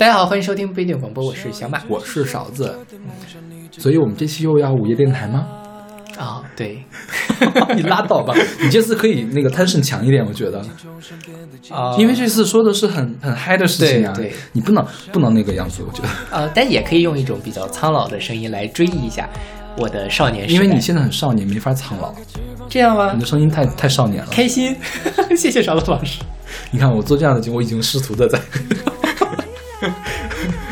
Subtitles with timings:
[0.00, 2.74] 大家好，欢迎收听不一定广播，我是小马，我是勺子。
[3.76, 5.46] 所以我们这期又要午夜电台吗？
[6.16, 6.82] 啊，对，
[7.76, 10.58] 你拉倒吧，你这次可以那个贪胜强一点，我觉得，
[11.68, 14.32] 啊，因为这次说的是很很嗨的事情啊，对对。
[14.52, 19.28] 你不能不能那个样子，我觉得，呃，但也可以用一种比较苍老的声音来追忆一下
[19.76, 22.14] 我的少年时代，因为你现在很少年，没法苍老，
[22.70, 23.12] 这样吗？
[23.12, 23.26] 你的？
[23.26, 24.30] 声音太太少年了。
[24.30, 24.74] 开心，
[25.36, 26.22] 谢谢勺子老师。
[26.70, 28.40] 你看我做这样的节目，我已经试图的在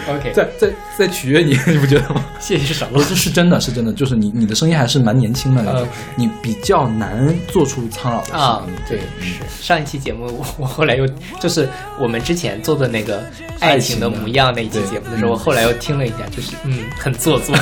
[0.09, 2.25] OK，在在在取悦你， 你不觉得吗？
[2.41, 3.03] 谢谢什么。
[3.09, 5.87] 这是真的，是真的，就是你你的声音还是蛮年轻的那种
[6.17, 11.07] 你比较难做出苍老的啊声音。，对，是上一期节目，我我后来又
[11.41, 13.23] 就是我们之前做的那个
[13.61, 17.55] 爱情的模样那一期节目的时候，我后来又听了一下，就是嗯，很做作，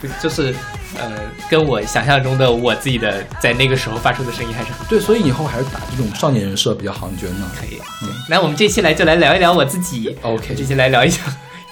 [0.00, 0.54] 不 就是
[0.98, 1.12] 呃，
[1.50, 7.50] 跟我想象中的我自己的在那个时候发出的声音还是很对，所以以后还是打这种少年人设比较好，你觉得呢？
[7.58, 7.80] 可以。
[8.02, 10.16] 嗯，那我们这期来就来聊一聊我自己。
[10.22, 11.22] OK 这期来聊一下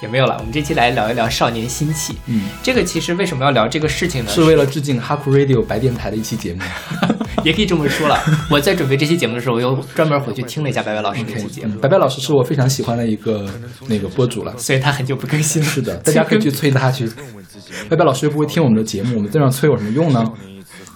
[0.01, 2.17] 也没有了，我们这期来聊一聊少年心气。
[2.27, 4.31] 嗯，这个其实为什么要聊这个事情呢？
[4.31, 6.61] 是为了致敬哈库 Radio 白电台的一期节目。
[7.43, 8.19] 也可以这么说了。
[8.49, 13.47] 我在准备这期节目的时候，我又专门回去听了一下白白老师这 OK，期节目嗯，白白老师是我非常喜欢的一个
[13.87, 14.53] 那个播主了。
[14.57, 15.67] 所以他很久不更新了。
[15.67, 17.09] 是的，大家可以去催他去。
[17.89, 20.23] 白白老师又不会听我们的节目，我们这样催有什么用呢？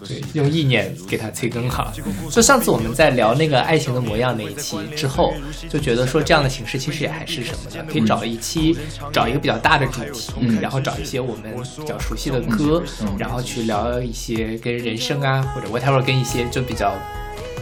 [0.07, 1.91] 对，用意念给他催更好。
[2.29, 5.33] 就上次我们在聊那个爱情的模样那一期之后，
[5.69, 7.85] 就觉得说这样的形式其实也还是什么呢？
[7.91, 8.77] 可以找一期，
[9.11, 12.83] 找一个比较大的主题，嗯然后找一些我们比较熟悉的歌，
[13.17, 16.93] 然后去聊一些跟人生啊或者 whatever 跟一些就比较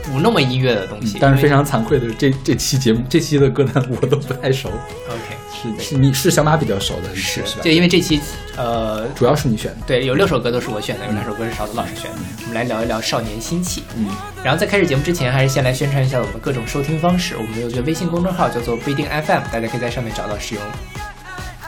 [0.04, 1.18] 不那么音乐的东西。
[1.20, 4.70] 但是非常惭愧的是，这这期节目这期的歌单我都不太熟
[5.08, 7.72] ，OK 是是你是小马比较熟的是是吧就？
[7.72, 8.20] 因为这期
[8.58, 9.78] 呃主要是你选的。
[9.88, 12.18] 对，有六首歌都是我选的，有两首歌是勺子老师选的。
[12.42, 13.84] 我们来聊一聊少年心气。
[13.96, 14.08] 嗯，
[14.44, 17.36] 然后在开始节目之前，还是先来宣传一下我们各种收听方式。
[17.38, 20.64] 我们有一个微信公众号叫做不一定 FM，大家可以在上面找到使用。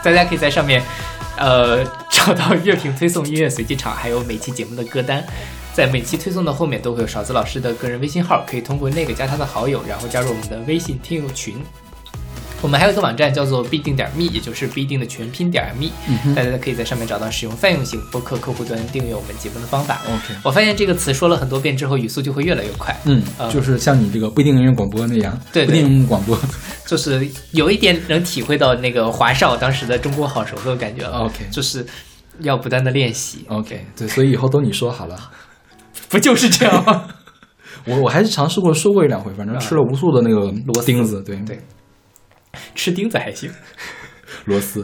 [0.02, 0.82] 大家可以在上面，
[1.36, 5.24] 呃， 找到乐评推送、音乐随机场，还有每期节目的歌单。
[5.74, 11.56] 在每期推送的后面都会有勺子老师的个人微信号，可以通过那个加他的好友，然后加入我们的微信听友群。
[12.62, 15.90] 我们还有一个网站叫做必定点 me，也就是必定的全拼点 me，、
[16.34, 20.00] 大家可以在上面找到使用泛用型播客客户端订阅我们节目的方法。
[20.06, 26.36] OK，我发现这个词说了很多遍之后，语速就会越来越快，嗯呃，就是像你这个不一定音乐广播那样，对对不一定用广播。
[26.86, 31.18] 就是有一点能体会到那个华少当时的中国好熟的感觉了。
[31.24, 31.84] OK 就是
[32.40, 35.30] 要不断的练习，OK，对，所以以后都你说好了。
[36.08, 37.04] 不就是这样吗？
[37.86, 41.58] 我我还是尝试过说过一两回，反正吃了无数的那个螺钉子，对对
[42.74, 43.50] 吃钉子还行，
[44.46, 44.82] 螺丝。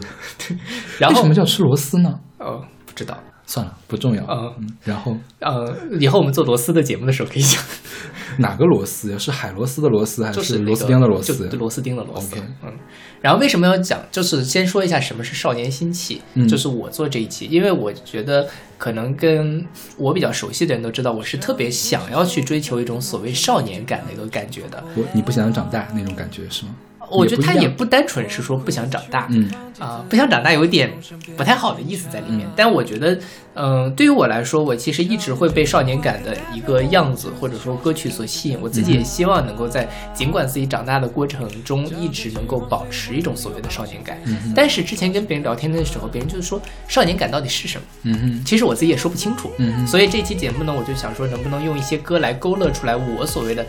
[0.99, 2.19] 然后为什么叫吃螺丝呢？
[2.39, 3.17] 哦不知道，
[3.47, 4.23] 算了，不重要。
[4.25, 7.59] 嗯嗯，然后呃以后我们做螺丝的节目的时候可以讲，
[8.37, 9.17] 哪个螺丝呀？
[9.17, 11.57] 是海螺丝的螺丝还就是螺丝钉的螺丝就？
[11.57, 12.35] 螺丝钉的螺丝。
[12.35, 12.71] OK 嗯，
[13.19, 13.99] 然后为什么要讲？
[14.11, 18.47] 就是先说一下什么是少年心气，嗯就是我做这一期，因为我觉得
[18.77, 19.65] 可能跟
[19.97, 24.83] 我比较熟悉的人都知道，我是特别想要去追求一种所谓少年感的一个感觉的。
[24.95, 26.75] 我你不想长大那种感觉是吗？
[27.17, 30.91] 我觉得他也不单纯是说不想长大，嗯啊、不想长大有一点
[31.35, 32.47] 不太好的意思在里面。
[32.55, 33.17] 但我觉得，
[33.55, 38.57] 嗯、对于我来说，我其实一直会被少年感的一个样子或者说歌曲所吸引。
[38.61, 44.17] 我自己也希望能够在尽管自己长大的过程中，一直能够保持一种所谓的少年感。
[44.25, 47.83] 嗯但是之前跟别人聊天的时候，别人就是说少年感到底是什么？
[48.03, 49.51] 嗯哼其实我自己也说不清楚。
[49.57, 53.65] 嗯哼所以这期节目呢，我就想说，能不能用一些歌来勾勒出来我所谓的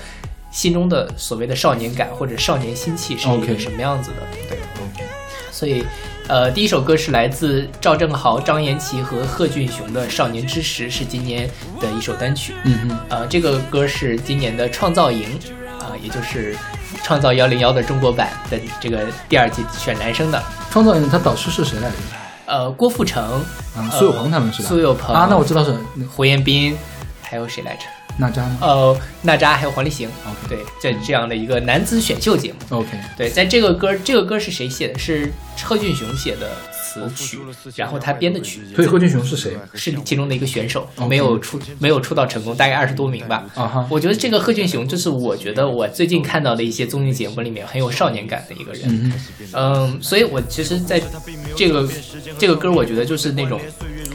[0.55, 4.17] 心中的所谓的少年感或者少年心气是一个什么样子的？
[4.49, 4.57] 对。
[4.57, 5.05] OK
[5.51, 5.85] 所以，
[6.29, 11.51] 呃，第一首歌是来自赵正豪、张延齐和贺峻雄的《少年之时》，是今年
[11.81, 12.55] 的一首单曲。
[12.65, 15.29] 嗯嗯呃，这个歌是今年的创造营，
[15.81, 16.57] 啊、也就是
[17.03, 20.43] 创造幺零幺的中国版的这个第二季选男生的。
[20.71, 21.97] 创造营他导师是谁来着？
[22.47, 23.45] 呃，郭富城、
[23.77, 24.69] 啊，苏有朋他们是吧？
[24.69, 25.75] 苏有朋啊，那我知道是
[26.15, 26.77] 胡彦斌，
[27.23, 27.83] 还有谁来着？
[28.19, 30.09] 娜扎吗呃，娜扎还有黄立行。
[30.25, 32.77] ？OK 对，这这样的一个男子选秀节目。
[32.77, 34.99] OK 对，在这个歌，这个歌是谁写的？
[34.99, 35.33] 是
[35.63, 37.39] 贺俊雄写的词曲，
[37.77, 38.61] 然后他编的曲。
[38.75, 39.57] 所以贺峻雄是谁？
[39.75, 43.45] 是其中的一个选手没有出没有出道成功，大概二十多名吧。
[43.55, 49.13] 啊哈我觉得这个贺峻雄就是我觉得我最近看到的一些综艺节目里面很有少年感的一个人。
[49.53, 51.01] 嗯，所以我其实在
[51.57, 51.89] 这个
[52.39, 53.61] 这个歌，我觉得就是那种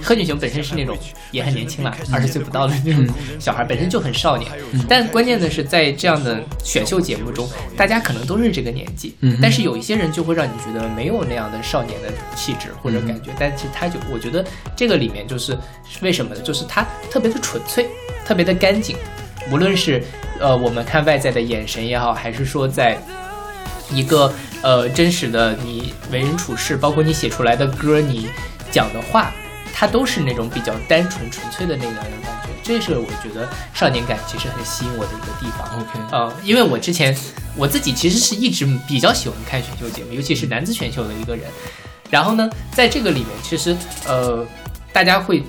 [0.04, 0.98] 贺峻雄本身是那种
[1.32, 3.08] 也很年轻了，二十岁不到的那种
[3.40, 4.50] 小孩，本身就很少年。
[4.88, 14.44] 但关键的是，在这样的选秀节目中，大家可能都是这个年纪，但是有一些人就会让你觉得没有那样的少年的气质或者感觉，但其实他就我觉得
[14.76, 15.58] 这个里面就是
[16.02, 16.42] 为什么呢？
[16.42, 17.88] 就是他特别的纯粹，
[18.26, 18.96] 特别的干净，
[19.52, 20.04] 无论是
[20.40, 22.98] 呃我们看外在的眼神也好，还是说在
[23.92, 24.32] 一个
[24.62, 28.28] 呃真实的你为人处事，包括你写出来的歌，你
[28.72, 29.34] 讲的话，
[29.80, 32.04] 它都是那种比较单纯纯粹的那个感
[32.44, 32.50] 觉。
[32.62, 35.80] 这是我觉得少年感其实很吸引我的一个地方。
[35.80, 37.16] OK，呃，因为我之前
[37.56, 41.46] 我自己其实是一直比较喜欢看选秀节目，尤其是男子选秀的一个人。
[42.10, 43.74] 然后呢，在这个里面，其实
[44.06, 44.46] 呃，
[44.92, 45.42] 大家会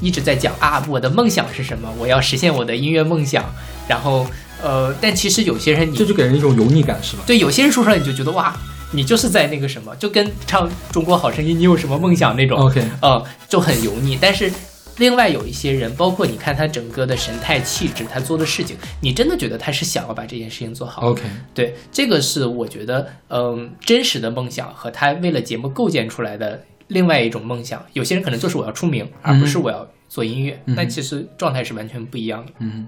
[0.00, 1.92] 一直在讲啊，我的梦想是什么？
[1.98, 3.44] 我要实现我的音乐梦想。
[3.88, 4.24] 然后
[4.62, 7.24] 呃，但其实有些人你这就给人一种油腻感，是吧？
[7.26, 8.56] 对有些人说出来你就觉得哇，
[8.92, 12.58] 你就是在那个什么，就跟唱《中国好声音》你有什么梦想那种。
[12.58, 14.16] OK，呃，就很油腻。
[14.20, 14.52] 但是
[14.98, 21.02] 另外有一些人，包括你看他整个的神态气质，他做的事情，你真的觉得他是想要把这件事情做好。
[21.02, 21.22] OK，
[21.54, 27.84] 对，这个是我觉得，嗯，真实的梦想和他为了节目构建出来的另外一种梦想。
[27.94, 32.52] 有些人可能就是我要出名，而不是我要做音乐，嗯那其实状态是完全不一样的。
[32.58, 32.86] 嗯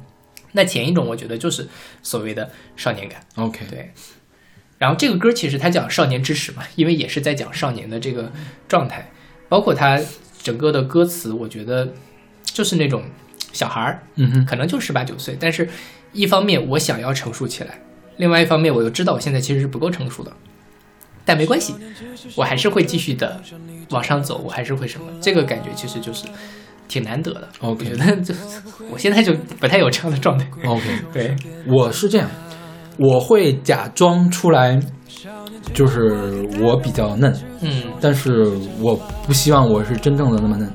[0.57, 1.67] 那前一种，我觉得就是
[2.01, 3.21] 所谓的少年感。
[3.35, 3.91] ，OK，对，
[4.79, 8.31] 然后这个歌其实它讲少年之时嘛， 因为也是在讲少年的这个
[8.69, 9.11] 状态，
[9.49, 10.01] 包括它
[10.43, 11.93] 整个的歌词，我觉得
[12.45, 13.03] 就是那种
[13.53, 15.69] 小孩儿，嗯哼，可能就十八九岁，但是
[16.13, 17.79] 一方面我想要成熟起来，
[18.19, 20.33] 另外一方面我又知道我现在其实是不够成熟的，
[21.25, 21.75] 但没关系，
[22.37, 23.41] 我还是会继续的
[23.91, 26.27] 往上走，我还是会什么，这个感觉其实就是
[26.89, 27.49] 挺难得的。
[27.61, 28.35] 我觉得就
[28.91, 30.47] 我现在就不太有这样的状态。
[30.65, 31.35] OK，对，
[31.67, 32.29] 我是这样，
[32.99, 34.81] 我会假装出来，
[35.73, 38.51] 就是我比较嫩，嗯但是
[38.81, 38.95] 我
[39.27, 40.71] 不希望我是真正的那么嫩。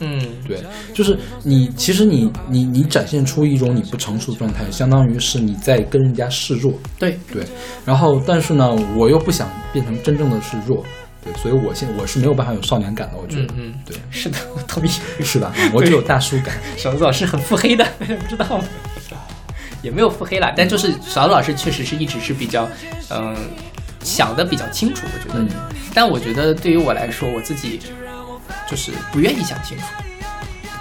[0.00, 0.62] 嗯，对，
[0.94, 6.72] 就是你，其实你你你展现出一种你不成熟的状态，相当于是你在跟人家示弱。
[7.00, 7.42] 对，对，
[7.84, 10.84] 然后但是呢，我又不想变成真正的示弱，
[11.24, 14.90] 对，所以我现我是没有办法有少年感的，我觉得，嗯嗯，对，是的，我同意。
[15.24, 15.52] 是吧？
[15.74, 16.54] 我只有大叔感。
[16.78, 18.64] 小子老师很腹黑的， 不知道吗？
[19.82, 22.68] 也没有腹黑啦，但就是勺子老师确实是一直是比较，
[23.10, 23.36] 嗯、
[24.02, 25.40] 想的比较清楚，我觉得。
[25.40, 25.48] 嗯
[25.94, 27.80] 但我觉得对于我来说，我自己
[28.70, 29.84] 就是不愿意想清楚，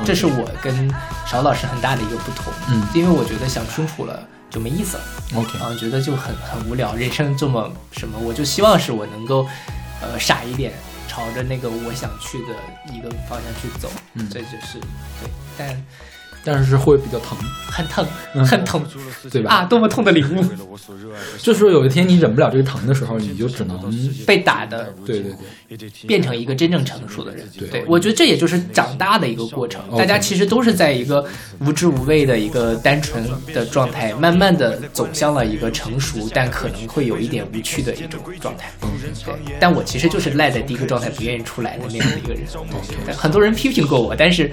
[0.05, 0.93] 这是我跟
[1.25, 2.53] 勺老师很大的一个不同。
[2.69, 4.21] 嗯因为我觉得想清楚了
[4.51, 5.03] 就没意思了。
[5.35, 9.47] OK，啊，觉得就很很无聊，人生这么什么，我就希望是我能够，
[10.01, 10.73] 呃，傻一点，
[11.07, 12.53] 朝着那个我想去的
[12.93, 14.77] 一个方向去走，嗯这就是
[15.19, 15.83] 对，但
[16.47, 17.37] 但是会比较疼，
[17.69, 18.81] 很疼，嗯很疼
[19.29, 19.53] 对吧？
[19.53, 20.41] 啊，多么痛的领悟，
[21.39, 23.77] 就是说有一天你忍不了这个疼的时候，你就只能，
[24.25, 27.45] 被打的对对对，变成一个真正成熟的人。
[27.69, 29.81] 对我觉得这也就是长大的一个过程。
[29.97, 31.25] 大家其实都是在一个
[31.59, 38.71] 无知无畏的一个单纯的状态，慢慢的走向了一个成熟，但可能会有一点无趣的一种状态。
[39.25, 42.43] 对，但我其实就是赖在第一个状态不愿意出来的那样的一个人。
[43.05, 44.49] 对很多人批评过我，但是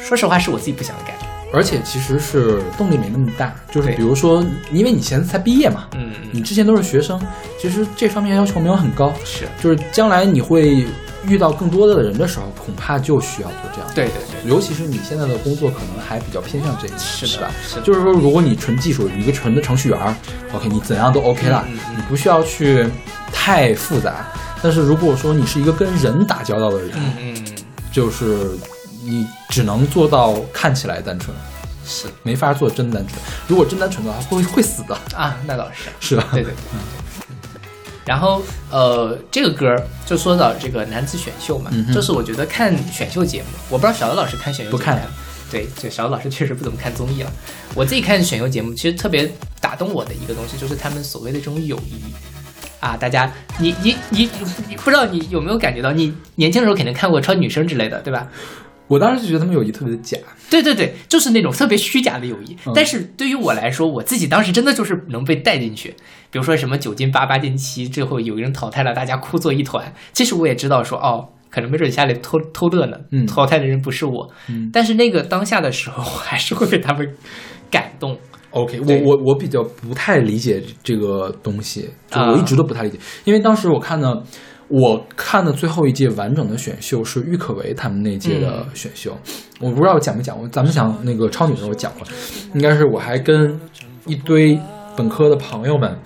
[0.00, 1.14] 说实话是我自己不想改。
[1.52, 7.20] 而且其实是动力没那么大，就是比如说，因为你现在才毕业嘛，嗯你之前都是学生，
[7.60, 10.84] 其实这方面要求没有很高，是就是将来你会
[11.28, 13.88] 遇到更多的人的时候，恐怕就需要做这样。
[13.94, 17.48] 对对对，尤其是你现在的工作可能还比较偏向这一点，是吧？
[17.64, 20.12] 是就是说，如果你纯技术，一个纯的程序员儿
[20.52, 22.84] ，OK，你怎样都 OK 了，嗯嗯嗯你不需要去
[23.32, 24.26] 太复杂。
[24.60, 27.44] 但是如果说你是一个跟人打交道的人，嗯嗯，
[27.92, 28.48] 就是
[29.04, 31.36] 你只能做到看起来单纯，
[31.86, 33.20] 是没法做真单纯。
[33.46, 35.90] 如果真单纯的话，会会死的，啊，那倒是。
[36.00, 36.28] 是吧？
[36.32, 36.56] 对对对。
[38.04, 45.00] 然后呃，这个歌儿就说到这个男子选秀嘛，嗯就是我觉得看选秀节目，我不知道小刘老师看选秀节目不看
[45.50, 47.32] 对，这小刘老师确实不怎么看综艺了。
[47.74, 52.12] 我自己看选秀节目，其实特别打动我的一个东西，就是他们所谓的这种友谊
[52.78, 52.94] 啊。
[52.94, 54.28] 大家，你你你
[54.68, 58.28] 你不知道你有没有感觉到，你年轻的时候肯定看过《超女生》之类的，对吧？
[58.86, 60.18] 我当时就觉得他们友谊特别的假，
[60.50, 62.56] 对对对，就是那种特别虚假的友谊。
[62.66, 65.94] 嗯但是对于我来说，我自己当时真的就是能被带进去。
[66.30, 69.92] 比如说什么九进八八进七，最后有人淘汰了，大家哭作一团。
[70.12, 74.30] 其实我也知道说，哦，可能没准家里偷偷乐呢，嗯淘汰的人不是我。
[74.48, 77.08] 嗯但是那个当下的时候，我还是会被他们
[77.70, 78.18] 感动。
[78.50, 84.22] OK，我我我比较不太理解这个东西，我一直都不太理解，因为当时我看的，
[84.74, 89.16] 我看的最后一届完整的选秀是郁可唯他们那届的选秀，
[89.60, 92.04] 我不知道讲没讲过，咱们讲那个超女的时候讲过，
[92.54, 93.60] 应该是我还跟
[94.06, 94.58] 一堆
[94.96, 95.96] 本科的朋友们。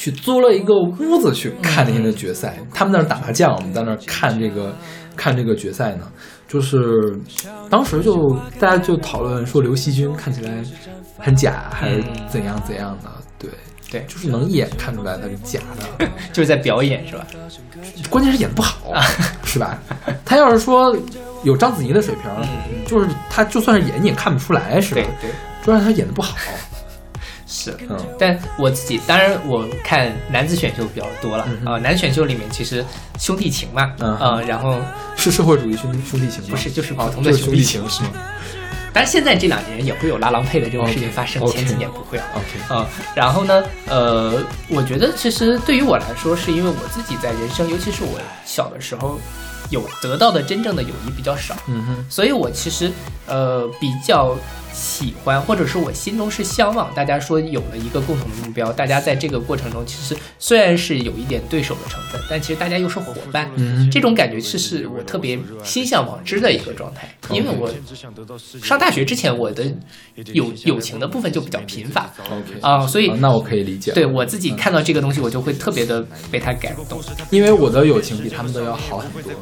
[0.00, 4.72] 去租了一个屋子去看那天的决赛，他们在那儿打麻将，我们在那儿看这个
[5.16, 6.06] 看这个决赛呢。
[6.46, 7.18] 就是
[7.68, 8.14] 当时就
[8.60, 10.62] 大家就讨论说刘惜君看起来
[11.18, 13.10] 很假，还是怎样怎样的。
[13.90, 15.60] 对对就是能一眼看出来他是假
[15.98, 17.26] 的， 就是在表演是吧？
[18.10, 18.94] 关键是演不好，
[19.44, 19.78] 是吧？
[20.24, 20.96] 他要是说
[21.42, 25.30] 有章子怡的水平，就是他就算是演你也看不出来，是吧对？
[25.30, 25.34] 对。
[25.64, 26.36] 主要是他演的不好。
[27.50, 32.84] 是，嗯但我自己当然我看男子选秀比较多了啊、男子选秀里面其实
[33.18, 34.78] 兄弟情嘛，嗯呃，然后
[35.16, 36.48] 是社会主义兄弟兄弟情吗？
[36.50, 38.10] 不是就是普哦通的就是兄弟情情是吗
[38.98, 42.26] 当然现在这两年也会有拉郎配的这种事情发生前几年不会啊。
[42.34, 49.20] ？OK，嗯，然后呢，呃，我觉得其实对于我来说，是因为我自己在人生，尤其是我小的时候，
[49.70, 52.90] 有得到的真正的友谊比较少，嗯哼，所以我其实
[53.28, 54.36] 呃比较
[54.78, 67.68] 喜欢，或者是我心中是向往大家说有了一个共同的目标，大家在这个过程中，其实虽然是有一点对手的成分，但其实大家又是伙伴，嗯这种感觉其实是我特别心向往之的一个状态，因为我
[68.62, 69.64] 上大学之前，我的
[70.32, 72.08] 友友情的部分就比较贫乏
[72.60, 73.92] 啊、所以啊那我可以理解。
[73.92, 77.00] 对，我自己看到这个东西，我就会特别的被他感动。
[77.30, 79.32] 因为我的友情比他们都要好很多。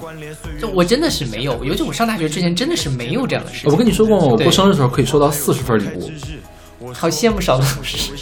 [0.58, 3.70] 就我真的是没有，尤其我上大学之前真的是没有这样的事情。
[3.70, 4.16] 我跟你说过？
[4.16, 5.86] 我过生日的时候可以收到四十份礼
[6.80, 8.12] 物，好羡慕少老师，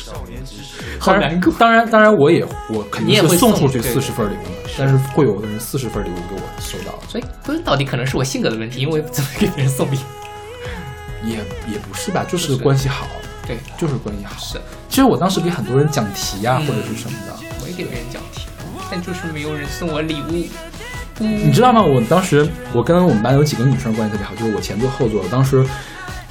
[0.98, 1.52] 好当然难过。
[1.58, 9.98] 当然，当然，我也我肯定也会送送出去四十份礼物的，但是会有的人四十份礼物给我收到，所以归根到底可能是我性格的问题，因为我也不怎么给别人送礼。
[11.26, 11.36] 也
[11.72, 13.06] 也不是吧，就是关系好，
[13.46, 14.36] 对，就是关系好。
[14.38, 18.42] 是，其实我当时给很多人讲题呀、嗯或者是什么的，我也给别人讲题，
[18.90, 20.46] 但就是没有人送我礼物。
[21.16, 21.80] 你知道吗？
[21.80, 25.64] 我当时我跟我们班有几个女生关系特别好，就是我前座后座，当时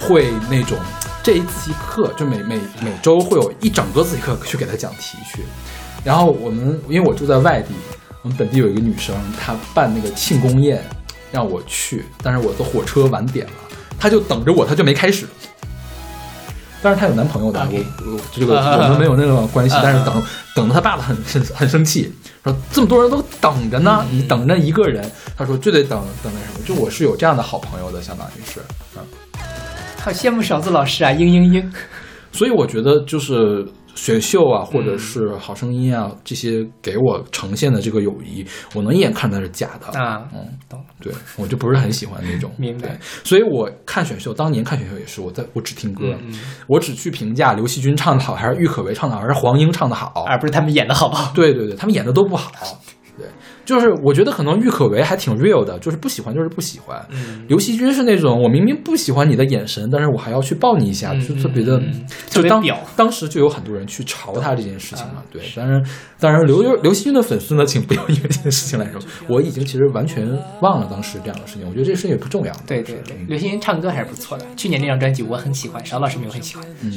[0.03, 0.77] 会那种
[1.24, 5.43] 这一自习课就每每每周会有一整个自习课去给他讲题去。
[6.03, 7.74] 然后我们因为我住在外地，
[8.22, 10.83] 我们本地有一个女生，她办那个庆功宴
[11.31, 13.53] 让我去，但是我的火车晚点了，
[13.98, 15.25] 她就等着我，她就没开始。
[16.81, 20.22] 但是她有男朋友的，我我这个我们没有那种关系啊，但是等
[20.53, 28.60] 等得她爸爸很很很生气，说这么多人都等着呢，嗯你等着一个人，他说就得等等那什么，就我是有这样的好朋友的，相当于是，
[28.98, 29.01] 嗯，
[30.03, 31.65] 好羡慕勺子老师啊，嘤嘤嘤。
[32.33, 38.45] 所以我觉得就是选秀啊，或嗯者是好声音啊，这些给我呈现的这个友谊，
[38.75, 40.77] 我能一眼看出来是假的，啊，嗯，懂。
[41.00, 46.13] 对我就不是很喜欢那种，明白，所以我看选秀，当年看选秀也是，我在我只听歌，
[46.67, 51.31] 我只去评价刘惜君唱的好，还是郁可唯唱的好，还是黄英唱的好，而不是他们演的好不好？
[51.33, 52.51] 对对对，他们演的都不好。
[53.15, 53.27] 对，
[53.65, 57.05] 就是我觉得可能郁可唯还挺 real 的，就是不喜欢就是不喜欢。
[57.12, 62.63] 嗯刘惜君是那种我明明不喜欢你的眼神，但是我还要去抱你一下，嗯就特别的，嗯嗯就当
[62.96, 65.24] 当时就有很多人去嘲他这件事情嘛。
[65.32, 65.84] 对，当然
[66.20, 70.27] 当然刘刘惜君的粉丝呢，请不要因为这件事情来说，我已经其实完全
[70.62, 71.67] 忘了当时这样的事情。
[71.67, 72.53] 我觉得这个事情也不重要。
[72.67, 74.46] 对对对，嗯刘惜君唱歌还是不错的。
[74.55, 76.65] 去年那张专辑我很喜欢，邵老师没有很喜欢。
[76.82, 76.91] 嗯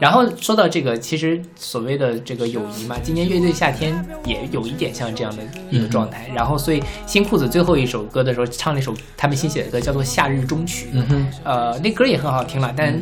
[0.00, 3.94] 然后说到这个，其实所谓的这个友谊嘛，今年乐队夏天
[4.24, 6.28] 也有一点像这样的一个状态。
[6.34, 10.86] 然后，所以新裤子最后一首歌的时候唱了一首他们新写的歌，叫做《夏日中曲》。
[10.92, 13.00] 嗯哼，呃，那歌也很好听了，但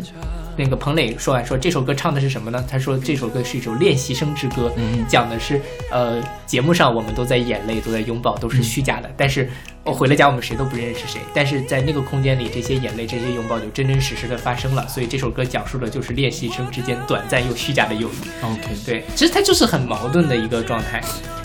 [0.63, 2.63] 那个彭磊说完说这首歌唱的是什么呢？
[2.71, 5.59] 他说这首歌是一首练习生之歌，嗯讲的是
[5.91, 9.49] 呃节目上我们都在眼泪，都在拥抱，都是虚假的，但是
[9.85, 14.87] 我回了家我们谁都不认识谁，但是在那个空间里，这些眼泪、这些拥抱就真真实实的发生了。
[14.87, 18.45] 所以这首歌讲述的就是练习生之间短暂又虚假的友谊。
[18.45, 21.01] ，OK，对，其实它就是很矛盾的一个状态。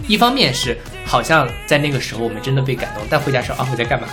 [0.10, 4.10] 一方面是好像在那个时候我们真的被感动，但回家说啊我在干嘛？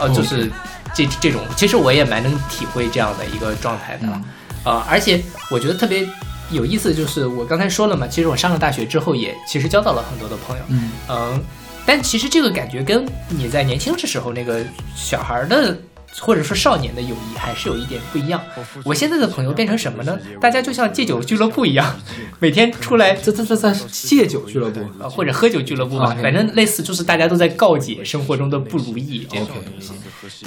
[0.00, 0.50] 哦，就是
[0.94, 4.06] 这这种，其实我也蛮能体会这样的一个状态的。
[4.06, 4.24] 嗯
[4.64, 5.20] 呃，而且
[5.50, 6.06] 我觉得特别
[6.52, 10.62] 有意思的就是我刚才说了嘛，其实我上了大学之后也其实交到了很多的朋友。
[10.68, 11.44] 嗯嗯，
[11.84, 15.76] 但其实这个感觉跟你在年轻的时候那个小孩儿的
[16.20, 18.40] 或者说少年的友谊还是有一点不一样。
[18.84, 20.18] 我现在的朋友变成什么呢？
[20.40, 21.94] 大家就像戒酒俱乐部一样，
[22.38, 24.80] 每天出来这这这这戒酒俱乐部。
[25.00, 29.92] 呃或者喝酒俱乐部吧反正类似就是大家都在告解生活中的不如意这种东西，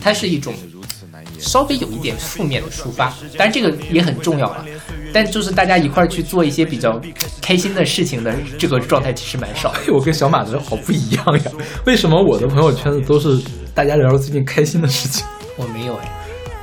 [0.01, 0.53] 它是一种
[1.39, 4.65] 稍微有一点负面的抒发，当然这个也很重要了。
[5.13, 7.00] 但就是大家一块儿去做一些比较
[7.41, 9.69] 开心的事情的这个状态其实蛮少。
[9.69, 11.51] 哎， 我跟小马的好不一样呀！
[11.86, 13.41] 为什么我的朋友圈子都是
[13.74, 15.25] 大家聊最近开心的事情？
[15.57, 16.09] 我没有哎，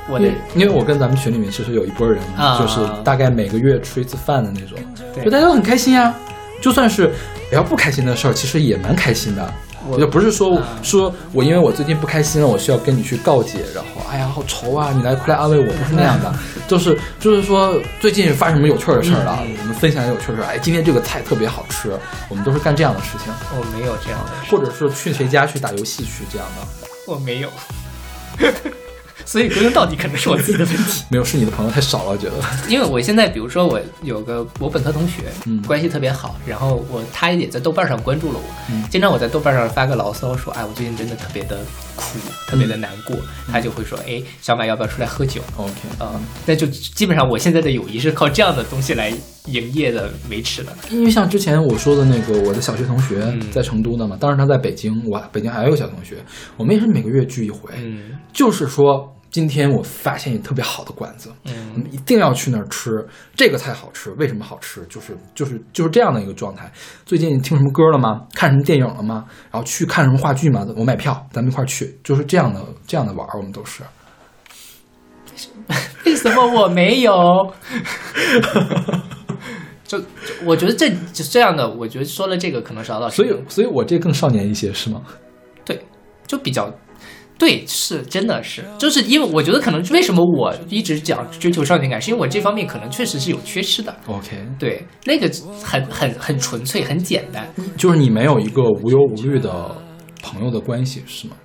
[0.09, 2.59] 我的因为我跟咱们群里面其实有一波人，啊。
[2.59, 4.77] 就是大概每个月吃一次饭的那种，
[5.15, 5.25] 对。
[5.25, 6.13] 就大家都很开心啊。
[6.61, 7.13] 就算是
[7.51, 9.53] 聊不开心的事儿，其实也蛮开心的。
[9.85, 10.67] 我我就不是说、啊。
[10.81, 16.33] 说我因为我最近不开心了，我需要跟你去告解，然后哎呀好愁啊，你来快来安慰我，不是那样的，
[16.67, 19.57] 就是就是说最近发生什么有趣儿的事儿了，嗯。
[19.59, 21.91] 我们分享有趣儿的事儿，哎，今天这个菜特别好吃，
[22.29, 26.87] 我们都是干这样的事情，我没有这样的，或者是去谁家去打游戏去这样的。
[27.05, 27.49] 我没有。
[29.25, 31.03] 所以归根到底可能是我自己的问题。
[31.09, 32.33] 没有，是你的朋友太少了，我觉得。
[32.67, 41.59] 因为我现在，比如说我有个我本科同学，嗯关系特别好，然后我他也在豆瓣上关注了我，嗯经常我在豆瓣上发个牢骚说，哎，我最近真的特别的
[41.95, 49.13] 苦，特别的难过，嗯他就会说，哎，小马要不要出来喝酒？OK，啊、那就基本上我现在的友谊是靠这样的东西来
[49.45, 50.73] 营业的、维持的。
[50.89, 56.17] 因为像之前我说的那个我的小学同学嗯在成都的嘛，当时他在北京，我北京还有个小同学，
[56.57, 63.07] 我们也是每个月聚一回，嗯就是说今天我发现一特别好的馆子，嗯一定要去那儿吃。
[63.35, 64.85] 这个菜好吃，为什么好吃？
[64.89, 66.71] 就是就是就是这样的一个状态。
[67.05, 68.27] 最近听什么歌了吗？
[68.33, 69.25] 看什么电影了吗？
[69.51, 70.65] 然后去看什么话剧吗？
[70.75, 73.83] 我买票，咱们一块儿去，就是这样的这样的玩儿，我们都是。
[76.05, 77.13] 为什么我没有？
[79.83, 80.05] 就就
[80.45, 85.01] 我觉得这就这样的，我觉得说了这个可能邵老师所以所以我这更少年一些是吗
[85.65, 85.83] 对，
[86.27, 86.71] 就比较
[87.43, 93.93] 对，是真的是，就是因为我觉得可能为什么我一直讲追求少年感，是因为我这方面可能确实是有缺失的。
[94.07, 95.29] ？OK，对，那个
[95.61, 97.45] 很很很纯粹，很简单。
[97.75, 99.75] 就是你没有一个无忧无虑的
[100.21, 101.35] 朋友的关系是吗？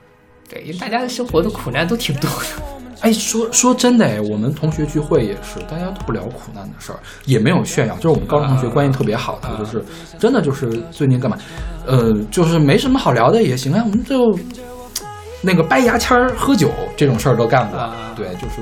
[0.49, 2.47] 对，因为大家的生活的苦难都挺多的。
[3.01, 7.97] 哎，说说真的哎，我们同学聚会也是，大家都不聊苦难的事儿，也没有炫耀。
[7.97, 9.85] 就是我们高中同学关系特别好的，啊就是
[10.17, 11.37] 真的就是最近干嘛，
[11.87, 14.33] 呃，就是没什么好聊的也行啊，我们就
[15.41, 17.79] 那个掰牙签儿、喝酒这种事儿都干过。
[17.79, 18.57] 啊对，就是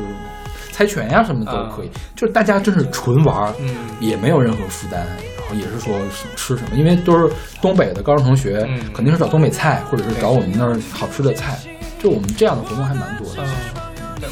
[0.73, 3.53] 猜拳呀、什么的都可以，就是大家真是纯玩
[4.01, 5.07] 也没有任何负担。
[5.39, 5.97] 然后也是说
[6.35, 11.57] 吃什么，因为都是东北的高中同学，嗯肯定是找东北菜，或者是找我们那儿好吃的菜。
[11.99, 13.43] 就我们这样的活动还蛮多的。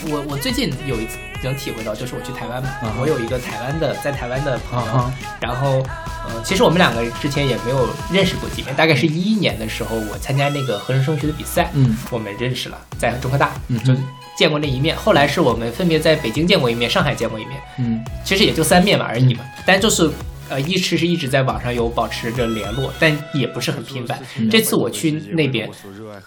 [0.09, 5.11] 我我最近有一次能体会到，就是我去台湾嘛，我有一个台湾的在台湾的朋友，
[5.41, 5.85] 然后
[6.27, 13.95] 呃，其实我们两个之前也没有认识过几面，大概是一一年的时候，我参加那个合成升学的比赛，嗯我们认识了，在中科大，嗯就
[14.37, 14.97] 见过那一面。
[14.97, 20.11] 后来是我们分别在北京见过一面，上海见过一面，嗯其实也就三面嘛而已嘛，但就是。
[20.55, 24.23] 呃，一直是一直在网上有保持着联络，但也不是很频繁。
[24.49, 25.69] 这次我去那边，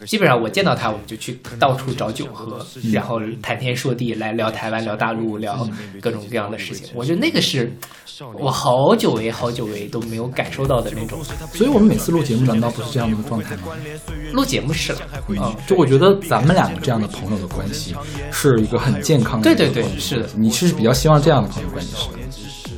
[0.06, 2.60] 基本上我见到他，我们就去到处找酒喝，
[2.92, 5.66] 然后谈天说地，来聊台湾、聊大陆、聊
[6.02, 6.90] 各种各样的事情。
[6.94, 7.72] 我觉得那个是
[8.38, 11.24] 我好久违、好久违都没有感受到的那种。
[11.54, 13.64] 所以我们每次录节目，难道不是这样的状态吗？
[14.34, 15.00] 录节目是了，
[15.30, 17.96] 嗯，就我觉得咱们两个这样的朋友的关系
[18.30, 19.84] 是一个很健康的对对。
[19.84, 22.12] 对是的你是比较希望这样的朋友关系是吧？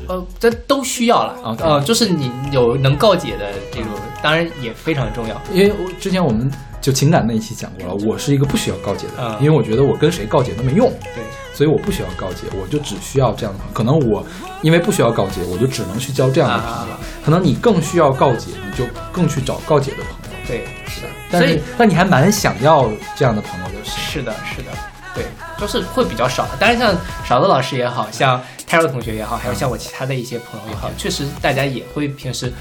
[0.09, 1.35] 呃，这都需要了。
[1.43, 3.91] OK 呃，就是你有能告解的这种，
[4.21, 5.41] 当然也非常重要。
[5.53, 13.73] 因为我之前我们就情感那一期讲过了，我是一个不需要告解的人，嗯因为我觉得我跟谁告解都没用，对，所以我不需要告解，我就只需要这样的朋友。
[13.73, 14.25] 可能我
[14.63, 16.93] 因为不需要告解，我就只能去交这样的朋友。
[16.93, 20.37] 啊可能你更需要告解，你就更去找告解的朋友。
[20.47, 21.07] 对，是的。
[21.29, 24.71] 但是所以，但你还蛮想要这样的朋友的，是是的，是的，
[25.13, 25.25] 对，
[25.59, 26.51] 就是会比较少的。
[26.59, 26.95] 当然，像
[27.27, 32.51] 勺子老师也好像泰若同学也好，还有像我其他的一些朋友也好，确实大家也会平时，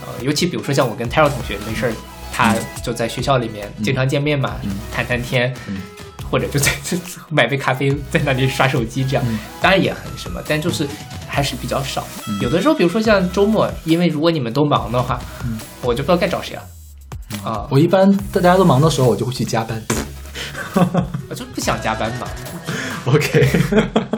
[0.00, 1.92] 呃，尤其比如说像我跟泰若同学没事儿，
[2.32, 5.54] 他就在学校里面经常见面嘛，嗯谈谈天。
[5.68, 5.78] 嗯
[6.30, 6.70] 或者就在
[7.30, 10.86] 买杯咖啡，在那里刷手机，这样、嗯当然也很什么，但就是
[11.26, 12.06] 还是比较少。
[12.26, 16.62] 嗯有的时候，比如说像周末，因为如果你们都忙的话，嗯我就不知道该找谁了。
[17.42, 19.82] 啊，我一般大家都忙的时候，我就会去加班。
[21.28, 22.28] 我 就不想加班嘛，
[23.06, 23.46] OK，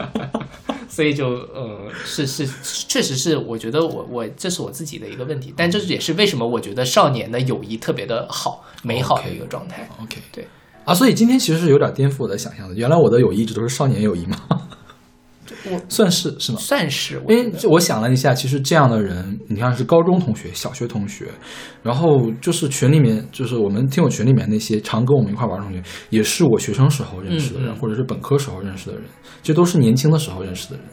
[0.89, 2.47] 所以就呃是是
[2.87, 9.87] 确实是，我觉得我我这是我自己的一个问题，但这也是为什么我觉得少年的友谊特别的好美好的一个状态。
[10.01, 10.47] OK，对
[10.85, 12.75] 啊，所以今天其实是有点颠覆我的想象的。
[12.75, 14.37] 原来我的友谊一直都是少年友谊吗？
[15.65, 16.59] 我算是是吗？
[16.59, 21.27] 算是因为就我想了一下，其实这样的人，你看是高中同学、小学同学，
[21.83, 29.03] 然后就是群里面，就是我们听友群里面那些常跟我们一块玩的同学，也是我学生时候认识的人，或者是本科时候认识的人，
[29.43, 30.85] 这都是年轻的时候认识的人。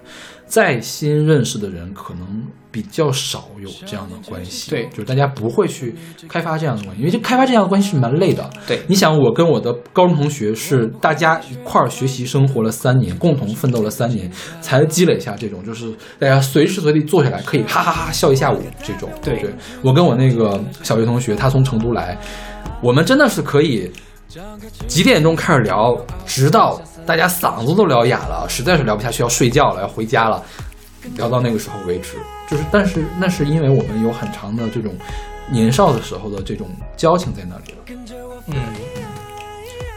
[0.49, 2.27] 再新认识的人，可能
[2.71, 4.71] 比较少有这样的关系。
[4.71, 5.95] 对就是大家不会去
[6.27, 8.49] 开发这样的关系，因为这开发这样的关系是蛮累的。
[8.67, 14.31] 对你想，我跟我的高中同学是大家一块儿学习生活了三年，共同奋斗了三年，
[14.63, 19.11] 才积累下这种，就是大家随时随地坐下来可以哈哈哈笑一下午这种。
[19.23, 19.51] 对对，
[19.83, 22.19] 我跟我那个小学同学，他从成都来，
[22.83, 23.91] 我们真的是可以
[24.87, 30.45] 几点钟开始聊，直到大家嗓子都聊哑了，实在是聊不下去要睡觉了，要回家了，
[31.17, 32.19] 聊到那个时候为止。
[32.51, 34.95] 就是，但是那是因为我们有很长的这种
[35.51, 36.69] 年少的时候的这种
[36.99, 37.79] 交情在那里了。
[38.49, 38.55] 嗯，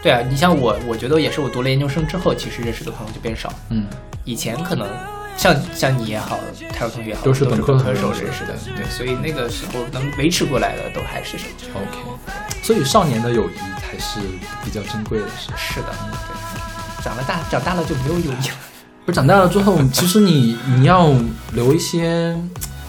[0.02, 3.52] 对啊，你像我，我觉得也是我读了研究生之后，其实认识的朋友就变少。
[3.68, 3.86] 嗯，
[4.24, 4.88] 以前可能
[5.36, 6.38] 像像你也好，
[6.72, 11.44] 泰若同学也好，都是本本科的时候认识的对对，所以那个时候能维持过来的都还是什
[11.74, 11.98] 么？OK，
[12.62, 14.18] 所以少年的友谊才是
[14.64, 15.50] 比较珍贵的是。
[15.58, 16.51] 是的，对。
[17.02, 18.54] 长了大长大了就没有友谊了。
[19.04, 21.12] 不是长大了之后，其实你你要
[21.54, 22.36] 留一些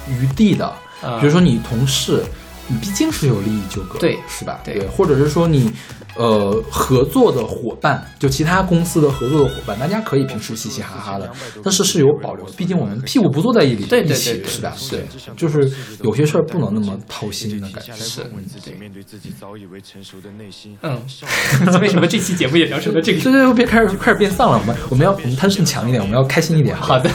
[0.08, 0.68] 余地的，
[1.02, 2.24] 啊比如说你同事，
[2.68, 4.60] 你毕竟是有利益纠葛的，对是吧？
[4.64, 5.72] 对或者是说你
[6.16, 11.32] 呃合作的伙伴，就其他公司的合作的伙伴，大家可以平时嘻嘻哈哈的，
[11.64, 14.74] 但是是有保留的，毕竟我们屁股不坐在一里，对对一起是吧？
[14.90, 15.70] 对，就是
[16.04, 17.94] 有些事儿不能那么掏心的感觉。
[17.94, 18.22] 是
[18.64, 20.78] 对面对自己早已为成熟的内心。
[20.82, 21.02] 嗯，
[21.82, 23.22] 为什么这期节目也聊成了这个？
[23.22, 26.76] 对对，对别开始开始变丧了，我们我们要我们贪胜强一点，我们要开心一点。
[26.76, 27.10] 好的，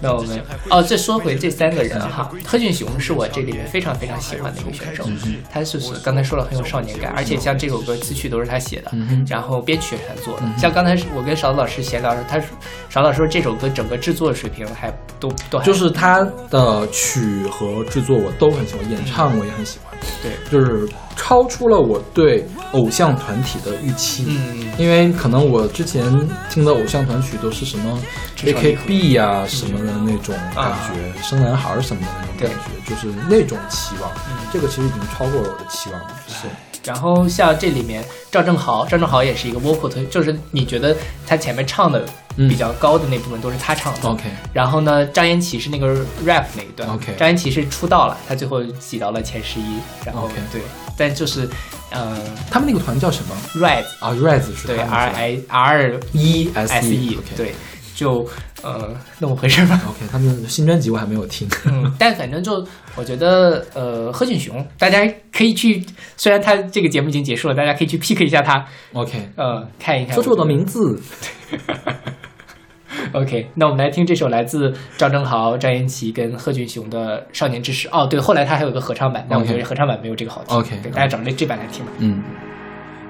[0.00, 5.04] 那我们哦，再说回这三个人哈，贺俊雄是我这里面非常非常喜欢的一个选手，
[5.52, 8.92] 他就是刚才说了很有少年感，而且像这首歌词曲都是他写的，
[9.28, 10.42] 然后编曲也是他做的。
[10.58, 12.48] 像刚才我跟勺子老师闲聊的时候，他说
[12.88, 19.87] 勺子老师说这首歌整个制作水平还都都还就是他的曲和制作我都很喜欢，演唱我也很喜欢，
[20.22, 24.24] 对，就是超出了我对偶像团体的预期。
[24.28, 26.04] 嗯，因为可能我之前
[26.50, 28.00] 听的偶像团曲都是什么
[28.38, 34.10] AKB 呀、什么的那种感觉，生男孩儿什么的那种感觉，就是那种期望。
[34.52, 36.10] 这个其实已经超过了我的期望了。
[36.26, 36.46] 是，
[36.84, 42.04] 然后像这里面赵正豪，赵正豪也是一个 vocal 推，就是你觉得他前面唱的
[42.36, 44.08] 比较高的那部分都是他唱的。
[44.08, 50.62] OK，然后呢，张颜齐是那个 rap 那一段 OK 张颜齐是出道了，他最后挤到了前十一，然后 OK 对，
[50.96, 51.48] 但就是
[51.90, 52.16] 呃
[52.50, 57.54] 他们那个团叫什么？Rise 啊？Rise 是对他们 R I R E S S E OK 对，
[57.98, 58.24] 就
[58.62, 59.80] 呃那么回事吧。
[59.90, 61.48] OK，他们新专辑我还没有听。
[61.66, 65.84] 嗯，但反正就我觉得，呃，贺峻雄，大家可以去，
[66.16, 70.14] 虽然他这个节目已经结束了，大家可以去 pick 一下他，OK，呃，看一看。
[70.14, 71.02] 说出我的名字。
[73.12, 77.88] OK，那我们来听这首来自赵正豪、张延齐跟贺峻雄的《少年之时》。
[77.92, 80.56] 哦，对，后来他还有个合唱版，但我觉得合唱版没有这个好听。
[80.56, 81.92] OK 给，大家找这这版来听吧。
[81.98, 82.22] 嗯，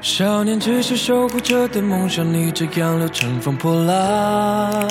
[0.01, 4.89] 少年只是守护着的梦想，逆着洋流乘风破浪。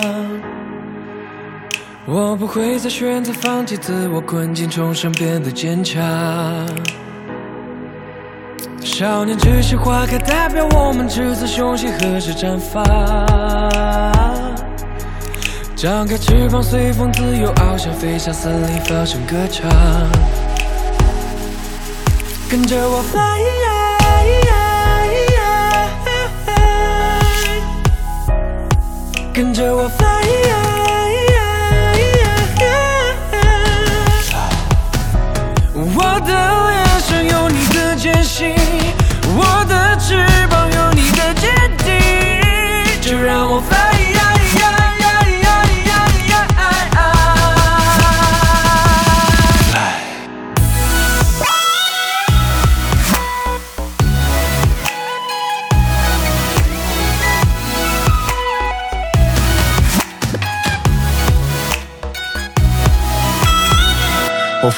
[2.04, 6.02] 我不会再选择放弃自我困境，重生变得坚强。
[8.82, 12.84] 少年只是花开，代表我们赤子雄心，何时绽放？
[15.74, 19.70] 张开翅膀，随风自由翱翔，飞向森林，放声歌唱。
[22.50, 23.42] 跟着我 fly，
[29.38, 30.57] 跟着我 fly。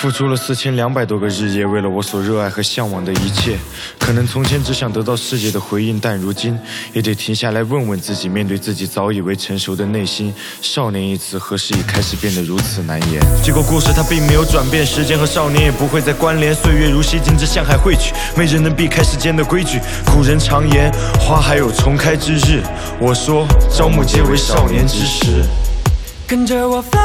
[0.01, 3.59] 付出了四千两百多个日夜，为了我所热爱和向往的一切。
[3.99, 6.59] 可能从前只想得到世界的回应，但如今
[6.95, 10.33] 也得停下来问问自己，面对自己早已为成熟的内心，
[10.63, 13.21] 少年一词何时已开始变得如此难言？
[13.43, 16.55] 结果故事它并没有转变，时间和少年也不会再关联。
[16.55, 19.81] 岁月如洗，金之向海汇去，没人能避开时间的规矩。
[20.07, 22.63] 古人常言，花还有重开之日。
[22.99, 25.45] 我说，朝暮皆为少年之时。
[26.27, 26.99] 跟着我飞。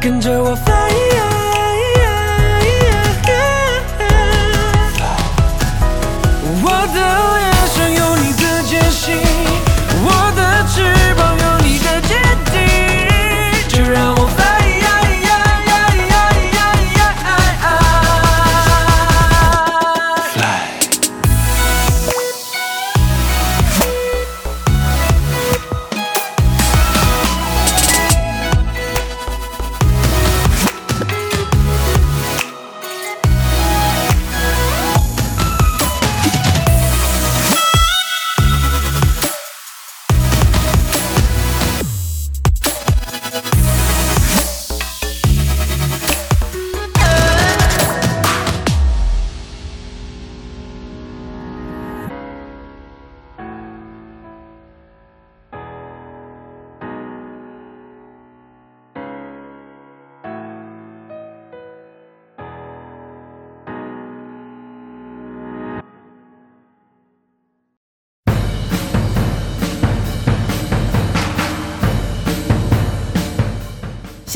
[0.00, 0.54] 跟着我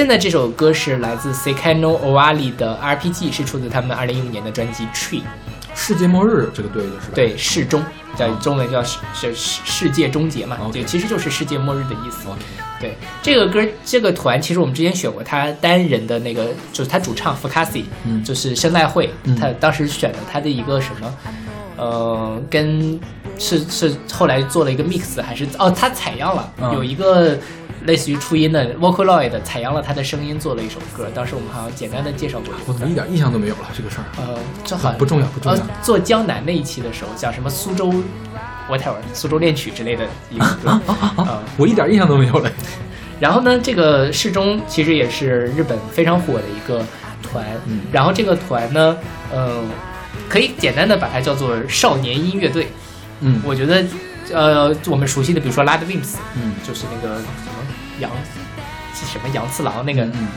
[0.03, 5.23] 现在这首歌是来自 Sekano Owali 的 RPG，是出自他们二零一五年的专辑 Tree。
[5.77, 7.13] 世界末日这个对的是吧？
[7.15, 7.81] 对，世终
[8.17, 10.59] 叫中文叫世世世世界终结嘛。
[10.73, 12.27] 对，其实就是世界末日的意思。
[12.81, 18.25] 对，这个歌这个团其实我们之前选过他单人的那个，就是他主唱 Fukasi，嗯。
[18.25, 19.37] 就是声带会，嗯。
[19.37, 21.15] 他当时选的他的一个什么，
[21.77, 22.99] 呃，跟
[23.39, 26.75] 是是后来做了一个 mix，还是哦，他采样了，嗯。
[26.75, 27.39] 有一个
[27.85, 32.95] 类似于初音的 Vocaloid 采样了他的声音做了一首歌，当时我们好像简单的介绍过我怎么一。
[32.95, 34.05] 点印象都没有了这个事儿？
[34.19, 37.93] 呃，这好像不重要不重要呃，做江南那一期的时候，讲什么苏州
[38.69, 40.71] whatever 苏州恋曲之类的一个歌，
[41.17, 42.51] 啊、 我一点印象都没有了。
[43.19, 46.85] 然后呢，这个世中其实也是日本非常火的一个
[47.23, 48.97] 团，嗯然后这个团呢，
[49.35, 49.69] 嗯、
[50.29, 52.69] 可以简单的把它叫做少年音乐队。
[53.21, 53.85] 嗯我觉得，
[54.33, 57.62] 呃，我们熟悉的，比如说 Lad Wimps，嗯就是那个什么
[58.03, 58.11] 杨
[58.93, 60.29] 什么杨次郎那个，嗯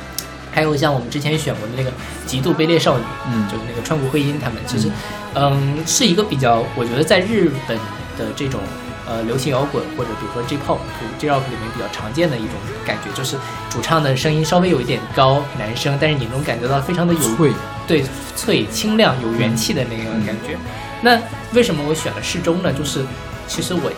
[0.54, 1.92] 还有像我们之前选过的那个
[2.26, 4.90] 极度卑劣少女，嗯就是那个川谷惠音他们，其实，
[5.34, 7.78] 嗯，是一个比较，我觉得在日本
[8.18, 8.62] 的这种
[9.06, 10.80] 呃流行摇滚或者比如说 J-pop、
[11.20, 13.36] J-rock 里面比较常见的一种感觉，就是
[13.70, 17.52] 主唱的声音稍微有一点高，男生，但是你能感觉到非常的有脆，
[17.86, 18.06] 对
[18.38, 20.58] 脆清亮有元气的那个感觉。
[21.02, 21.20] 那
[21.52, 22.72] 为什么我选了适中呢？
[22.72, 23.04] 就是
[23.46, 23.92] 其实我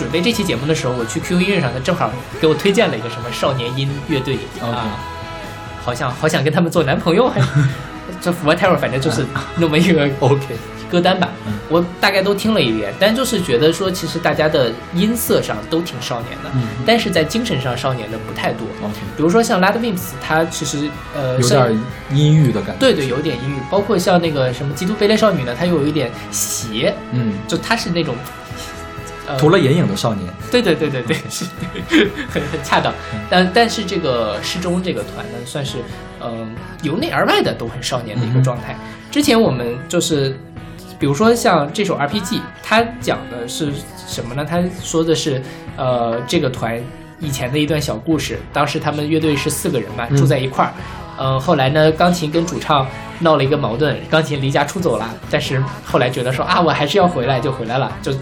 [0.00, 2.10] 准备这期节目的时候，我去 QQ 音乐上，他正好
[2.40, 4.98] 给我推荐了一个什么少年音乐队啊，
[5.84, 7.38] 好像好想跟他们做男朋友，还
[8.18, 9.26] 这 whatever，反正就是
[9.60, 10.46] 那么一个 OK，
[10.90, 11.28] 歌单吧。
[11.46, 11.52] 嗯。
[11.68, 16.62] 我大概都听了一遍，但就是觉得说，其实大家的音色上都挺少年的，嗯。
[16.86, 18.66] 但是在精神上少年的不太多。
[19.16, 22.80] 比如说像 Lad Wimps，他其实呃有声点阴郁的感觉。
[22.80, 28.39] 对对，有点阴郁，包括像那个什么《极度卑劣少女》呢，它又有一点邪，嗯，就它是那种，呃，
[29.38, 30.26] 涂了眼影的少年。
[30.50, 31.44] 对对对对对，是
[32.30, 32.92] 很很恰当。
[33.28, 35.78] 但但是这个失中这个团呢，算是
[36.22, 38.76] 嗯、由内而外的都很少年的一个状态。
[39.10, 40.36] 之前我们就是，
[40.98, 43.72] 比如说像这首 RPG，它讲的是
[44.06, 44.44] 什么呢？
[44.44, 45.40] 它说的是
[45.76, 46.78] 呃这个团
[47.20, 48.38] 以前的一段小故事。
[48.52, 50.72] 当时他们乐队是四个人嘛，嗯住在一块儿。
[51.22, 52.86] 嗯、后来呢，钢琴跟主唱
[53.18, 58.12] 闹了一个矛盾，钢琴离家出走了，但是后来觉得说啊，我还是要回来，就回来了，就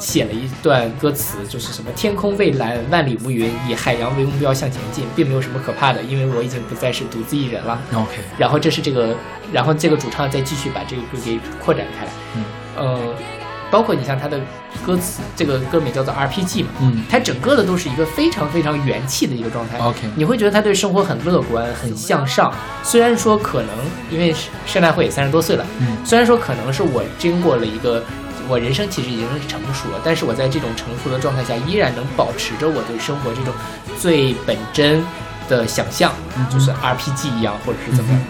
[0.00, 7.78] 写了一段歌词，就是什么天空蔚蓝，万里无云，以海洋为目标向前进，并没有什么可怕的，因为我已经不再是独自一人了。
[7.92, 9.14] OK，然后这是这个，
[9.52, 12.44] 然后这个主唱再继续把这个歌给扩展开来，嗯，
[12.76, 13.14] 呃，
[13.70, 14.40] 包括你像他的
[14.84, 19.78] 歌词，这个歌名叫做 RPG 嘛，嗯它整个的都是一个非常非常元气的一个状态。
[19.78, 22.52] OK 你会觉得他对生活很乐观、很向上。
[22.82, 23.70] 虽然说可能
[24.10, 24.34] 因为
[24.66, 28.02] 圣诞会也三十多岁了，嗯虽然说可能是我经过了一个，
[28.50, 33.54] 我人生其实已经是成熟了，但是我在这种成熟的状态下，依然能保持着我对生活这种
[33.96, 35.06] 最本真
[35.48, 38.20] 的想象，嗯就是 RPG 一样，或者是怎么样。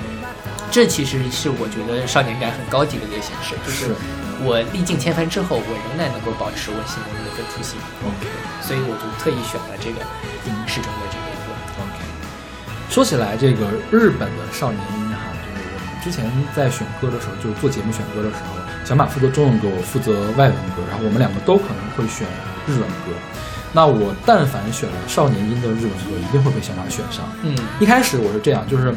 [0.70, 3.94] 这其实是我觉得少年感很高级的一个形式，就是是
[4.44, 7.80] 我历尽千帆之后，我仍然能够保持我心中的那份初心。
[8.04, 8.28] OK
[8.61, 10.04] 所以我就特意选了这个
[10.44, 11.56] 嗯适中的这个歌。
[11.80, 11.96] OK。
[12.92, 18.60] 说起来，这个日本的少年音哈，就是我们之前在选歌的时候，就是做节目选歌的时候，
[18.90, 22.26] 小马负责中文歌，我负责外文歌，然后我们两个都可能会选
[22.66, 23.14] 日文歌。
[23.72, 27.24] 那我但凡选了少年音的日文歌，一定会被小马选上。
[27.44, 28.92] 嗯一开始我是这样，就是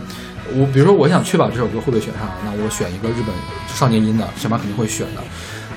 [0.56, 3.36] 我比如说我想确保这首歌会被选上，那我选一个日本
[3.68, 5.22] 少年音的，小马肯定会选的。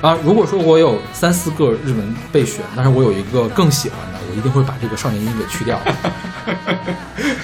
[0.00, 5.80] 啊，如果说我有三四个日文备选，但是我有一个更喜欢的，我一定会把这个少年音给去掉。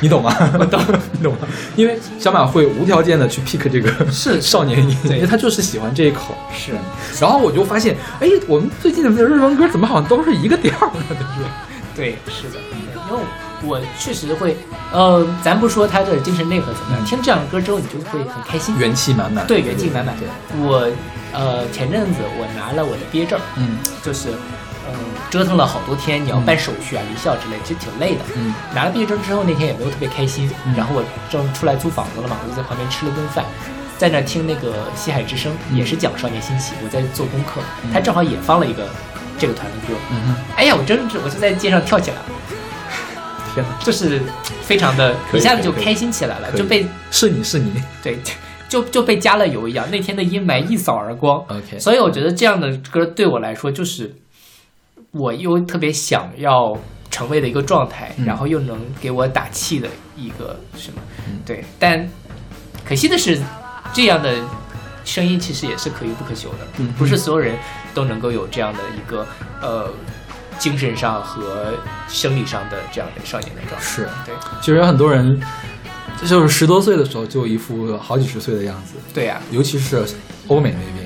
[0.01, 0.35] 你懂吗？
[0.59, 0.81] 我懂，
[1.13, 1.47] 你懂吗？
[1.77, 6.35] 因为小马会无条件的去 pick 这个是少年音，因为他就是喜欢这一口。
[6.55, 6.73] 是，
[7.21, 11.05] 然后我就发现，哎，我们最近的日文歌怎么好像都是一个调儿呢？
[11.11, 11.49] 就是
[11.95, 12.59] 对，是的，
[13.11, 13.23] 因为
[13.65, 14.57] 我确实会，
[14.93, 19.47] 呃，咱不说他的精神内核怎么样，嗯听这样的歌之后，你就会很开心，元气满满。
[19.47, 20.27] 对，元气满满对，。
[20.61, 20.89] 我
[21.33, 24.37] 呃前阵子我拿了我的毕业证，嗯就是嗯
[25.33, 28.21] 折腾了好多天，你要办手续啊、离校之类，其实挺累的。
[28.37, 28.53] 嗯。
[28.75, 30.75] 拿了毕业证之后，那天也没有特别开心，嗯。
[30.77, 33.43] 然后我正出来租房子了嘛，我就在旁边吃了顿饭，
[33.97, 35.79] 在那儿听那个《西海之声》，嗯。
[35.79, 37.63] 也是讲少年兴起，我在做功课，
[37.95, 38.87] 他正好也放了一个
[39.39, 42.23] 这个团的歌，嗯哼，哎呀，我真是我就在街上跳起来了，
[43.55, 44.21] 天哪，就是
[44.61, 47.73] 非常的一下子就开心起来了，就被是你是你。
[48.03, 48.19] 对，
[48.69, 51.39] 就就被加了油一样，那天的阴霾一扫而光。
[51.49, 54.15] OK，所以我觉得这样的歌对我来说，就是
[55.13, 56.77] 我又特别想要
[57.11, 58.25] 成为的一个状态，嗯。
[58.25, 61.39] 然后又能给我打气的一个什么，嗯。
[61.45, 61.65] 对。
[61.79, 62.09] 但
[62.85, 63.41] 可惜的是，
[63.93, 64.35] 这样的
[65.05, 66.93] 声音其实也是可遇不可求的，嗯。
[66.99, 67.57] 不是所有人
[67.95, 69.27] 都能够有这样的一个
[69.61, 69.91] 呃
[70.59, 71.75] 精神上和
[72.09, 73.87] 生理上的这样的少年的状态。
[73.87, 74.35] 是，对。
[74.61, 75.39] 其实有很多人，
[76.25, 80.03] 就是十多岁的时候就一副好几十岁的样子，对呀、尤其是
[80.49, 81.02] 欧美那边，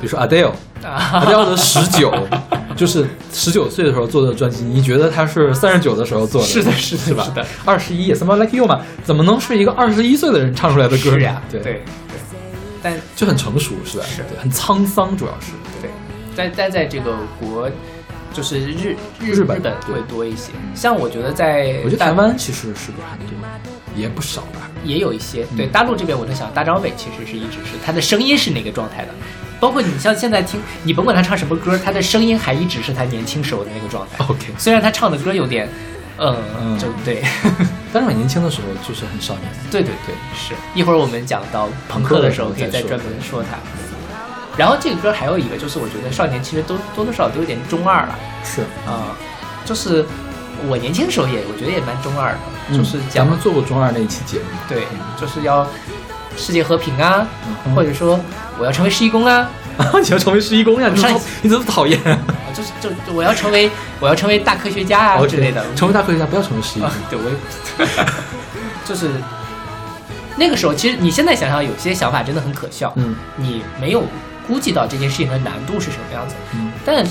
[0.00, 0.52] 比如说 Adele，
[0.84, 1.24] 啊。
[1.24, 2.12] Adele 的十九，
[2.76, 6.46] 就是十九岁的时候做的专辑，你觉得他是三十九的时候做的？
[6.46, 11.60] 是的是的是的，二十一，Someone Like You 嘛，怎么能是一个二十一岁的人唱出来的歌呀，对。
[11.60, 11.72] 对。
[11.72, 11.82] 对，
[12.80, 14.04] 但就很成熟，是吧？
[14.40, 15.52] 很沧桑，主要是。
[15.82, 15.90] 对，
[16.36, 17.68] 在在在这个国，
[18.32, 20.52] 就是日日日本会多一些。
[20.76, 23.36] 像我觉得在我觉得台湾其实是不是很多，
[23.96, 24.70] 也不少吧？
[24.84, 25.70] 也有一些，对嗯。
[25.72, 29.08] 大陆这边，我在想大张伟其实是一直是他的声音是那个状态的，
[29.60, 34.24] 包括你像现在听，你甭管他唱什么歌，他的声音还一直是他年轻时候的那个状态。
[34.26, 35.68] OK，虽然他唱的歌有点，
[36.18, 36.78] 嗯，嗯。
[36.78, 37.22] 就对，
[37.92, 39.44] 但是我年轻的时候就是很少年。
[39.70, 40.54] 对对对，是。
[40.74, 43.58] 一会儿我们讲到朋克的时候，可以再专门说他。
[44.56, 48.18] 然后这个歌还有一个，就是我觉得少年其实都多多少少都有点中二了。
[48.44, 49.14] 是，啊、
[49.64, 50.04] 就是
[50.68, 54.82] 我年轻时候也我觉得也蛮中二的，就是嗯咱们做过中二那一期节目，对，
[55.20, 55.64] 就是要
[56.38, 57.26] 世界和平啊，
[57.66, 58.18] 嗯或者说
[58.58, 59.50] 我要成为市一工啊，
[60.02, 60.88] 你要成为十一公呀？
[60.94, 61.98] 你怎么你怎么讨厌？
[62.54, 63.70] 就是就就我要成为
[64.00, 65.64] 我要成为大科学家啊之类的。
[65.74, 67.86] 成为大科学家，不要成为十一啊， 对我也
[68.84, 69.10] 就是
[70.36, 74.02] 那个时候，其实你现在想想，有些想法真的很可笑，嗯你没有
[74.46, 77.04] 估计到这件事情的难度是什么样子，嗯但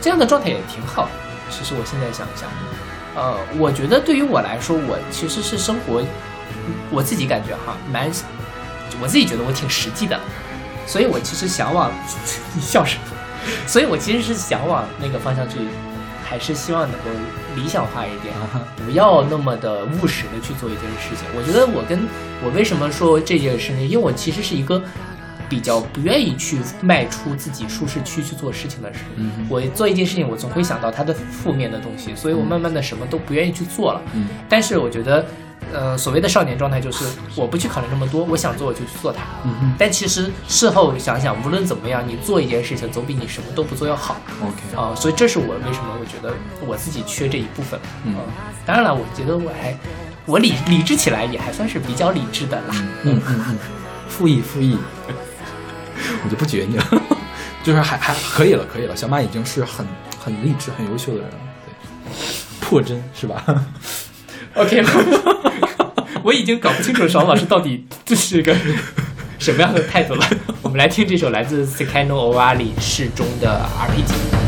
[0.00, 1.08] 这样的状态也挺好。
[1.48, 2.48] 其实我现在想想，
[3.14, 6.02] 呃，我觉得对于我来说，我其实是生活，
[6.90, 8.10] 我自己感觉哈，蛮，
[9.00, 10.18] 我自己觉得我挺实际的，
[10.86, 11.90] 所以我其实想往
[12.54, 13.02] 你 笑什么？
[13.66, 15.58] 所以我其实是想往那个方向去，
[16.24, 17.06] 还是希望能够
[17.54, 21.24] 理想化一点，啊哈不要那么的务实的去做一件事情。
[21.36, 22.00] 我觉得我跟
[22.44, 24.82] 我为什么说这件事情，因为我其实是一个
[25.48, 28.98] 比较不愿意去迈出自己舒适区去做事情的人。
[29.16, 34.02] 嗯我做一件事情，我总会想到它的负面的东西，所以我慢慢的什么都不愿意去做了。
[34.14, 35.24] 嗯但是我觉得，
[35.72, 39.22] 呃，所谓的少年状态就是我不去考虑那么多，我想做我就去做它。
[39.44, 44.16] 嗯哼但其实事后想想，无论怎么样，你做一件事情总比你什么都不做要好。
[44.42, 46.34] ，OK，啊、所以这是我为什么我觉得
[46.66, 47.78] 我自己缺这一部分。
[48.04, 48.22] 嗯啊
[48.64, 49.76] 当然了，我觉得我还
[50.24, 52.74] 我理理智起来也还算是比较理智的啦。
[53.02, 53.58] 嗯嗯嗯，
[54.08, 54.78] 复议复议，
[56.24, 56.84] 我就不撅你了，
[57.62, 58.96] 就是还还可以了，可以了。
[58.96, 59.86] 小马已经是很
[60.18, 62.10] 很励志、很优秀的人了，对，
[62.60, 63.44] 破真是吧？
[64.56, 64.82] OK，
[66.24, 68.54] 我已经搞不清楚爽老师到底这是个
[69.38, 70.26] 什么样的态度了。
[70.62, 74.46] 我们来听这首来自 Sekano Owari 适中的 RPG。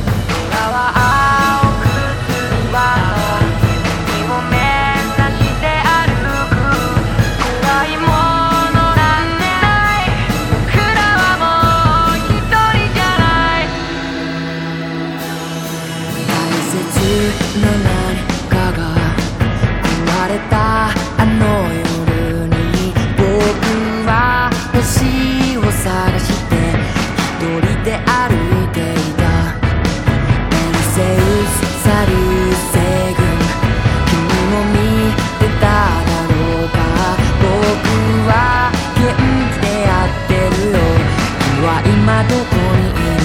[42.68, 43.17] 今ど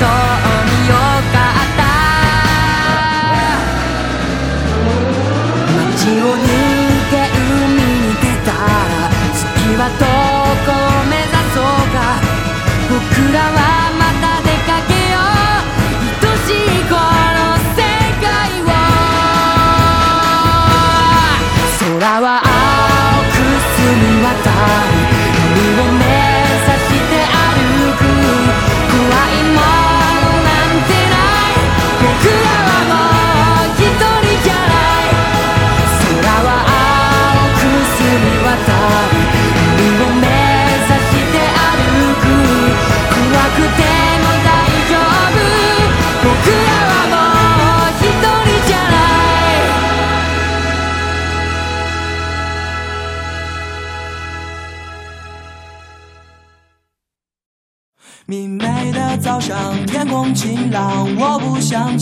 [0.00, 0.49] 当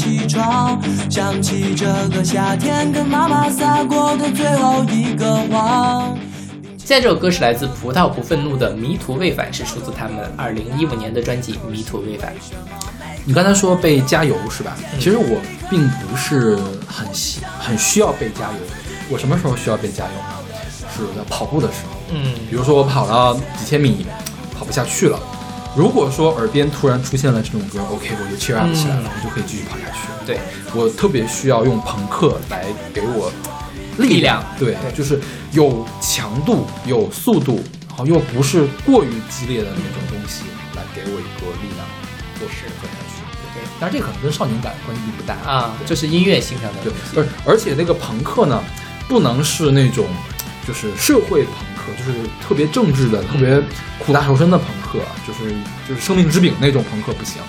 [0.08, 0.80] 起床，
[1.10, 6.16] 想起这个夏天跟妈妈撒过的最后一个谎。
[6.78, 12.32] 现在这首歌是来自葡萄不愤怒的《迷途未返》，是出自他们二零一五年的专辑《迷途未返》。
[13.26, 14.74] 你刚才说被加油是吧？
[14.98, 15.38] 其实我
[15.68, 16.56] 并不是
[16.86, 18.58] 很喜很需要被加油。
[19.10, 20.56] 我什么时候需要被加油呢？
[20.96, 21.98] 是在跑步的时候。
[22.14, 24.06] 嗯比如说我跑了几千米，
[24.58, 25.20] 跑不下去了。
[25.78, 30.08] 如果说耳边突然出现了这种歌，OK，我就 cheer up 起来了，嗯我就可以继续跑下去。
[30.26, 30.40] 对，
[30.74, 33.30] 我特别需要用朋克来给我
[33.96, 35.20] 力量对，对就是
[35.52, 40.42] 有强度、有速度，然后又不是过于激烈的那种东西，
[40.74, 41.86] 来给我一个力量
[42.40, 43.22] 做事做下去。
[43.54, 47.22] 对但是这个可能跟少年感关系并不大啊，这是音乐性上的对。
[47.22, 48.60] 而而且那个朋克呢，
[49.06, 50.06] 不能是那种
[50.68, 53.58] 就是社会朋克，就是特别政治的、特别
[53.98, 55.50] 苦大仇深的朋克，就是
[55.88, 57.40] 就是生命之饼那种朋克不行，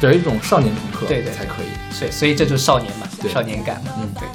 [0.00, 1.94] 得一种少年朋克对对才可以。
[1.94, 3.92] 所以所以这就是少年嘛，少年感嘛。
[4.00, 4.26] 嗯对。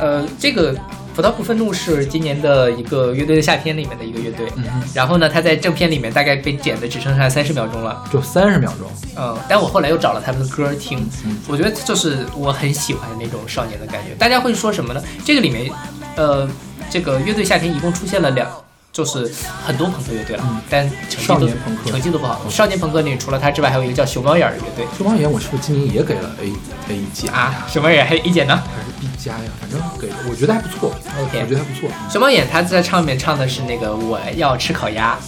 [0.00, 0.74] 呃，这个
[1.14, 4.50] 葡萄不愤怒是今年的一个乐队的夏天里面的一个乐队。
[4.56, 8.04] 嗯哼，然后呢，他在正片里面大概被剪的只剩下三十秒钟了。
[8.12, 8.90] 就三十秒钟。
[9.16, 14.16] 嗯，但我后来又找了他们的歌听，嗯我觉得就是我很喜欢的那种少年的感觉。
[14.18, 15.00] 大家会说什么呢？
[15.24, 15.70] 这个里面，
[16.16, 16.48] 呃，
[16.94, 18.48] 这个乐队夏天一共出现了两，
[18.92, 19.28] 就是
[19.66, 22.40] 很多朋克乐队了，嗯但成绩少都年朋克成绩都不好。
[22.48, 26.52] 少年朋克里除了他之外，还有一个叫熊猫眼儿的乐队熊猫眼我是不是今年也给了 A
[26.92, 28.62] A 加啊，熊猫眼还有一姐呢。
[28.64, 29.50] 还是 B 加呀？
[29.60, 30.94] 反正给，我觉得还不错。
[31.20, 31.90] OK 我觉得还不错。
[32.08, 35.18] 熊猫眼他在唱里面唱的是那个我要吃烤鸭，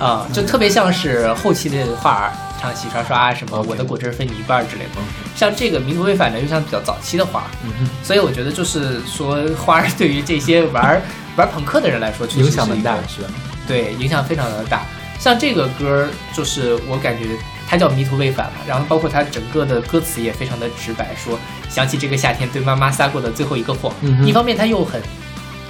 [0.00, 4.90] 啊、就特别像是后期的画儿唱洗刷刷什么我的果汁分你一半儿之类的。
[4.98, 5.04] 嗯
[5.36, 11.02] 像这个迷途未返呢，又像比较早期的花儿，嗯，所以我觉得就是说花儿对于这些玩儿
[11.36, 12.96] 玩朋克的人来说，影响很大？
[13.68, 14.86] 对，影响非常的大。
[15.18, 17.36] 像这个歌儿，就是我感觉
[17.68, 21.38] 它叫迷途未返嘛，然后包括它整个的歌词也非常的直白，说
[21.68, 23.92] 想起这个夏天对妈妈撒过的最后一个谎。
[24.24, 25.02] 一方面它又很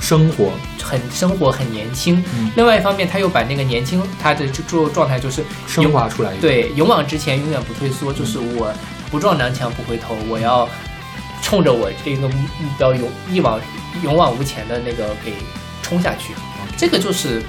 [0.01, 2.51] 生活，很生活很年轻，嗯。
[2.57, 6.33] 另外一方面他又把那个年轻他的这这状态就是升华出来。
[6.37, 8.73] 对勇往直前，永远不退缩，就是我
[9.11, 10.69] 不撞南墙不回头，我要
[11.43, 13.61] 冲着我这个目目标勇一往
[14.03, 15.33] 勇往无前的那个给
[15.83, 16.35] 冲下去，
[16.77, 17.43] 这个就是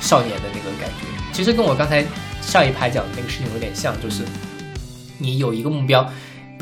[0.00, 1.06] 少年的那个感觉。
[1.32, 2.04] 其实跟我刚才
[2.40, 4.22] 上一排讲的那个事情有点像，就是
[5.18, 6.10] 你有一个目标，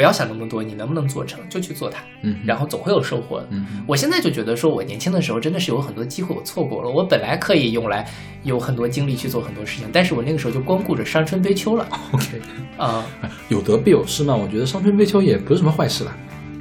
[0.00, 3.46] 不要想那么多，你能不能做成就去做它，嗯，然后总会有收获的。
[3.50, 6.88] 嗯，我现在就觉得说，我年轻的时候真的是有很多机会我错过了。
[6.88, 8.08] 我本来可以用来
[8.42, 12.40] 有很多精力去做很多事情，但是我那个时候就光顾着伤春悲秋了 OK，
[12.78, 13.04] 啊、
[13.50, 14.34] 有得必有失嘛。
[14.34, 16.16] 我觉得伤春悲秋也不是什么坏事啦。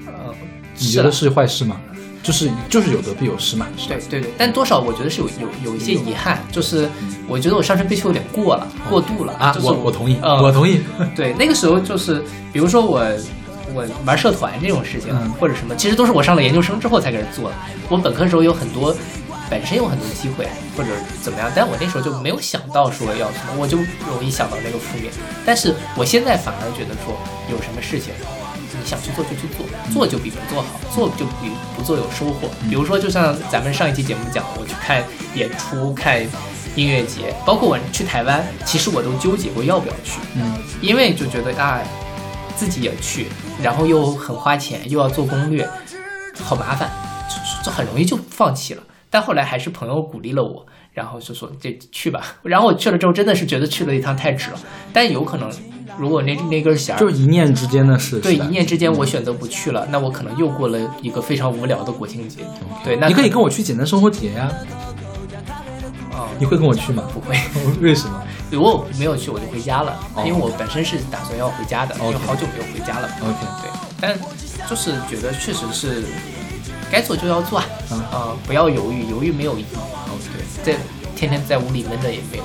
[0.08, 0.36] 呃，
[0.78, 1.80] 你觉得是坏事吗？
[2.22, 3.98] 就是就是有得必有失嘛，是对？
[4.10, 6.90] 对对，但多少我觉得是有有有一些遗憾，就是
[7.28, 10.82] 我觉得我上升必须有点过了，过度了啊，就是我我同意，嗯我同意。
[11.16, 13.00] 对，那个时候就是，比如说我，
[13.74, 17.56] 我玩社团这种事情，嗯或者什么，其实都是我上了研究生之后才开始做的。
[17.88, 18.96] 我本科时候有很多，
[19.50, 20.90] 本身有很多机会或者
[21.22, 23.78] 怎么样，但我那时候就没有想到说要什么，我就
[24.12, 25.12] 容易想到那个负面。
[25.46, 27.18] 但是我现在反而觉得说，
[27.50, 28.14] 有什么事情
[28.72, 32.50] 你想去做就去做，做就比不做好，做就比不做有收获。
[32.70, 35.04] 比如说，就像咱们上一期节目讲的，我去看
[35.36, 36.22] 演出、看
[36.76, 40.20] 音乐节，包括我去台湾，其实我都纠结过要不要去。
[40.36, 41.82] 嗯，因为就觉得啊，
[42.56, 43.28] 自己也去，
[43.62, 45.68] 然后又很花钱，又要做攻略，
[46.40, 46.90] 好麻烦，
[47.28, 48.84] 就就很容易就放弃了。
[49.10, 50.64] 但后来还是朋友鼓励了我，
[50.94, 52.38] 然后就说这去吧。
[52.44, 54.60] 然后我去了之后，真的是觉得去了一趟太值了。
[54.94, 55.50] 但有可能，
[56.00, 58.20] 如果那那根弦儿就是一念之间的事。
[58.22, 62.40] 对一念之间我选择不去了，那我可能又过了一个非常无聊的国庆节。
[62.84, 64.50] 对，那你可以跟我去简单生活节呀，
[66.14, 67.04] 啊、你会跟我去吗？
[67.14, 67.38] 不会。
[67.82, 73.10] 为什么 如果没有去，我就回家了，哦因为我本身是打算要回家的，因为 OK 好久没有回家了。
[73.22, 73.70] ？OK，对，
[74.00, 74.18] 但
[74.70, 76.04] 就是觉得确实是
[76.90, 79.66] 该做就要做啊，嗯呃，不要犹豫，犹豫没有意义。
[80.64, 80.80] 对，在
[81.16, 82.44] 天天在屋里闷着也没有。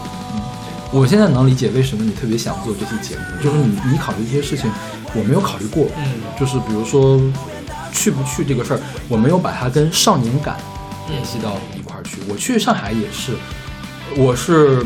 [0.95, 4.71] 我现在能理解为什么你特别想做这期节目，就是你你考虑一些事情，
[5.13, 5.89] 我没有考虑过。
[5.99, 6.05] 嗯
[6.39, 7.21] 就是比如说
[7.93, 10.57] 去不去这个事儿，我没有把它跟少年感
[11.09, 12.19] 联系到一块儿去。
[12.29, 13.33] 我去上海也是，
[14.17, 14.85] 我是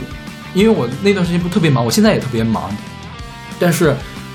[0.55, 2.75] 因为我那段时间不特别忙，我现在也特别忙，
[3.59, 3.95] 但是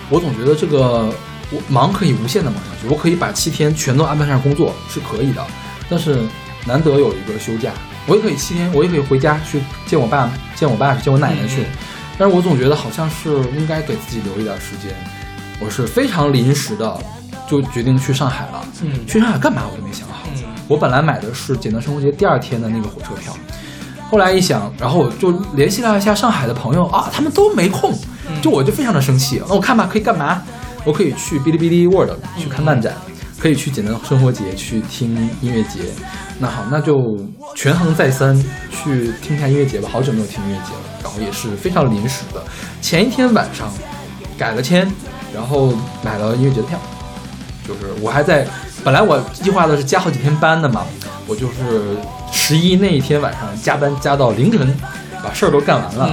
[0.09, 1.11] 我总觉得这个
[1.49, 5.43] 我忙可以无限的忙下去，我可以把七天全都安排上工作是可以的，
[5.89, 6.19] 但是
[6.65, 7.71] 难得有一个休假，
[8.07, 11.61] 我也可以七天，我也可以回家去见我爸、见我爸去、见我奶奶去。
[11.61, 11.65] 嗯
[12.15, 14.93] 但是我总觉得好像是应该给自己留一点时间，
[15.59, 16.95] 我是非常临时的
[17.49, 18.63] 就决定去上海了。
[18.83, 20.27] 嗯去上海干嘛我都没想好。
[20.35, 23.35] 嗯我本来买的是简单生活节第二天的那个火车票，
[24.11, 27.91] 后来一想，然后我就联系了一下上海的朋友啊，他们都没空，
[28.29, 29.41] 嗯就我就非常的生气。
[29.49, 30.43] 那我看吧，可以干嘛？
[30.85, 32.93] 我可以去哔哩哔哩 World 去看漫展，
[33.43, 35.79] 可以去简单生活节去听音乐节。
[36.39, 37.19] 那好，那就
[37.57, 38.33] 权衡再三，
[38.71, 39.89] 去听一下音乐节吧。
[39.91, 42.41] 好久没有听音乐节了，然后也是非常临时的，
[42.81, 43.69] 前一天晚上
[44.37, 44.89] 改了签，
[45.33, 46.79] 然后买了音乐节的票。
[47.67, 48.47] 就是我还在，
[48.81, 50.85] 本来我计划的是加好几天班的嘛，
[51.27, 51.97] 我就是
[52.31, 54.73] 十一那一天晚上加班加到凌晨，
[55.21, 56.09] 把事儿都干完了，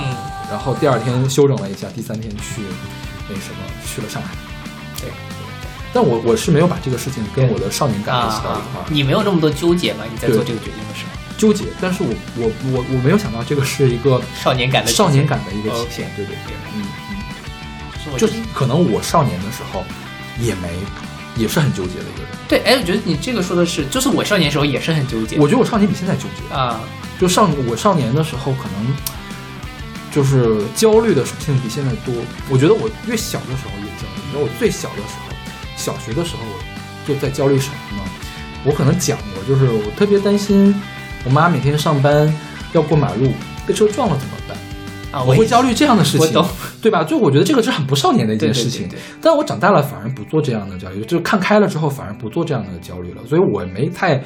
[0.50, 2.62] 然后第二天休整了一下，第三天去
[3.28, 4.30] 那什么去了上海。
[5.90, 5.94] 对。
[5.94, 10.04] 但我我是没有把这个事情跟我的少年感联系到一块儿，啊你没有这么多纠结吗？
[10.10, 11.64] 你在做这个决定的时候，纠结。
[11.80, 18.18] 但是我我我我没有想到这个是一个少年感的少年感的一个体现，对对对，嗯嗯。
[18.18, 19.84] 就是可能我少年的时候
[20.40, 20.68] 也没，
[21.36, 22.30] 也是很纠结的一个人。
[22.48, 25.36] 对，哎，我觉得你这个说的是，就是我少年时候也是很纠结。
[25.38, 26.54] 我觉得我少年比现在纠结。
[26.54, 26.80] 啊，
[27.20, 28.96] 就少我少年的时候，可能
[30.10, 32.12] 就是焦虑的事情比现在多。
[32.48, 34.22] 我觉得我越小的时候越焦虑。
[34.24, 35.29] 你知道我最小的时候，
[35.80, 36.42] 小学的时候
[37.08, 38.10] 就在焦虑什么呢？
[38.64, 40.74] 我可能讲过，就是我特别担心
[41.24, 42.32] 我妈每天上班
[42.72, 43.32] 要过马路
[43.66, 44.56] 被车撞了怎么办？
[45.12, 46.44] 啊，我会焦虑这样的事情，
[46.80, 47.02] 对吧？
[47.02, 48.86] 就我觉得这个是很不少年的一件对对事情。
[48.86, 54.22] 对对但我长大了反而不做这样的焦虑，就是看开了之后反而不做这样的焦虑了，所以我没太，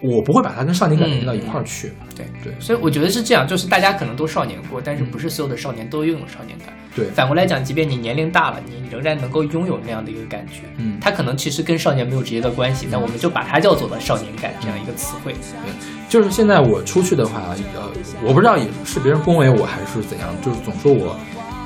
[0.00, 1.92] 我不会把它跟少年感联系到一块儿去。
[2.14, 6.68] 对对所以我觉得是这样，就是大家可能都少年过，但是不是所有的少年都拥有少年感。
[6.94, 10.62] 对，反过来讲，即便你年龄大了，你仍然能够拥有那样的一个感觉。
[10.78, 15.32] 嗯它可能其实跟少年没有直接的关系，但我们就把它叫做了少年感这样一个词汇。
[15.32, 15.72] 对
[16.08, 17.88] 就是现在我出去的话，呃，
[18.24, 21.16] 我不知道也是别人恭维我还是怎样，就是总说我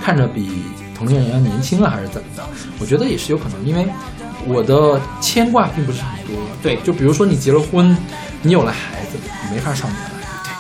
[0.02, 0.64] 看着比
[0.94, 2.42] 同龄人要年轻了，还是怎么的？
[2.80, 3.86] 我觉得也是有可能，因为
[4.46, 6.36] 我的牵挂并不是很多。
[6.62, 7.96] 对就比如说你结了婚，
[8.42, 10.10] 你有了孩子，你没法少年了。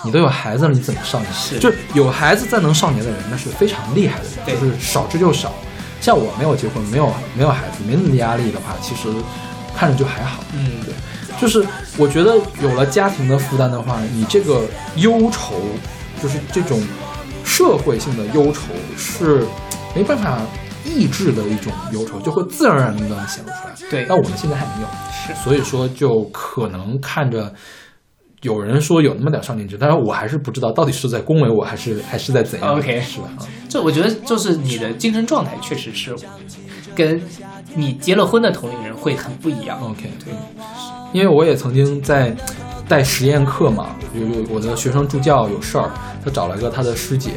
[0.04, 1.32] 你都有孩子了，你怎么少年？
[1.32, 5.52] 是就是有孩子再能少年的人，那是非常厉害的人，就是少之又少。
[6.00, 9.08] 像我没有结婚，没有没有孩子，没那么压力的话，其实
[9.76, 10.42] 看着就还好。
[10.52, 10.92] 嗯，对，
[11.40, 11.64] 就是
[11.96, 14.62] 我觉得有了家庭的负担的话，你这个
[14.96, 15.54] 忧愁，
[16.20, 16.82] 就是这种
[17.44, 19.46] 社会性的忧愁是
[19.94, 20.40] 没办法
[20.94, 23.90] 抑制的一种忧愁，就会自然而然的显露出来。
[23.90, 24.88] 对但我们现在还没有，
[25.26, 27.52] 是所以说就可能看着。
[28.42, 33.28] 有人说有那么点少年值，但是我还是不知道到底是在恭维我，还是还是在怎样 OK 是吧？
[33.38, 36.12] 啊这我觉得就是你的精神状态确实是
[36.92, 37.22] 跟
[37.76, 39.80] 你结了婚的同龄人会很不一样。
[39.80, 40.34] OK，对，
[41.12, 42.34] 因为我也曾经在
[42.88, 45.90] 带实验课嘛，有有我的学生助教有事儿，
[46.24, 47.30] 他找了一个他的师姐，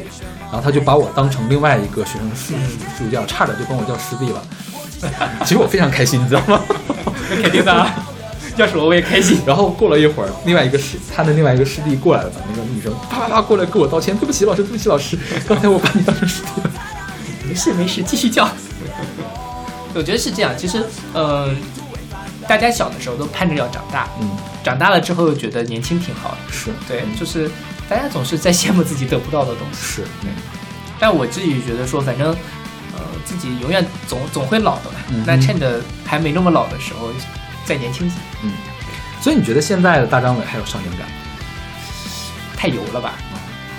[0.44, 2.30] 然后他就把我当成另外一个学生
[2.98, 4.42] 助助教，差点就管我叫师弟了。
[5.44, 6.60] 其实我非常开心，你知道吗？
[7.30, 7.94] 那 肯定的啊，
[8.56, 9.38] 要是我我也开心。
[9.46, 16.70] 然后过了一会儿，另外一个师他的另外一个师弟过来了，那个女生啪啪啪过来跟我道歉，对不起老师，对不起老师， 刚才我把你当成师弟了。
[17.46, 18.48] 没事没事，继续叫。
[19.94, 20.52] 我觉得是这样。
[20.56, 20.82] 其实，
[21.14, 21.48] 呃，
[22.48, 24.30] 大家小的时候都盼着要长大，嗯，
[24.62, 26.52] 长大了之后又觉得年轻挺好的。
[26.52, 27.50] 是对，就是
[27.88, 29.78] 大家总是在羡慕自己得不到的东西。
[29.78, 30.04] 是，
[30.98, 32.28] 但我自己觉得说，反正，
[32.94, 35.24] 呃，自己永远总总会老的嘛。
[35.26, 37.10] 那趁着还没那么老的时候，
[37.64, 38.52] 再年轻几，嗯。
[39.20, 41.14] 所以你觉得现在的大张伟还有少年感吗？
[42.56, 43.14] 太油了吧？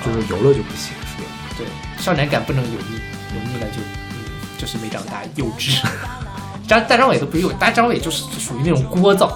[0.05, 1.29] 就是油了就不行，是吧？
[1.57, 1.65] 对，
[1.97, 2.95] 少年感不能油腻，
[3.33, 3.79] 油腻了就，
[4.11, 4.17] 嗯，
[4.57, 5.81] 就是没长大，幼稚。
[6.67, 9.31] 张大张伟都不是幼，大张伟就是属于那种聒噪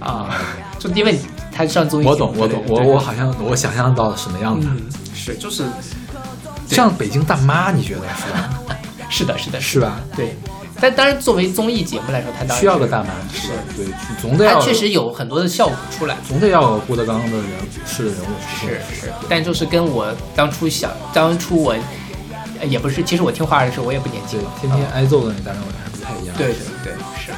[0.00, 0.40] 啊，
[0.78, 1.18] 就因为
[1.52, 4.82] 他上综艺节目我懂，我懂，我我好像我想象到什么样子，嗯，
[5.14, 5.64] 是就是
[6.68, 8.50] 像北京大妈，你觉得是吧？
[9.08, 10.00] 是的，是的，是吧？
[10.16, 10.34] 对。
[10.78, 13.86] 但当然，作为综艺节目来说，他当然需要个大妈，是对，
[14.20, 16.14] 总得要他确实有很多的效果出来。
[16.28, 17.46] 总得要有郭德纲的人
[17.86, 18.70] 是的人物出现。
[18.90, 21.74] 是是，但就是跟我当初想，当初我
[22.60, 25.68] 呃也不是，其实我听话的时候我也不年轻了，，天天挨揍的那大张伟
[26.22, 26.36] 一样。
[26.36, 27.32] 对对对是。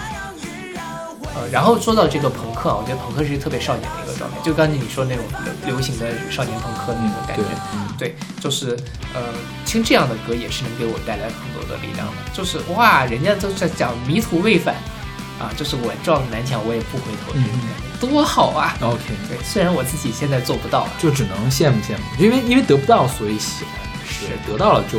[1.34, 8.76] 呃，然后说到这个朋克啊，我觉得朋克是一个特别少年的一个状态，就刚才你说那种流流行的少年朋克那种感觉，对嗯对，就是
[9.14, 9.20] 呃，
[9.64, 12.14] 听这样的歌也是能给我带来很多的力量的。
[12.32, 14.74] 就是哇，人家都在讲迷途未返
[15.38, 17.44] 啊，就是我撞南墙我也不回头嗯
[18.00, 23.74] 多好啊！OK，对，虽然我自己现在做不到啊，就只能羡慕羡慕，因为因为得不到，所以喜欢。
[24.10, 24.98] 是得到了就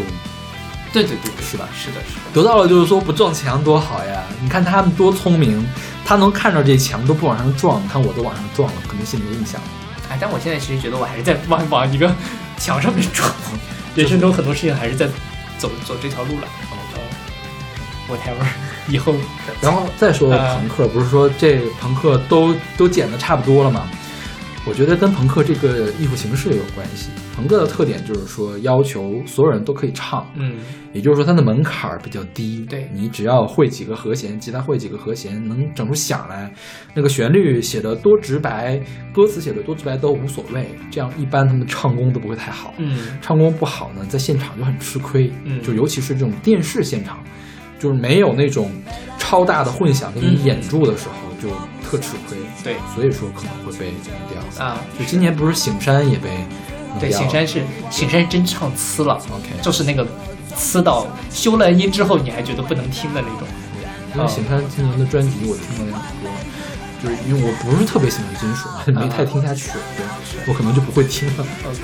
[0.91, 2.21] 对对对，是吧是的，是的。
[2.33, 4.23] 得到了，就是说不撞墙多好呀！
[4.41, 5.63] 你看他们多聪明，
[6.03, 9.61] 他能看着这墙都不往上撞，你看我都往上撞了，可能心里有印象。
[10.09, 12.13] 哎，但我现在其实觉得我还是在往往一个
[12.57, 13.31] 墙上面撞，
[13.95, 15.07] 人生中很多事情还是在
[15.57, 16.47] 走走这条路了。
[16.95, 18.45] 呃，whatever，
[18.91, 19.13] 以后
[19.61, 23.87] 然后再说呃朋克，不是说这朋克都都剪的差不多了吗？
[24.65, 27.09] 我觉得跟朋克这个艺术形式有关系。
[27.39, 30.57] 朋克的特点就是说，要求所有人都可以唱，嗯，
[30.91, 32.65] 也就是说它的门槛儿比较低。
[32.69, 36.51] 对你只要会几个和弦，吉他会几个和弦，能整出响来，
[36.93, 38.77] 那个旋律写的多直白，
[39.13, 40.67] 歌词写的多直白都无所谓。
[40.91, 42.73] 这样一般他们的唱功都不会太好。
[42.77, 45.31] 嗯唱功不好呢，在现场就很吃亏。
[45.45, 47.23] 嗯就尤其是这种电视现场，
[47.79, 48.69] 就是没有那种
[49.17, 51.47] 超大的混响给你掩住的时候，就
[51.87, 52.37] 特吃亏。
[52.61, 54.65] 对所以说可能会被弄掉。
[54.65, 56.68] 啊，就今年不是醒山也被弄
[56.99, 59.15] 对，醒山是醒山真唱呲了。
[59.29, 60.07] OK 就是那个
[60.57, 63.47] 呲到修了音之后你还觉得不能听的那种。
[64.15, 66.31] 因为醒山今年的专辑我听了很多，
[67.03, 68.67] 就是因为我不是特别喜欢金属，
[68.99, 70.05] 没太听下去，对
[70.47, 71.45] 我可能就不会听了。
[71.63, 71.79] OK，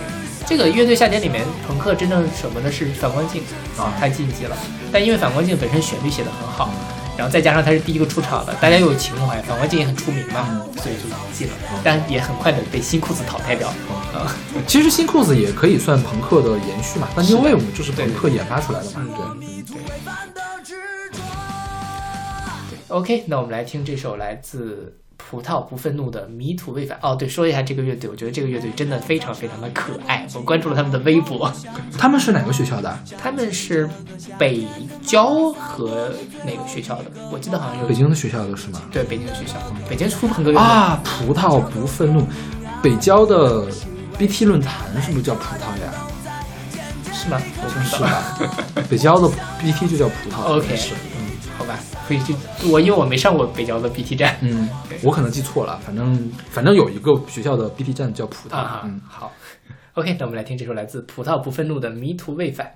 [0.48, 3.44] 这个乐队夏天里面朋克真正什么的是反光镜
[3.78, 3.94] 啊。
[4.00, 4.58] 太禁忌了。
[4.92, 6.72] 但因为反光镜本身旋律写的很好，
[7.18, 11.04] 然后再加上他是第一个出场的，大家又有情怀，反光镜也很出名嘛，所以就
[11.34, 11.54] 进了，
[11.84, 13.70] 但也很快的被新裤子淘汰掉。
[14.14, 14.36] 啊，
[14.68, 19.24] 其实新裤子也可以算朋克的延续嘛，但是 New Wave 就是朋克研发出来的嘛，对。
[22.88, 26.98] OK，那我们来听这首来自葡萄不愤怒的《迷途未返》。
[27.02, 30.28] 哦，对，说一下这个乐队，我觉得这个乐队真的非常非常的可爱。
[30.34, 31.52] 我关注了他们的微博，
[31.98, 32.98] 他们是哪个学校的？
[33.18, 33.90] 他们是
[34.38, 34.66] 北
[35.02, 36.12] 交和
[36.46, 37.06] 哪个学校的？
[37.32, 38.82] 我记得好像有北京的学校的是吗？
[38.92, 39.54] 对北京的学校，
[39.90, 42.28] 北京出朋克乐队啊，葡萄不愤怒，
[42.82, 43.66] 北交的
[44.18, 45.94] BT 论坛是不是叫葡萄呀？
[47.12, 47.42] 是吗？
[47.64, 48.08] 我不知是道。
[48.08, 48.84] 吧？
[48.90, 49.28] 北交的
[49.60, 50.58] BT 就叫葡萄。
[50.58, 50.94] OK，是，
[52.08, 52.36] 可以去
[52.70, 54.38] 我因为我没上过北交的 BT 站。
[54.42, 54.70] 嗯，
[55.02, 58.56] 我可能记错了，反正反正有一个学校的 BT 站叫葡萄。
[58.56, 59.32] 啊，嗯，好。
[59.94, 62.68] OK，那我们来听这首来自葡萄不愤怒的《迷途未返》。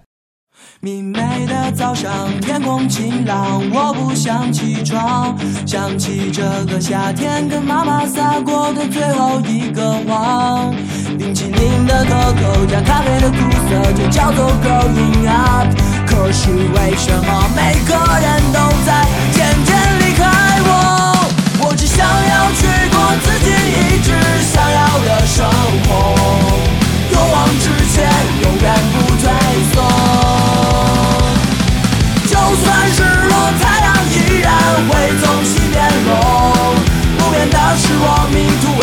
[0.81, 10.73] 明媚的早上，天空晴朗，我不想起床，想起这个夏天跟妈妈撒过的最后一个谎。
[11.17, 13.35] 冰淇淋的可口加咖啡的苦
[13.69, 15.78] 涩，就叫做 growing up。
[16.21, 20.25] 可是为什么每个人都在渐渐离开
[20.67, 20.67] 我？
[21.61, 24.11] 我只想要去过自己一直
[24.43, 25.47] 想要的生
[25.87, 25.89] 活。
[27.09, 28.11] 勇往直前，
[28.43, 29.23] 永远不退
[29.71, 29.75] 缩。
[32.27, 32.99] 就算日
[33.29, 34.51] 落，太阳依然
[34.89, 34.91] 会
[35.23, 36.75] 从西边落。
[37.17, 38.78] 不变的是我迷途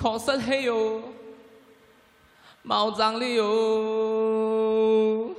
[0.00, 1.02] 確實係有
[2.62, 5.34] 毛長理由。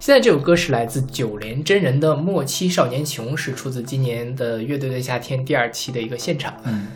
[0.00, 6.88] 现在这首歌是来自九连真人的《莫欺少年穷》，是出自今年的《乐队的夏天》第二期的一个现场，嗯，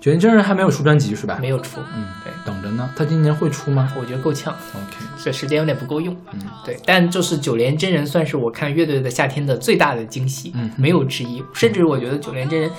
[0.00, 1.36] 九连真人还没有出专辑是吧？
[1.38, 1.78] 没有出。
[1.94, 2.90] 嗯，对，等着呢。
[2.96, 6.16] 他今年会出吗我觉得够呛，？OK，这时间有点不够用。
[6.32, 11.44] 嗯，对，但就是九连真人算是我看乐队的夏天的最大的惊喜，嗯没有之一。
[11.52, 12.70] 甚至我觉得九连真人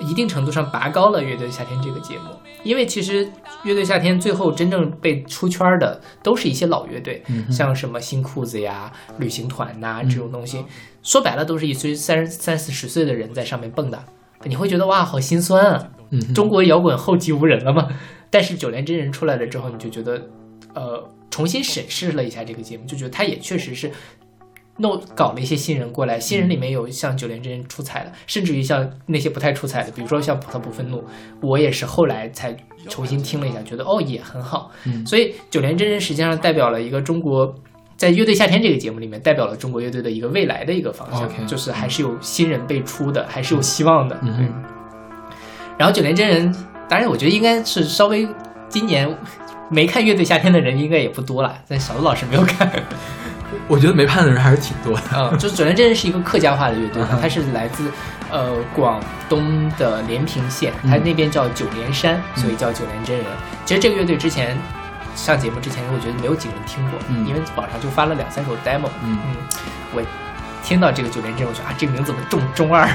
[0.00, 2.30] 一定程度上拔高了乐队夏天这个节目，
[2.62, 3.28] 因为其实
[3.62, 10.64] 乐队夏天最后真正被出圈的都是一些老乐队，嗯像什么新裤子呀、旅行团呐、这种东西，
[11.02, 14.04] 说白了都是一堆三三四十岁的人在上面蹦的，
[14.44, 15.90] 你会觉得哇，好心酸啊！
[16.10, 17.88] 嗯，中国摇滚后继无人了吗？
[18.30, 20.20] 但是九连真人出来了之后，你就觉得，
[20.74, 23.90] 呃，重新审视了一下这个节目，就觉得他也确实是
[24.78, 31.04] 弄搞了一些新人过来，新人里面有像九连真人出彩的，甚至于像那些不太出彩的，比如说像普特不愤怒，
[31.40, 32.56] 我也是后来才
[32.88, 34.70] 重新听了一下，觉得哦也很好。
[34.84, 37.54] 嗯所以九连真人实际上代表了一个中国。
[37.96, 44.18] 在乐队夏天这个节目里面，代表了中国乐队的一个未来的一个方向就是还是有新人辈出的，还是有希望的。
[44.20, 44.52] 嗯哼，
[45.78, 46.52] 然后九连真人，
[46.88, 48.26] 当然我觉得应该是稍微
[48.68, 49.08] 今年
[49.70, 52.68] 没看乐队夏天的人应该也不多了，但小鹿老师没有看。
[53.68, 55.02] 我觉得没判的人还是挺多的。
[55.16, 57.90] 嗯，就是九连真人是一个客家话的乐队嗯，它是来自
[58.30, 63.26] 呃广东的连平县，它嗯那边叫九连山，所以叫九连真人。
[63.64, 64.58] 其实这个乐队之前
[65.14, 68.88] 上节目之前，我觉得没有几个人听过，嗯因为网上就发了两三首 demo。
[69.02, 69.36] 嗯嗯，
[69.92, 70.02] 我
[70.62, 72.88] 听到这个九连真，我觉得啊，这个名字怎么中中二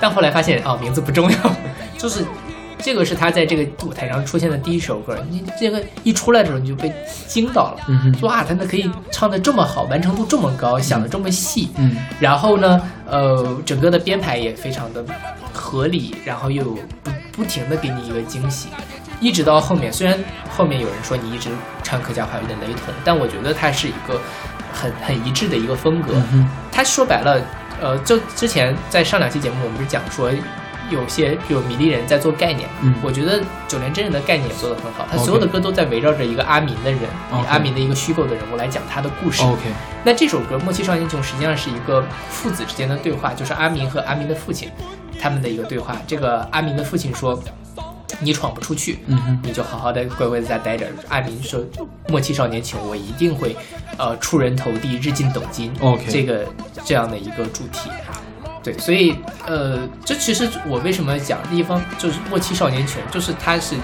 [0.00, 1.36] 但后来发现啊，名字不重要，
[1.98, 2.24] 就是
[2.82, 5.16] 这个是他在这个舞台上出现的第一首歌。
[5.30, 6.92] 你这个一出来的时候你就被
[7.26, 11.70] 惊到了，嗯哇，他那可以唱的这么好，完成度这么高，想的这么细。
[11.78, 15.04] 嗯然后呢，呃，整个的编排也非常的
[15.52, 16.64] 合理，然后又
[17.02, 18.68] 不不停的给你一个惊喜，
[19.20, 20.18] 一直到后面，虽然
[20.50, 21.48] 后面有人说你一直
[21.82, 24.20] 唱客家话有点雷同，但我觉得它是一个
[24.72, 26.14] 很很一致的一个风格。
[26.32, 27.40] 嗯，他说白了，
[27.80, 30.30] 呃，就之前在上两期节目我们不是讲说，
[30.92, 37.00] 有些比如米粒人在做概念，嗯我觉得九连真人的概念也做得很好，他所有的歌都在围绕着一个阿明的人，
[37.48, 39.42] 阿明的一个虚构的人物来讲他的故事。
[39.42, 39.62] OK，
[40.04, 44.70] 那这首歌《默契少年穷》实际上是一个父子之间的对话，就是阿明和阿明的父亲
[45.20, 45.96] 他们的一个对话。
[46.06, 47.40] 这个阿明的父亲说
[48.20, 51.60] ：“你闯不出去，嗯你就好好的乖乖的在待着。”阿明说
[52.08, 53.56] ：“默契少年穷，我一定会
[53.96, 56.46] 呃出人头地，日进斗金。” OK 这个
[56.84, 57.88] 这样的一个主题。
[58.62, 63.74] 对，所以呃，这其实我为什么讲一方就是莫欺少年穷，就是他是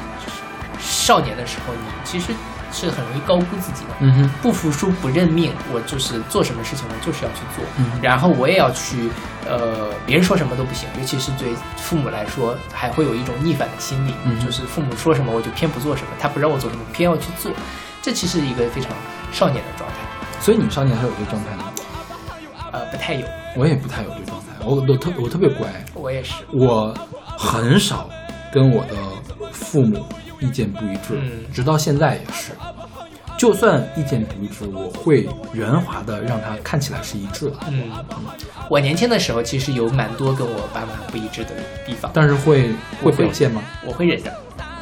[0.80, 2.32] 少年的时候，你其实
[2.72, 3.90] 是很容易高估自己的。
[4.00, 9.10] 嗯哼，不服输、不认命，我就是做什么事情我就是要去做，嗯然后我也要去，
[9.48, 17.50] 呃，别人说什么都不行，尤其是对父母来说，还会有一种逆反的心理，嗯就是父母说什么我就偏不做什么，他不让我做什么，偏要去做，
[18.00, 18.92] 这其实是一个非常
[19.32, 19.96] 少年的状态，
[20.40, 21.72] 所以你们少年还有这个状态吗？
[22.70, 23.26] 呃，不太有，
[23.56, 26.94] 我也不太有这个状态，我我特我特别乖，我也是，我
[27.36, 28.08] 很少
[28.52, 28.94] 跟我的
[29.52, 30.04] 父母
[30.40, 31.44] 意见不一致，嗯。
[31.52, 32.52] 直到现在也是。
[33.36, 37.84] 就算意见不一致，我会圆滑的让他看起来是一致的，嗯，
[38.68, 41.50] 我年轻的时候其实有蛮多跟我爸妈不一致的
[41.86, 42.62] 地方，但是会
[43.00, 43.62] 会会表现吗？
[43.86, 44.32] 我会忍着，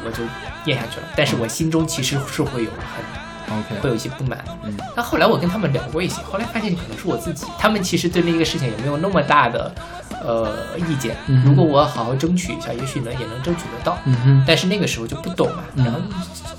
[0.03, 0.23] 我就
[0.65, 3.16] 咽下去了，但是我心中其实是会有很
[3.81, 4.43] 会有一些不满。
[4.63, 9.73] 嗯那后来我跟他们聊过一些，后来发现可能是我自己，他们其实对那个事情也没有那么大的
[10.23, 11.15] 呃意见。
[11.27, 13.97] 嗯如果我好好争取一下，也许能也能争取得到。
[14.05, 15.99] 嗯哼，但是那个时候就不懂嘛，嗯然后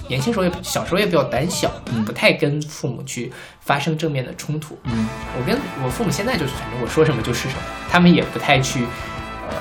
[0.08, 4.78] 年轻时候也小时候也比较胆小，嗯不太跟父母去发生正面的冲突。
[4.84, 5.08] 嗯
[5.38, 8.84] 我跟我父母现在就是，反正我说什么就是什么，他们也不太去，
[9.48, 9.54] 呃，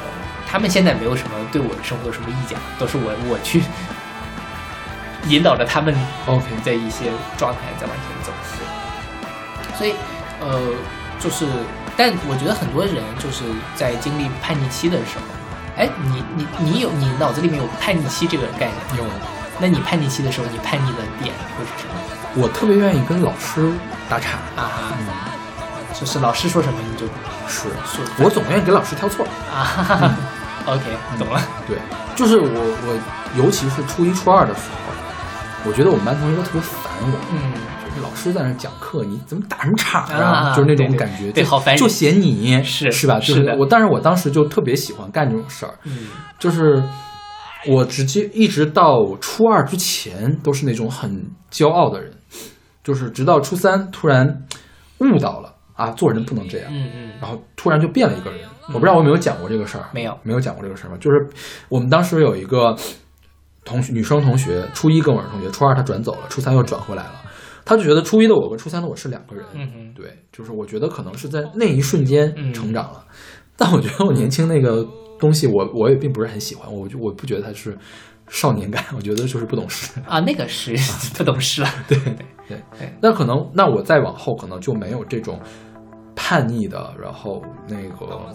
[0.47, 3.61] 他们现在没有什么对我的生活有什么意见，都是我我去
[5.28, 5.93] 引导着他们
[6.25, 8.32] OK，的一些状态在往前走。
[9.78, 9.93] 所以，
[10.41, 10.59] 呃，
[11.19, 11.45] 就是，
[11.95, 13.43] 但我觉得很多人就是
[13.75, 15.25] 在经历叛逆期的时候，
[15.78, 18.97] 哎，你你你有你脑子里面有叛逆期这个概念？
[18.97, 19.05] 有。
[19.59, 21.93] 那你叛逆期的时候，你叛逆的点会是什么？
[22.36, 23.71] 我特别愿意跟老师
[24.07, 25.07] 打岔，啊哈，嗯，
[25.99, 27.07] 就是老师说什么你就
[27.47, 29.25] 是说我总愿意给老师挑错。
[29.51, 30.15] 啊哈哈哈，
[30.73, 30.84] OK，
[31.17, 31.41] 懂了。
[31.67, 31.78] 对，
[32.15, 32.97] 就是我我，
[33.36, 34.86] 尤其是初一初二的时候，
[35.68, 37.20] 我觉得我们班同学都特别烦我。
[37.32, 37.51] 嗯，
[37.89, 43.20] 就是老师在那讲课，你怎么打什么岔啊就是那种感觉，就对好烦人就嫌你是是吧？
[43.20, 46.07] 就是的我，但是我当时就特别喜欢干这种事儿，嗯
[46.39, 46.82] 就是
[47.68, 52.11] 我直接一直到初二之前都是那种很骄傲的人，
[52.84, 54.43] 就是直到初三突然
[54.99, 58.39] 悟到了啊，做人不能这样，嗯嗯，然后突然就变了一个人。
[58.70, 60.97] 我不知道我有没有讲过这个事儿，没有没有讲过这个事儿吗？
[60.99, 61.26] 就是
[61.70, 62.76] 我们当时有一个
[63.68, 67.13] 同学，女生同学，初一跟我是同学，初二她转走了，初三又转回来了。
[67.65, 69.93] 她就觉得初一的我跟初三的我是两个人，嗯哼。
[69.93, 72.53] 对，就是我觉得可能是在那一瞬间嗯。
[72.53, 73.03] 成长了，
[73.57, 74.88] 但我觉得我年轻那个
[75.20, 77.78] 东西我，我也并不是很喜欢，我就我不觉得它是
[78.30, 79.99] 少年感， 我觉得就是不懂事。
[80.07, 80.74] 啊，那个是
[81.18, 81.70] 不懂事了。
[81.88, 82.15] 对对。
[82.47, 82.57] 对。
[82.80, 85.38] 对，那可能，那我再往后可能就没有这种
[86.15, 88.34] 叛逆的，然后那个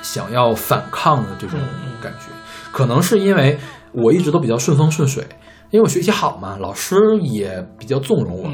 [0.00, 1.60] 想要反抗的这种
[2.00, 2.28] 感觉，
[2.72, 3.58] 可能是因为
[3.96, 5.24] 我一直都比较顺风顺水，
[5.70, 8.50] 因为我学习好嘛，老师也比较纵容我，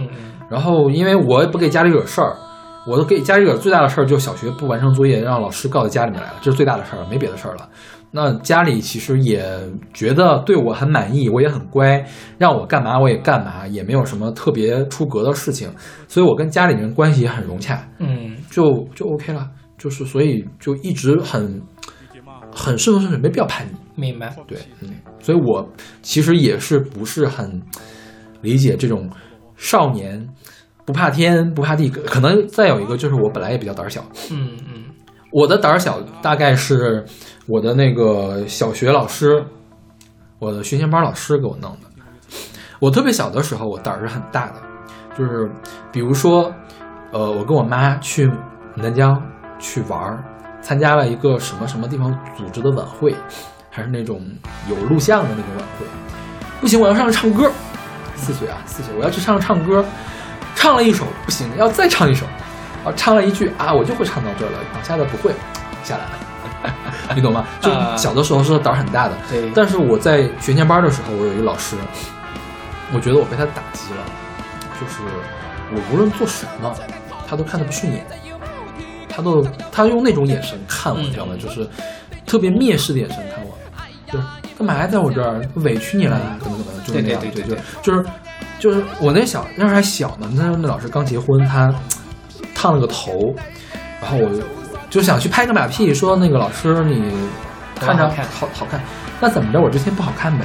[0.50, 2.36] 然后因为我也不给家里惹事儿。
[2.84, 7.68] 我都给家里惹最大的事儿，就是小学不完成作业，让老师告到家里面来了，这是最大的事儿了，没别的事儿了。
[8.10, 9.56] 那家里其实也
[9.94, 12.04] 觉得对我很满意，我也很乖，
[12.38, 15.70] 让我干嘛我也干嘛，也没有什么特别出格的事情，
[16.08, 21.62] 所以我跟家里人关系也很融洽，嗯就就 OK 了，就是所以就一直很
[22.52, 23.76] 很顺风顺水，没必要叛逆。
[23.94, 24.34] 明白。
[24.46, 24.90] 对，嗯，
[25.20, 25.68] 所以我
[26.02, 27.60] 其实也是不是很
[28.40, 29.08] 理解这种
[29.56, 30.28] 少年
[30.84, 34.84] 不怕天不怕地，可能再有一个就是我本来也比较胆小，嗯嗯
[35.30, 37.04] 我的胆儿小大概是
[37.46, 39.44] 我的那个小学老师，
[40.38, 41.88] 我的学前班老师给我弄的。
[42.80, 44.60] 我特别小的时候，我胆儿是很大的，
[45.16, 45.48] 就是
[45.92, 46.52] 比如说，
[47.12, 48.28] 呃，我跟我妈去
[48.74, 49.22] 南疆
[49.60, 50.24] 去玩儿，
[50.60, 53.14] 参加了一个什么什么地方组织的晚会，
[53.74, 54.20] 还是那种
[54.68, 55.86] 有录像的那种晚会。
[56.60, 57.50] 不行，我要上去唱歌。
[58.14, 59.84] 四岁啊，四岁，我要去上唱歌，
[60.54, 62.26] 唱了一首不行，要再唱一首。
[62.84, 65.32] 啊，唱了一句啊，我就会唱到这儿了，往下的不会，
[65.82, 66.74] 下来了，
[67.16, 67.46] 你懂吗？
[67.60, 71.76] 就啊小的时候是胆儿很大的，对但是我在学前班的时候，我有一个老师，
[72.92, 74.04] 我觉得我被他打击了，
[74.80, 75.00] 就是
[75.72, 76.72] 我无论做什么，
[77.28, 78.04] 他都看得不顺眼，
[79.08, 81.34] 他都他用那种眼神看我，嗯你知道吗？
[81.40, 81.68] 就是
[82.26, 83.41] 特别蔑视的眼神看我，
[84.12, 84.24] 就是
[84.58, 88.04] 干嘛呀，在我这儿委屈你了，怎么怎么，就是那样，对对对对就是
[88.60, 91.72] 就是就是我那小那时候还小呢，那时候那老师刚结婚，他
[92.54, 93.34] 烫了个头，
[94.00, 94.30] 然后我
[94.90, 97.10] 就想去拍个马屁，说那个老师你
[97.80, 98.80] 看着好好好看，
[99.20, 99.60] 那怎么着？
[99.60, 100.44] 我之前不好看呗，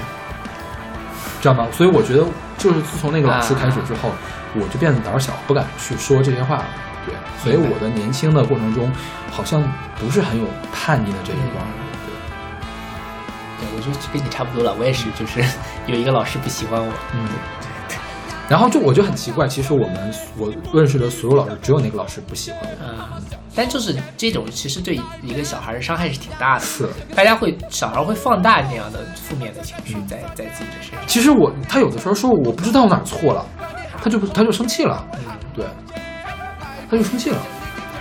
[1.42, 1.68] 知道吗？
[1.72, 2.26] 所以我觉得，
[2.58, 4.10] 就是自从那个老师开始之后，
[4.56, 6.66] 我就变得胆儿小，不敢去说这些话了。
[7.06, 7.14] 对，
[7.44, 8.92] 所以我的年轻的过程中，
[9.32, 9.64] 好像
[10.00, 11.68] 不是很有叛逆的这一块儿。
[11.77, 11.77] 对，
[13.78, 15.40] 我就跟你差不多了，我也是，就是
[15.86, 17.28] 有一个老师不喜欢我，嗯，
[18.50, 22.68] 然后就我就很奇怪，其实我们我认识的所有老师，只有那个老师不喜欢我。
[22.84, 23.22] 嗯，
[23.56, 30.08] 但就是这种其实对一个小孩的伤害是挺大的，是，大家会小孩会放大那样的负面的情绪嗯。
[30.08, 33.46] 在在自己的身上，其实我他有的时候说我不知道我哪错了，
[34.02, 35.20] 他就不他就生气了，嗯，
[35.56, 35.66] 对，
[36.90, 37.38] 他就生气了。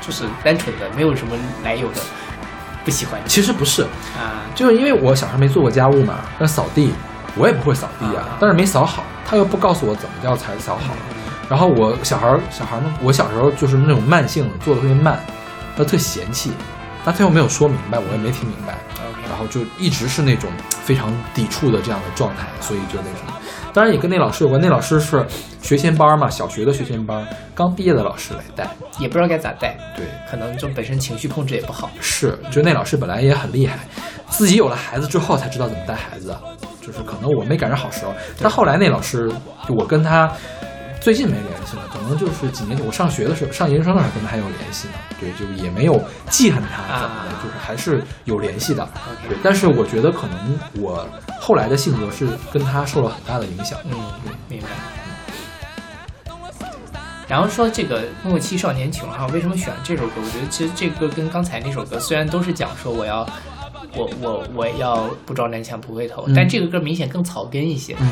[0.00, 2.00] 就是单纯的没有什么来由的
[2.86, 3.82] 不喜欢其实不是，
[4.16, 6.92] 啊，就是因为我小时候没做过家务嘛，那扫地
[7.36, 10.94] 我也不会扫地啊啊，但是没扫好，他又不告诉我怎么叫才扫好。
[11.48, 15.20] 然后我小孩儿小孩儿呢，我小时候就是那种慢性子，做的特别慢，
[15.76, 16.52] 他特嫌弃，
[17.04, 18.78] 他最后没有说明白，我也没听明白
[19.28, 20.48] 然后就一直是那种
[20.84, 23.32] 非常抵触的这样的状态，所以就那什么。
[23.76, 25.22] 当然也跟那老师有关，那老师是
[25.60, 27.22] 学前班嘛，小学的学前班，
[27.54, 28.66] 刚毕业的老师来带。
[28.98, 33.80] 也不知道该咋带，对，可能就本身情绪控制也不好，是，就那老师本来也很厉害，
[34.30, 36.34] 自己有了孩子之后才知道怎么带孩子，
[36.80, 38.14] 就是可能我没赶上好时候。
[38.40, 39.30] 但后来那老师，
[39.68, 40.32] 就我跟他
[40.98, 44.94] 最近没联系了，可能就是几年前我上学的时候，上研究生的时候跟他还有联系呢。
[45.18, 48.88] 对，就也没有记恨他怎么的，啊就是还是有联系的。
[49.28, 51.08] 对，但是我觉得可能我
[51.40, 53.78] 后来的性格是跟他受了很大的影响。
[53.84, 53.92] 嗯，
[54.48, 54.68] 明白。
[57.28, 60.12] 然后说这个《莫欺少年穷》哈，为什么选这首歌？
[60.16, 63.28] 我觉得其实这歌跟刚才那首歌虽然都是讲说我要，
[63.96, 67.96] 我我我要不撞南墙不回头，嗯但这个歌明显更草根一些。
[67.98, 68.08] 嗯，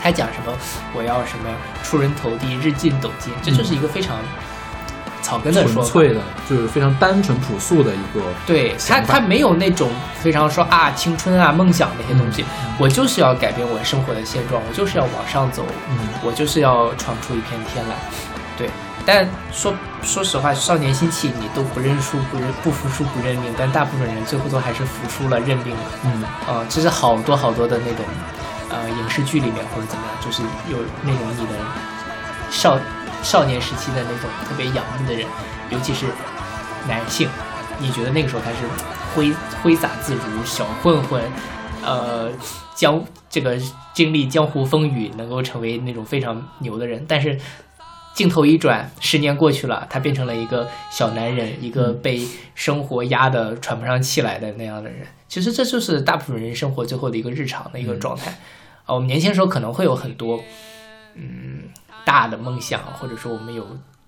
[0.00, 0.56] 他讲什么
[0.94, 1.50] 我要什么
[1.82, 4.16] 出人头地，日进斗金，这就是一个非常
[5.22, 5.90] 草根的说法。
[5.90, 8.24] 纯粹的，就是非常单纯朴素的一个。
[8.46, 9.90] 对他，他没有那种
[10.20, 17.96] 非常说啊青春啊梦想那些东西，嗯我就是要改变我生活的现状，我就是要往上走，嗯我就是要闯出一片天来。
[18.56, 18.70] 对，
[19.04, 19.72] 但说
[20.02, 25.82] 说实话，少年心气，你都不认输、不认不服输、不认命，但大部分人最后都还是服输了、认命了。
[26.04, 28.04] 嗯啊、这是好多好多的那种，
[28.70, 31.52] 呃，影视剧里面或者怎么样，就是有那种你的
[32.50, 32.78] 少
[33.22, 35.26] 少年时期的那种特别仰慕的人，
[35.70, 36.06] 尤其是
[36.86, 37.28] 男性，
[37.78, 38.56] 你觉得那个时候他是
[39.14, 41.22] 挥挥洒自如、小混混，
[41.84, 42.30] 呃，
[42.74, 43.56] 江这个
[43.92, 47.38] 经历江湖风雨，能够成为那种非常牛的人，但是。
[48.14, 55.06] 镜头一转，十年过去了，他变成了一个小男人，一个被生活压得喘不上气来的那样的人。
[55.28, 58.36] 其实这就是大部分人生活最后的一个日常的一个状态。
[58.88, 60.42] 啊，我们年轻时候可能会有很多
[61.14, 61.64] 嗯
[62.06, 63.64] 大的梦想，或者说我们有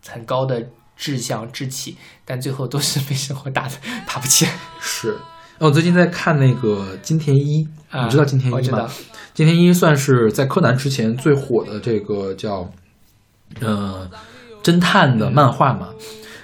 [0.09, 0.67] 很高的
[0.97, 3.75] 志向志气，但最后都是被生活打的
[4.07, 4.53] 打不起来。
[4.81, 5.11] 是。
[5.59, 8.89] 哦我最近在看那个金田一，啊你知道金田一吗我知道？
[9.35, 12.67] 金田一算是在柯南之前最火的这个叫
[13.61, 14.11] 呃
[14.63, 15.91] 侦探的漫画嘛。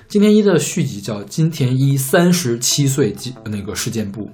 [0.06, 4.24] 金田一的续集叫《金田一三十七岁记那个事件簿》，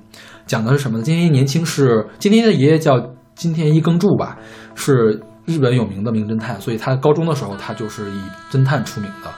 [0.47, 1.05] 讲的是什么呢？
[1.05, 4.39] 金田一年轻是金田一的爷爷叫金田一耕助吧，
[4.77, 8.21] 是日本有名的名侦探，所以他高中的时候他就是以
[8.53, 9.29] 侦探出名的。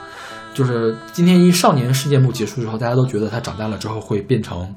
[0.53, 4.71] 就是金田一少年事件簿结束之后，大家都觉得他长大了之后会变成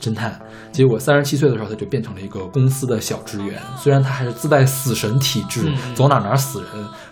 [0.00, 0.40] 侦探，
[0.72, 3.60] 结果三十七岁的时候他就变成了一个公司的小职员。
[3.76, 6.68] 虽然他还是自带死神体质，嗯走哪哪死人，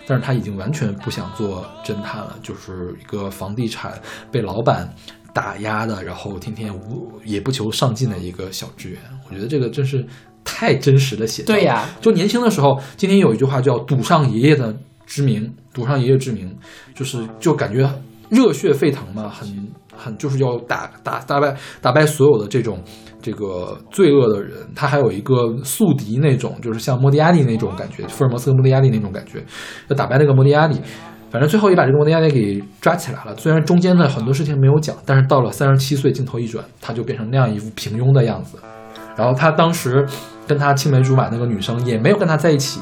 [0.07, 3.93] 但是他已经完全不想做侦探了，就是一个房地产
[4.33, 4.89] 被老板
[5.35, 8.99] 打压的，然后天天无也不求上进的一个小职员。
[9.29, 10.05] 我觉得这个真是
[10.49, 11.53] 太真实的写照。
[11.53, 14.74] 对呀就年轻的时候，今天有一句话叫“赌上爷爷的
[15.05, 16.57] 之名”，赌上爷爷之名，
[16.94, 17.86] 就是就感觉
[18.30, 19.46] 热血沸腾嘛，很
[19.94, 22.82] 很就是要打打打败打败所有的这种
[23.20, 24.66] 这个罪恶的人。
[24.74, 29.44] 他还有一个宿敌那种，就是像莫迪亚蒂那种感觉，福尔摩斯和莫迪亚蒂那种感觉，
[29.88, 30.80] 要打败那个莫迪亚蒂。
[31.30, 33.36] 反正最后也把这个莫迪亚蒂给抓起来了。
[33.36, 38.57] 虽然中间的很多事情没有讲，但是到了三十七岁，镜头一转，他就变成那样一副平庸的样子。
[39.14, 40.07] 然后他当时
[40.49, 42.80] 跟他青梅竹马那个女生也没有跟他在一起，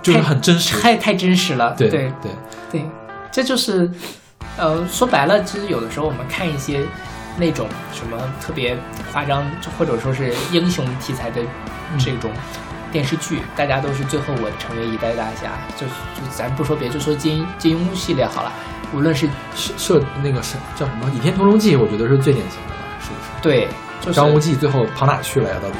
[0.00, 0.80] 就是很真实。
[0.80, 1.74] 太太真实了。
[1.76, 2.32] 对对对，
[2.70, 2.88] 对，
[3.32, 3.90] 这就是，
[4.56, 6.80] 呃，说白了，其实有的时候我们看一些
[7.36, 8.78] 那种什么特别
[9.12, 9.44] 夸张，
[9.76, 11.42] 或者说是英雄题材的
[11.98, 12.30] 这种
[12.92, 18.52] 电视剧，大家都是最后我成为一代大侠，就就咱不说别，就说金金庸系列好了，
[18.94, 23.42] 无论是射射那个是叫什么《倚天屠龙记》，我觉得是最典型的吧，是不是？
[23.42, 23.68] 对，
[24.12, 25.56] 张无忌最后跑哪去了呀？
[25.62, 25.76] 到底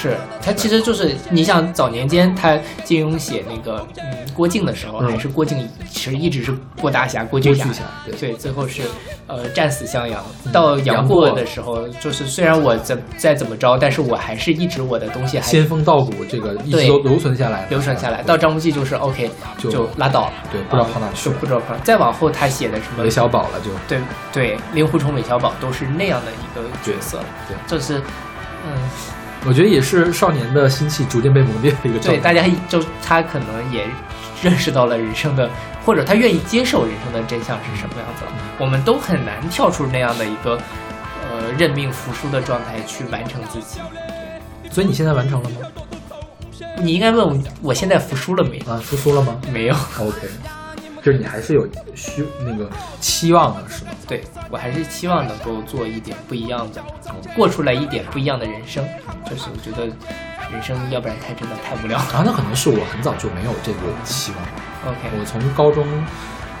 [0.00, 7.66] 是他其实就是你想早年间他金庸写那个嗯郭靖的时候，嗯还是郭靖其实一直是郭大侠、郭巨侠
[8.06, 8.82] 对对，最后是
[9.26, 10.24] 呃战死襄阳。
[10.50, 18.22] 到杨杨过过的时候，就是虽然我怎再怎么着，但是我还是一直我的东西还仙风道骨这个一直对都留存下来，留存下来。
[18.22, 21.80] 到张无忌就是 OK 就就拉倒了，对不知道跑哪去了不知道跑哪。
[21.84, 24.00] 再往后他写的什么韦小宝了就对
[24.32, 27.98] 对，令狐冲、韦小宝都是那样的一个角色，对就是
[28.66, 28.72] 嗯。
[29.46, 33.86] 我觉得也是少年的心气逐渐被磨灭的一个状态对，大家就他可能也
[34.42, 35.48] 认识到了人生的，
[35.84, 38.32] 或者他愿意接受人生的真相是什么样子了。
[38.58, 40.56] 我们都很难跳出那样的一个
[41.22, 43.80] 呃认命服输的状态去完成自己。
[44.70, 45.56] 所以你现在完成了吗？
[46.82, 48.58] 你应该问我，我现在服输了没？
[48.60, 50.28] 啊，服输了吗没有，？OK，
[51.02, 52.68] 就是你还是有需那个
[53.00, 53.90] 期望的是吗？
[54.06, 56.82] 对我还是期望能够做一点不一样的，
[57.34, 58.84] 过出来一点不一样的人生。
[59.28, 59.86] 就是我觉得
[60.52, 61.98] 人生要不然太真的太无聊。
[61.98, 64.92] 啊，那可能是我很早就没有这个期望。
[64.92, 65.86] OK，我从高中，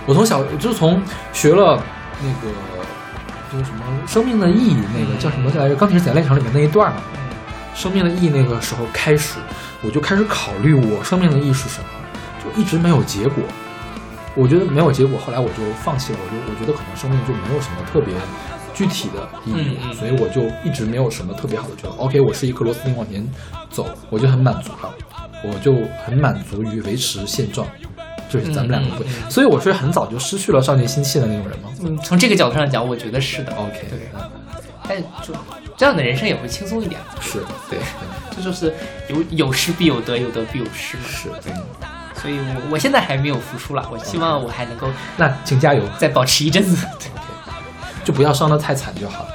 [0.06, 1.82] 我从小就是从学了
[2.22, 2.54] 那个
[3.52, 5.74] 就是什么生命的意义那个叫什么来着？
[5.74, 7.20] 钢铁是怎样炼成里面那一段嘛，嗯
[7.74, 9.38] 生命的意义那个时候开始，
[9.82, 11.86] 我就开始考虑我生命的意义是什么，
[12.44, 13.42] 就一直没有结果。
[14.36, 16.18] 我觉得没有结果，后来我就放弃了。
[16.22, 18.14] 我就我觉得可能生命就没有什么特别
[18.72, 23.26] 具体的意义，嗯嗯所以我就一直没有什么特别好的觉得 OK，我是一颗螺丝钉往前
[23.70, 24.94] 走，我就很满足了，
[25.44, 25.74] 我就
[26.04, 27.66] 很满足于维持现状。
[28.28, 33.52] 就是咱们两个不，嗯嗯嗯所以我是很早就失去了少年心气的那种人吗嗯，从这个角度上讲，我觉得是的。
[33.54, 33.98] ？OK，对，
[34.86, 35.34] 但就
[35.76, 37.00] 这样的人生也会轻松一点。
[37.20, 37.80] 是对，
[38.30, 38.72] 这就是
[39.08, 41.02] 有有失必有得，有得必有失嘛。
[41.08, 41.52] 是对。
[42.20, 46.86] 所以我我现在还没有复出了，我希望我还能够那请加油，再保持一阵子。
[46.98, 47.08] 对
[48.02, 49.28] 就不要伤得太惨就好了。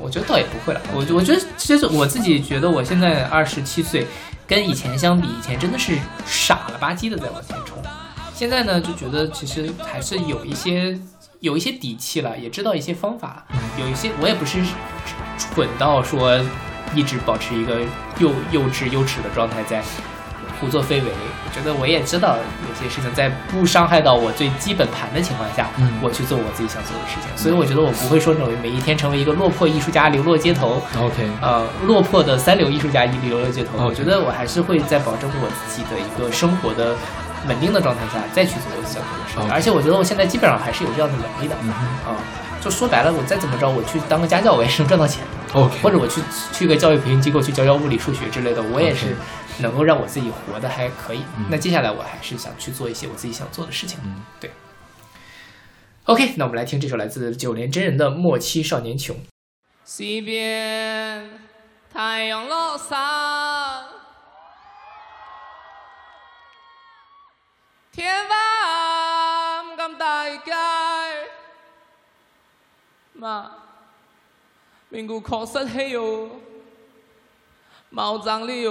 [0.00, 4.06] 我觉得倒也不会了，我我觉得其实我自己觉得我现在二十七岁，
[4.46, 5.96] 跟以前相比，以前真的是
[6.26, 7.80] 傻了吧唧的在往前冲，
[8.34, 10.98] 现在呢就觉得其实还是有一些
[11.38, 13.44] 有一些底气了，也知道一些方法，
[13.78, 14.60] 有一些我也不是
[15.38, 16.38] 蠢到说
[16.94, 17.80] 一直保持一个
[18.18, 19.80] 幼幼稚幼稚的状态在
[20.62, 21.06] 胡作非为。
[21.44, 30.80] 我觉得我也知道有些事情在不伤害到我最基本盘的情况下，嗯我去做我自己想做的事情，所以我觉得我不会说那种每一天成为一个落魄艺术家流落街头。
[30.98, 36.94] OK，呃，落魄的三流艺术家一流落街头我觉得我还是会在保证我自己的一个生活的
[37.48, 39.50] 稳定的状态下，再去做我想做的事情。
[39.52, 41.56] 而且我觉得我现在基本上还是有这样的能力的。
[41.60, 42.16] 嗯哼啊、
[42.62, 45.28] 就说白了，我再怎么着，我去当个家教，我也是能赚到钱的。
[45.82, 49.14] 或者我去去个教育培训机构去教教物理、数学之类的，我也是
[49.60, 51.22] 能够让我自己活得还可以。
[51.36, 53.98] 嗯那接下来我还是想去做一些我自己想做的事情。
[54.04, 54.50] 嗯对。
[56.04, 59.16] OK，那我们来听这首来自九连真人的《莫欺少年穷》。
[59.84, 61.40] 西边
[61.92, 63.84] 太阳落山，
[67.92, 68.34] 天大
[70.44, 70.52] 街，
[73.12, 73.52] 嘛，
[74.88, 76.40] 名古確實係有
[77.94, 78.70] 毛長了喲。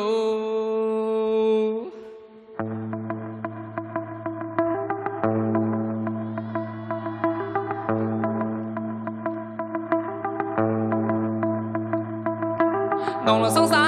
[13.23, 13.79] 弄了上山，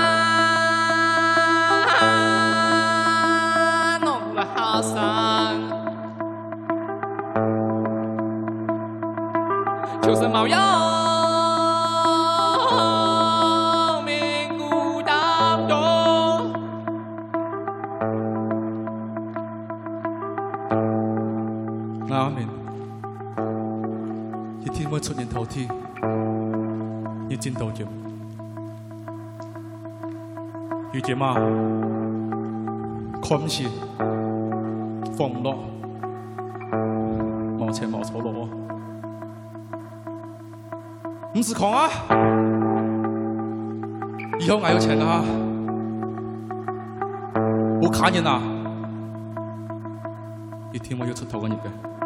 [4.02, 5.60] 弄了下山，
[9.99, 10.82] 就是冇有
[27.44, 27.86] 要戰鬥着。
[30.94, 31.34] 遇見嘛，
[33.22, 33.70] 看唔見，
[35.18, 35.56] 放唔落，
[37.57, 38.48] 冇錢冇草攞，
[41.36, 41.90] 唔是狂啊！
[44.40, 45.24] 以后我有錢啊，
[47.82, 48.40] 我卡人啊！
[50.72, 51.70] 一天我要出頭嗰日嘅。「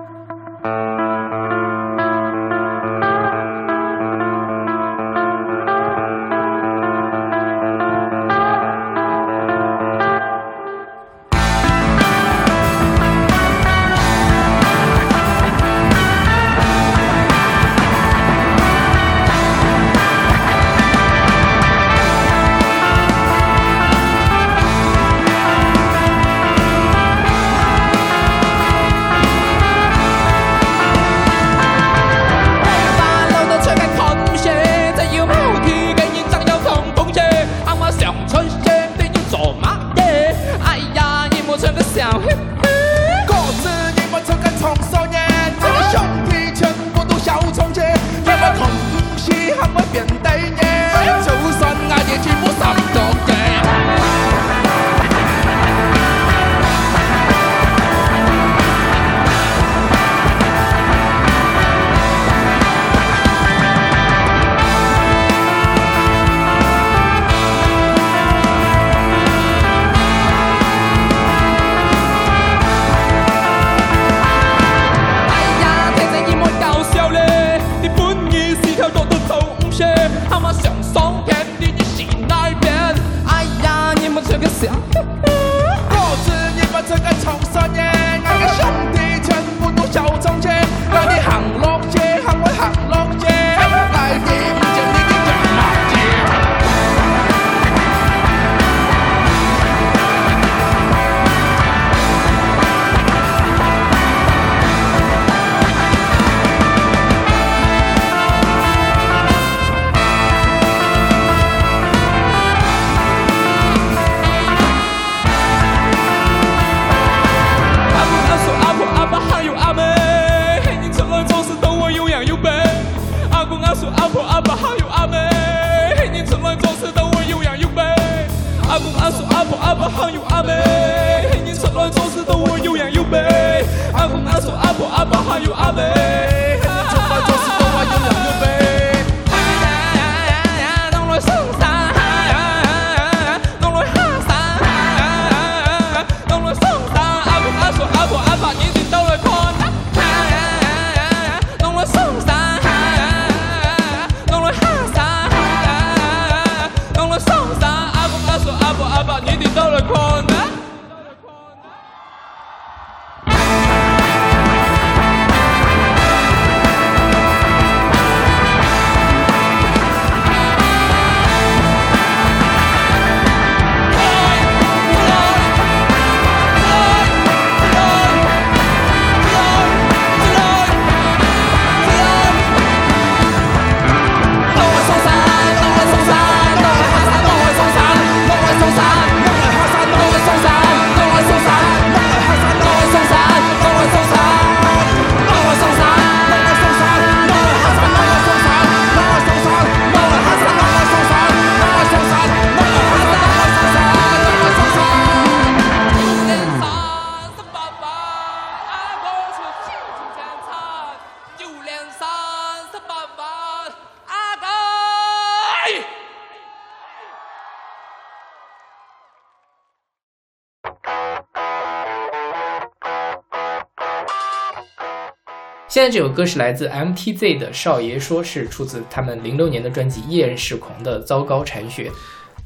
[225.77, 231.91] 现在这首歌是来自 MTZ 的《少爷说》，是出自他们零六年的专辑《厌世狂的糟糕禅学》。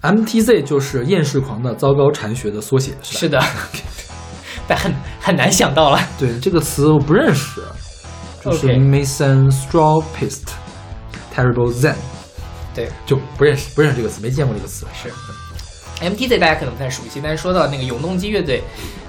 [0.06, 3.20] MTZ 就是厌世狂的糟糕禅学的缩写，是吧？
[3.22, 3.42] 是的，
[4.68, 6.00] 但很很难想到了。
[6.20, 7.62] 对这个词我不认识，
[8.44, 10.50] 就是 Mason Straw Pist
[11.34, 11.96] Terrible Zen，
[12.76, 14.86] 对，就不认识不认识这个词，没见过这个词。
[14.94, 15.10] 是
[16.02, 18.62] MTZ 大家可能不太熟悉，但是说到那个永动机乐队，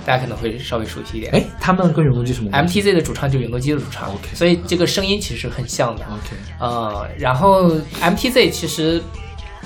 [0.04, 1.32] 大家可能会稍微熟悉一点。
[1.32, 6.04] 哎，他们跟永动机什么 MTZ 的主唱就是永动机的主唱 OK 所以这个声音其实很像的。
[6.04, 7.70] ？OK，呃，然后
[8.00, 9.02] MTZ 其实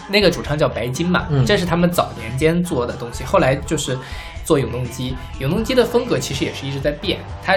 [0.09, 3.98] 那个主唱叫白金嘛，嗯这是他们早年间做的东西，后来就是
[4.47, 5.14] 做永动机。
[5.39, 7.55] 永动机的风格其实也是一直在变，它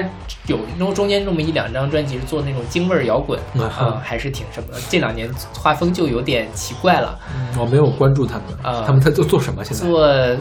[0.48, 4.82] 有中中间这么一两张专辑是做那种京味儿摇滚，嗯呃，还是挺什么的。
[4.90, 7.18] 这两年画风就有点奇怪了，
[7.58, 9.64] 我没有关注他们，啊他们在做做什么？
[9.64, 10.38] 现在做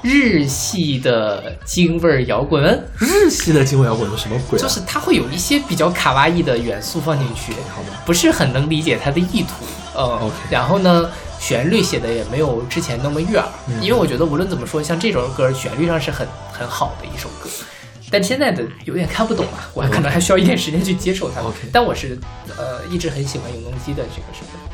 [0.00, 2.62] 日系的京味儿摇滚。
[2.98, 4.62] 日系的京味摇滚是什么鬼啊？
[4.62, 9.64] 就是它会有一些比较卡哇伊的元素放进去，好吧不是很能理解它的意图。
[9.96, 17.48] 呃 OK 然后呢，旋律写的也没有之前那么悦耳，嗯因为我觉得无论怎么说，像这首歌旋律上是很很好的一首歌，
[18.10, 21.40] 但现在的有点看不懂啊，我还可能还需要一点时间去接受它。
[21.72, 22.18] 但我是
[22.56, 24.67] 呃一直很喜欢永动机的这个什么。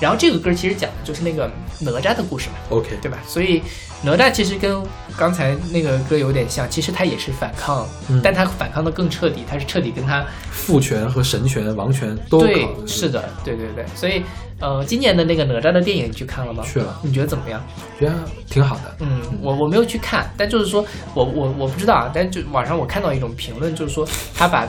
[0.00, 3.18] 然后这个歌其实讲的就是那个哪吒的故事嘛，OK，对吧？
[3.26, 3.62] 所以
[4.02, 4.82] 哪吒其实跟
[5.16, 13.84] 刚才那个歌有点像，其实他也是反抗，嗯但他反抗的更彻底，他是彻底跟他父权和神权、王权都对搞，是的，对对对。
[13.94, 14.22] 所以
[14.58, 16.62] 呃，今年的那个哪吒的电影你去看了吗？
[16.64, 17.62] 去了你觉得怎么样？
[17.98, 18.14] 觉得
[18.48, 18.96] 挺好的。
[19.00, 24.66] 嗯，我我没有去看，但就是说我我我不知道啊，但就网上我看到一种评论，就是说他把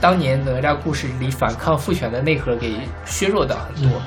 [0.00, 2.74] 当年哪吒故事里反抗父权的内核给
[3.06, 4.00] 削弱掉很多，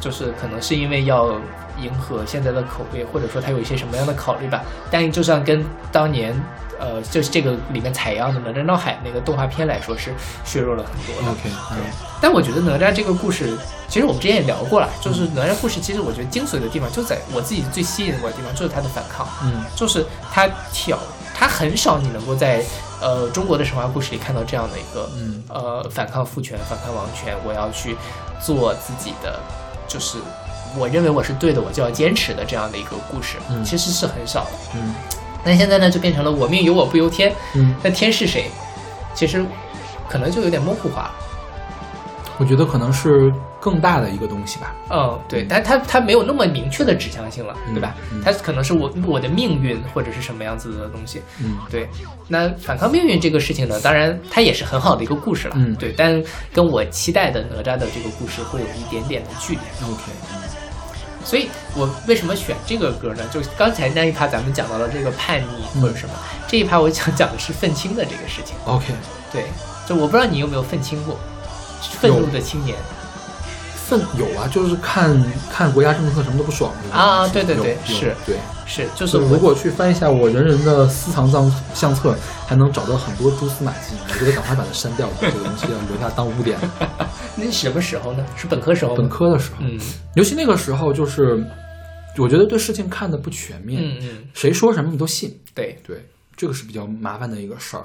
[0.00, 1.32] 就是可能是因为要
[1.78, 4.62] 迎合现在的口味，或者说他有一些什么样的考虑吧。
[4.90, 6.34] 但就像跟当年
[6.78, 10.12] 呃，就是这个里面采样的哪吒闹海那个动画片来说，是
[10.44, 11.30] 削弱了很多的。
[11.30, 11.78] OK，对
[12.20, 13.56] 但我觉得哪吒这个故事，
[13.88, 19.26] 其实我们之前也聊过了，就是哪吒故事，其实我觉得精髓的地方就在我自己最吸引我的地方，就是他的反抗。
[19.42, 20.98] 嗯就是他挑，
[21.34, 22.62] 他很少你能够在
[23.00, 27.96] 呃中国的神话故事里看到这样的一个嗯呃反抗父权、反抗王权，我要去
[28.38, 29.40] 做自己的，
[29.86, 30.18] 就是
[30.76, 34.50] 我认为我是对的，我就要坚持的这样的一个故事，嗯其实是很少的。
[34.74, 34.94] 嗯
[35.44, 38.50] 但现在呢，就变成了我命由我不由天，嗯，那天是谁？
[39.14, 39.44] 其实
[40.08, 41.14] 可能就有点模糊化了。
[42.38, 44.74] 我觉得可能是更大的一个东西吧。
[44.90, 47.94] 嗯，对，但它它没有那么明确的指向性了，对吧？
[48.12, 51.20] 嗯它可能是我我的命运或者是什么样子的东西。
[51.42, 51.88] 嗯对，
[52.28, 56.22] 那反抗命运这个事情呢，当然它也是很好的一个故事了，嗯对，但
[56.52, 59.60] 跟我期待的哪吒的这个故事会有一点点的距离。
[59.84, 60.02] ，OK，
[61.24, 63.24] 所以我为什么选这个歌呢？
[63.32, 66.14] 就刚才那一趴咱们讲到了这个叛逆嗯或者什么，
[66.46, 68.54] 这一趴我想讲的是愤青的这个事情。
[68.64, 68.92] OK，
[69.32, 69.46] 对，
[69.88, 71.18] 就我不知道你有没有愤青过，
[71.98, 72.76] 愤怒的青年。
[73.88, 75.16] 愤有啊，就是看
[75.50, 78.36] 看国家政策什么都不爽啊对对对是对。
[78.68, 82.16] 是，就是如果去翻一下我人人的私藏相相册，
[82.48, 83.94] 还能找到很多蛛丝马迹。
[84.08, 86.58] 我觉得赶快把它删掉，这个东西要留下当污点。
[87.36, 88.26] 那是什么时候呢？
[88.34, 88.96] 是本科时候？
[88.96, 89.78] 本科的时候，嗯
[90.16, 91.40] 尤其那个时候，就是
[92.18, 95.32] 我觉得对事情看的不全面，嗯嗯，谁说什么你都信。
[95.54, 96.04] 对，对，
[96.36, 97.84] 这个是比较麻烦的一个事儿，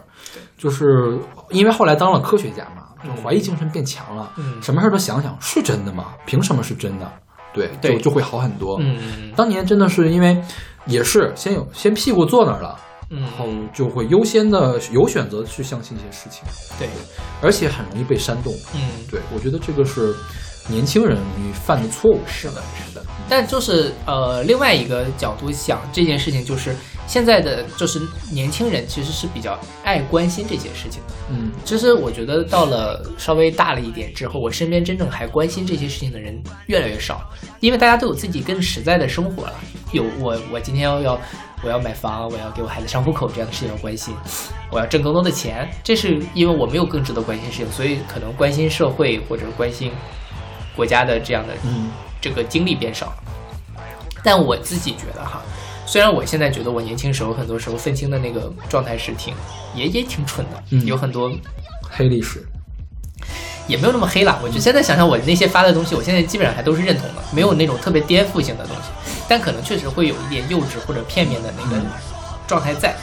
[0.57, 1.17] 就是
[1.49, 6.13] 因为后来当了科学家嘛，就怀疑精神变强了，嗯什么事儿都想想是真的吗？
[6.25, 7.11] 凭什么是真的？
[7.53, 8.77] 对，对就就会好很多。
[8.81, 10.41] 嗯当年真的是因为
[10.85, 12.79] 也是先有先屁股坐那儿了，
[13.09, 16.43] 嗯然后就会优先的有选择去相信一些事情，
[16.79, 16.89] 对，
[17.41, 18.53] 而且很容易被煽动。
[18.73, 20.15] 嗯对我觉得这个是
[20.67, 22.19] 年轻人容易犯的错误。
[22.25, 23.05] 是的，是的。
[23.27, 26.75] 但就是呃，另外一个角度想这件事情，就是
[27.11, 28.01] 现在的就是
[28.31, 31.13] 年轻人其实是比较爱关心这些事情的。
[31.29, 37.29] 嗯其实我觉得到了稍微大了一点之后，我身边真正还关心这些事情的人越来越少，
[37.59, 39.53] 因为大家都有自己更实在的生活了。
[39.91, 41.19] 有我，我今天要要
[41.61, 44.15] 我要买房，我要给我孩子上户口这样的事情要关心，
[44.71, 49.91] 我要挣更多的钱，这是因为我没有更值得关心的事情，所以可能关心社会或者关心
[50.77, 53.23] 国家的这样的嗯这个精力变少了。
[54.23, 55.41] 但我自己觉得哈，
[55.91, 59.35] 虽然我现在觉得我年轻时候很多时候愤青的那个状态是挺
[59.75, 61.29] 也也挺蠢的，嗯有很多
[61.81, 62.41] 黑历史。
[63.67, 64.39] 也没有那么黑了。
[64.41, 68.83] 我就现在想想，我那些发的东西，我现在基本上还都是认同的，没有那种特别颠覆性的东西，
[69.27, 71.81] 但可能确实会有一点幼稚或者片面的那个
[72.47, 72.95] 状态在。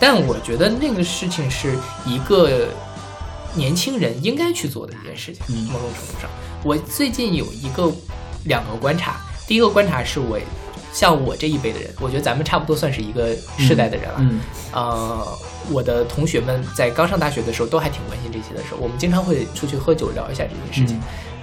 [0.00, 2.70] 但我觉得那个事情是一个
[3.54, 6.28] 年轻人应该去做的一件事情，嗯某种程度上。
[6.64, 7.88] 我最近有一个
[8.46, 10.36] 两个观察，第一个观察是我
[10.92, 14.16] 像我这一辈的人，我觉得咱们差不多算是一个世代的人了。
[14.18, 14.40] 嗯
[14.72, 15.38] 呃，
[15.70, 21.00] 我的同学们在刚上大学的时候都还挺关心这些的时候，我们经常会出去喝酒聊一下这件事情。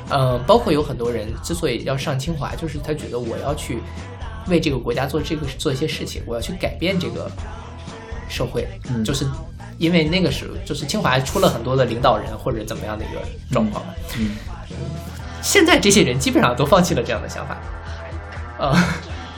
[0.09, 3.79] 呃，包括有很多人之所以要上清华，就是他觉得我要去
[4.47, 7.29] 为这个国家做这个做一些事情，我要去改变这个
[8.27, 9.25] 社会，嗯就是
[9.77, 13.21] 因为那个时候就是清华出了很多的领导人或者怎么样的一个
[13.51, 13.93] 状况嘛。
[14.17, 14.35] 嗯
[15.41, 17.57] 现在这些人基本上都放弃了这样的想法，
[18.57, 18.75] 呃，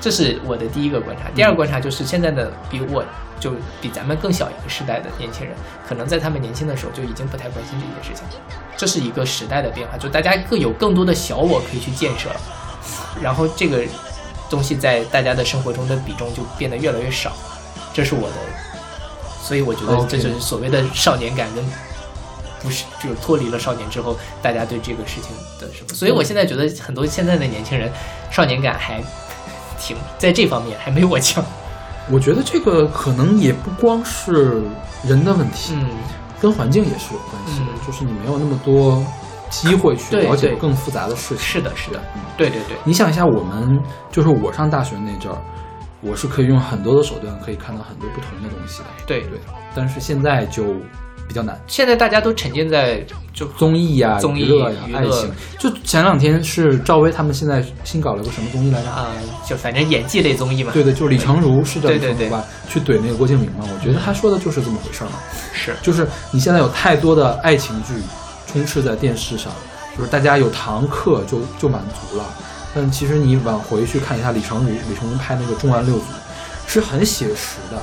[0.01, 1.29] 这是我的第一个观察。
[1.35, 3.05] 第二个观察就是现在的比我
[3.39, 5.55] 就比咱们更小一个时代的年轻人，
[5.87, 8.39] 可能在他们年轻的时候就已经不太关心这件事情，
[8.75, 12.41] 这是一个时代的变化，就大家更有更多的小我可以去建设了，
[13.21, 13.83] 然后这个
[14.49, 17.31] 东西在大家的生活中的比重就变得越来越少，
[17.93, 18.35] 这是我的，
[19.43, 21.63] 所以我觉得这就是所谓的少年感跟
[22.61, 25.95] 不是，就是脱离了少年之后，大家对这个事情的什么？
[25.95, 27.91] 所以我现在觉得很多现在的年轻人，
[28.31, 29.01] 少年感还
[29.81, 31.43] 挺在这方面还没我强。
[32.11, 34.61] 我觉得这个可能也不光是
[35.03, 35.89] 人的问题，嗯，
[36.39, 39.03] 跟环境也是有关系的，嗯就是你没有那么多
[39.49, 41.37] 机会去了解更复杂的事情。
[41.37, 43.79] 是的，是的，嗯对对对，你想一下，我们
[44.11, 45.37] 就是我上大学那阵儿，
[46.01, 48.85] 我是可以用很多的手段可以看到很多不同的东西的。
[49.05, 49.39] 对对，
[49.75, 50.75] 但是现在就
[51.31, 51.57] 比较难。
[51.65, 53.01] 现在大家都沉浸在
[53.33, 58.89] 就综艺呀、综艺娱乐呀、爱情，就前两天是赵薇他们现在新搞了个什么综艺来着？
[58.89, 59.07] 啊、
[59.47, 60.73] 就反正演技类综艺嘛。
[60.73, 62.43] 对对，就是李成儒是叫李对儒吧？
[62.67, 63.63] 去怼那个郭敬明嘛？
[63.63, 65.13] 我觉得他说的就是这么回事儿嘛。
[65.53, 67.93] 是，就是你现在有太多的爱情剧
[68.45, 69.49] 充斥在电视上，
[69.97, 72.25] 就是大家有堂课就就满足了。
[72.75, 76.01] 但其实你往回去看一下李成儒，李成儒拍那个《重案六组》，
[76.67, 77.81] 是很写实的，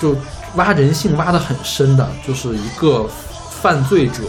[0.00, 0.16] 就
[0.56, 4.22] 挖人性挖得很深的，就是一个犯罪者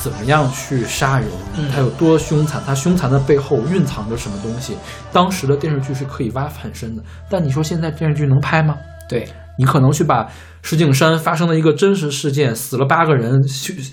[0.00, 4.76] 怎么样去杀人，嗯他有多凶残，他凶残的背后蕴藏着什么东西。
[5.12, 8.76] 当时的电视剧是可以挖很深的，但你说现在电视剧能拍吗？
[9.08, 9.28] 对，
[9.58, 10.26] 你可能去把
[10.62, 13.40] 石景山发生的一个真实事件，死了八个人，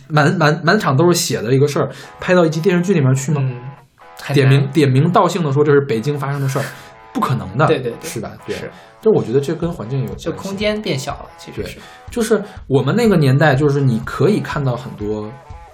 [0.07, 1.89] 满满满场都是血的一个事儿，
[2.19, 3.41] 拍到一集电视剧里面去吗？
[3.41, 6.65] 嗯，点名点名道姓的说这是北京发生的事儿，
[7.13, 8.09] 不可能的，对对对。
[8.09, 8.31] 是吧？
[8.45, 8.71] 对，是，
[9.01, 10.25] 但我觉得这跟环境有关系。
[10.25, 11.65] 就空间变小了，其实。
[11.65, 11.79] 是，
[12.09, 15.31] 就是我们那个年代，就是你可以看到很多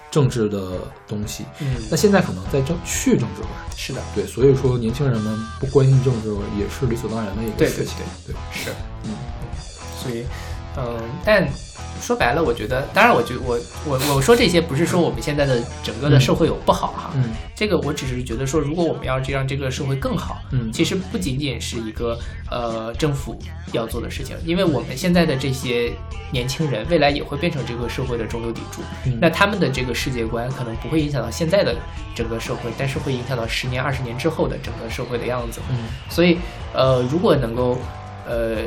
[0.09, 0.73] 政治的
[1.07, 3.49] 东西，嗯，那现在可能在政去政治化。
[3.76, 7.97] 是的，对，所以说年轻人们不关心政治也是理所当然的一个对对事情。
[8.26, 8.35] 对。
[8.51, 8.72] 是，
[9.03, 9.15] 嗯。
[9.99, 10.23] 所以，
[10.77, 11.47] 嗯，但
[12.01, 22.17] 说白了，我觉得，当然，我觉我我我说这些不是说我们现在的整个的社会有不好哈，嗯这个我只是觉得说，如果我们要这让这个社会更好，嗯其实不仅仅是一个
[22.51, 23.37] 呃政府
[23.73, 25.91] 要做的事情，因为我们现在的这些
[26.31, 28.81] 年轻人，未来也会变成这个社会的中流砥柱。
[29.05, 31.75] 嗯那他们的这个世界观可能不会影响到现在的
[32.13, 35.59] 整个社会，但是会影响到十年、二十年之后的整个社会的样子。
[35.71, 35.77] 嗯
[36.09, 36.37] 所以，
[36.73, 37.77] 呃，如果能够，
[38.27, 38.57] 呃，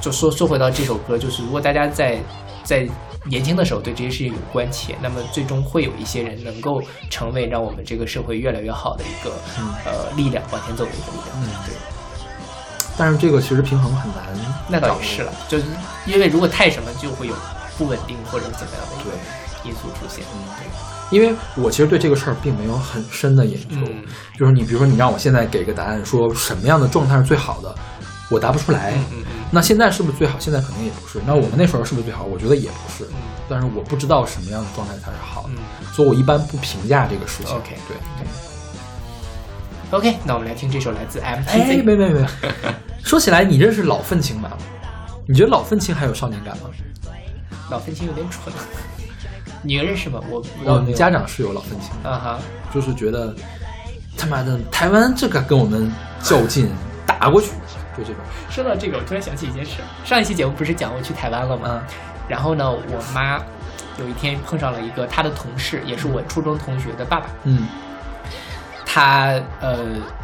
[0.00, 2.18] 就说说回到这首歌，就是如果大家在
[2.64, 2.88] 在
[3.24, 11.36] 年轻的时候对这些事情有关切，那么最终会有一些人能够成为让我们这个社会越来越好的一个、嗯呃力量，往前走的一个力量。
[11.42, 11.74] 嗯对，
[12.96, 14.24] 但是这个其实平衡很难。
[14.68, 15.64] 那倒也是了，就是
[16.06, 17.34] 因为如果太什么，就会有
[17.76, 19.10] 不稳定或者是怎么样的一个
[19.68, 20.24] 因素出现。
[20.32, 24.04] 嗯，对因为我其实对这个事儿并没有很深的研究，嗯
[24.38, 27.74] 就是你比如说你让我现在给个答案，说什么样的状态是最好的，
[28.30, 28.92] 我答不出来。
[28.92, 30.38] 嗯嗯嗯那现在是不是最好？
[30.38, 31.20] 现在肯定也不是。
[31.26, 32.24] 那我们那时候是不是最好？
[32.24, 33.04] 我觉得也不是。
[33.04, 33.16] 嗯
[33.48, 37.52] 但是我不知道什么样的状态才是好的，嗯所以我一般不评价这个事情。
[37.56, 37.96] OK 对。
[39.90, 41.82] OK，那我们来听这首来自哎，MTV。
[41.82, 42.24] 没没没，
[43.02, 44.50] 说起来，你认识老愤青吗？
[45.26, 46.70] 你觉得老愤青还有少年感吗？
[47.70, 48.54] 老愤青有点蠢，
[49.62, 50.20] 你认识吗？
[50.30, 52.38] 我我们家长是有老愤青的，啊哈，
[52.72, 53.34] 就是觉得
[54.16, 55.90] 他妈的台湾这个跟我们
[56.22, 56.70] 较劲，
[57.04, 57.48] 打过去，
[57.96, 58.22] 就这种。
[58.50, 59.82] 说到这个，我突然想起一件事。
[60.04, 61.82] 上一期节目不是讲我去台湾了吗？
[61.88, 61.94] 嗯
[62.30, 63.40] 然后呢，我妈
[63.98, 67.26] 有一天碰上了一个她的同事，也是我初中同学的爸爸。
[67.42, 67.66] 嗯
[68.86, 69.78] 他呃，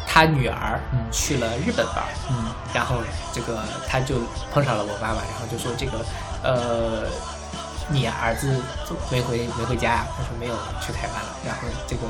[0.05, 2.97] 他女儿嗯去了日本玩，嗯然后
[3.33, 4.15] 这个他就
[4.53, 6.05] 碰上了我妈妈，然后就说这个
[6.43, 7.07] 呃，
[7.89, 8.61] 你儿子
[9.11, 10.07] 没回没回家呀？
[10.17, 11.29] 他说没有，去台湾了。
[11.45, 12.03] 然后这个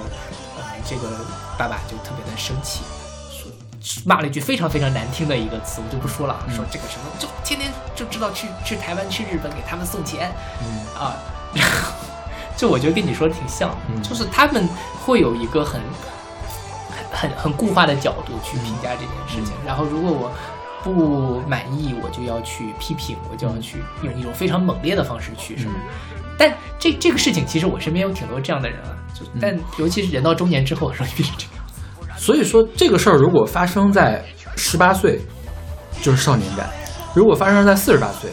[0.58, 1.26] 呃，这个
[1.58, 2.97] 爸爸就特别的生气，说
[4.06, 10.32] 骂了一句非常非常难听的一个词，我就不说了啊，说这个什么就天天就知道去去台湾去日本给他们送钱
[10.62, 11.16] 嗯啊，
[11.54, 11.94] 然 后
[12.56, 14.68] 就我觉得跟你说的挺像，嗯就是他们
[15.06, 15.82] 会有一个很
[17.12, 20.32] 很很固化的角度去评价这件事情，然后如果我
[20.84, 25.74] 不满意，我就要去批评，我就要去用一种非常猛烈的方式去什么。
[26.38, 31.57] 但这这个事情，其实我身边有挺多这样的人啊，就但尤其是人到中年之后，容易变成这样。
[32.28, 34.22] 所以说这个事儿如果发生在
[34.58, 35.22] 十八岁，
[36.02, 36.68] 就是少年感；
[37.14, 38.30] 如果发生在四十八岁，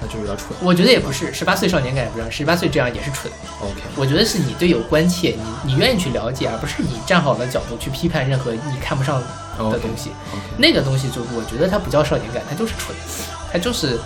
[0.00, 0.56] 那就有点蠢。
[0.62, 3.30] 我觉得也不是，十八岁少年感也不是，十八岁这样也是蠢。
[3.60, 10.10] OK，我觉得是你对有关切，你你愿意去了解，而不是你站好了角度去批判任何你看不上的东西。
[10.56, 12.96] 那个东西就我觉得它不叫少年感，它就是蠢，
[13.54, 13.96] 它就是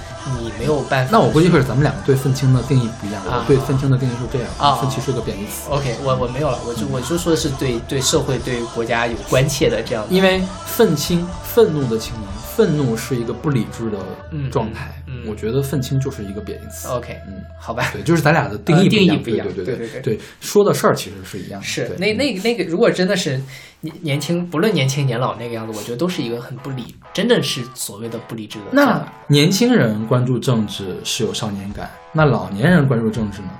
[0.42, 1.10] 你没有办法。
[1.10, 3.24] 那我估计会是咱们两个对愤青的定义不一样。
[3.24, 5.70] 啊我对愤青的定义是这样，啊愤青是个贬义词。
[5.70, 10.14] OK，我我没有了，我就我就说是对对社会对国家有关切的这样的。
[10.14, 13.96] 因为愤青，愤怒的青年，愤怒是一个不理智的
[14.30, 14.92] 嗯状态。
[15.06, 16.86] 嗯嗯我觉得愤青就是一个贬义词。
[16.88, 21.66] OK，嗯，好吧，对，就是咱俩的定义呃定义不不一样对对对对对，说的事儿其实是一样的。
[21.66, 23.40] 是对那那个那个，如果真的是
[23.80, 29.00] 年年轻，不论年轻年老那个样子，我觉得都是一个很不理，真的是所谓的不理智的那。
[29.28, 33.50] 年轻人关注政治是有少年感，那老年人关注政治呢，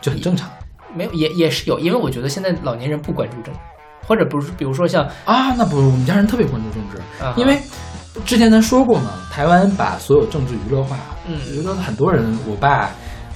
[0.00, 0.48] 就很正常
[0.94, 3.60] 没有也也是有，因为我觉得现在老年人不关注政治，
[4.06, 5.52] 或者不是，比如说像啊。
[5.56, 7.58] 那不，我们家人特别关注政治，啊因为
[8.24, 10.96] 之前咱说过嘛，台湾把所有政治娱乐化，
[11.26, 12.90] 嗯娱乐很多人，我爸、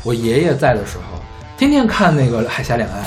[0.05, 1.21] 我爷爷在的时候，
[1.57, 3.05] 天天看那个海峡两岸。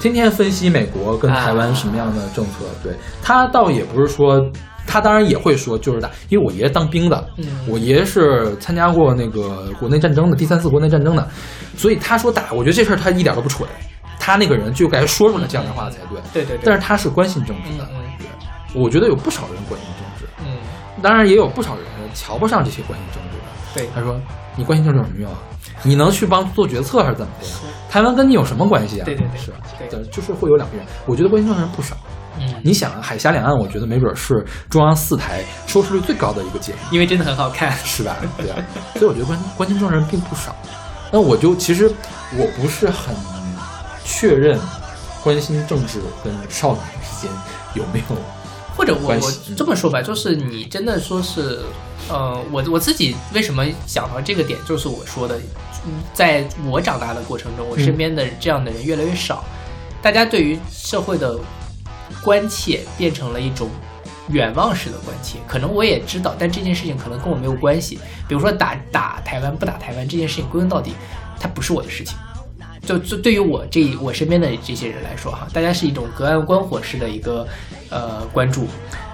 [0.00, 2.92] 天天分析美国跟台湾什么样的政策，对
[3.22, 4.40] 他倒也不是说，
[4.86, 7.46] 他当然也会说就是打，因为我爷爷当兵的，嗯。
[7.66, 11.28] 我爷爷是参加过那个国内战争的第三次国内战争的，
[11.76, 13.68] 所以他说打，我觉得这事儿他一点都不蠢，
[14.20, 16.20] 他那个人就该说出来这样的话才对。
[16.32, 17.88] 对对对，但是他是关心政治的，
[18.74, 20.56] 我觉得有不少人关心政治，嗯，
[21.02, 21.84] 当然也有不少人
[22.14, 23.44] 瞧不上这些关心政治的。
[23.74, 23.88] 对。
[23.94, 24.18] 他说
[24.56, 25.38] ：“你关心政治有什么用啊？
[25.82, 27.52] 你能去帮做决策还是怎么的呀？
[27.90, 29.04] 台湾跟你有什么关系啊？
[29.04, 29.58] 对对对是吧？
[29.78, 31.96] 对对，就是会有两个人，我觉得关心政治人不少。
[32.40, 37.72] 嗯，你想啊，海峡两岸，我觉得没准是中央四台收视率最高的一个节目。”因为真的很好看。
[37.84, 38.16] 是吧？
[38.36, 38.56] 对啊，
[38.94, 40.54] 所以我觉得关关心政治人并不少。
[41.10, 41.90] 那我就其实
[42.36, 43.14] 我不是很
[44.04, 44.58] 确认
[45.24, 47.30] 关心政治跟少年之间
[47.74, 48.16] 有没有
[48.76, 51.58] 或者我我这么说吧，就是你真的说是，
[52.08, 55.42] 呃，我我自己为什么想到这个点，就是我说的，嗯
[56.12, 59.44] 在我长大的过程中，我身边的这样的人越来越少，
[60.02, 61.38] 大家对于社会的
[62.22, 63.68] 关切变成了一种
[64.28, 65.38] 远望式的关切。
[65.46, 67.98] 可能我也知道，但这件事情可能跟我没有关系。
[68.26, 70.92] 比如说打打台湾不打台湾这件事情，归根到底，
[71.40, 72.16] 它不是我的事情。
[72.86, 77.46] 就就对于我这我身边的这些人来说哈，大家是一种隔岸观火式的一个
[77.90, 78.66] 呃关注，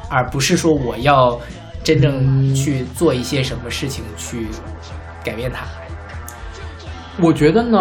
[0.08, 1.40] 而不是说我要
[1.82, 4.46] 真正去做一些什么事情去
[5.24, 5.64] 改变它。
[7.20, 7.78] 我觉得呢，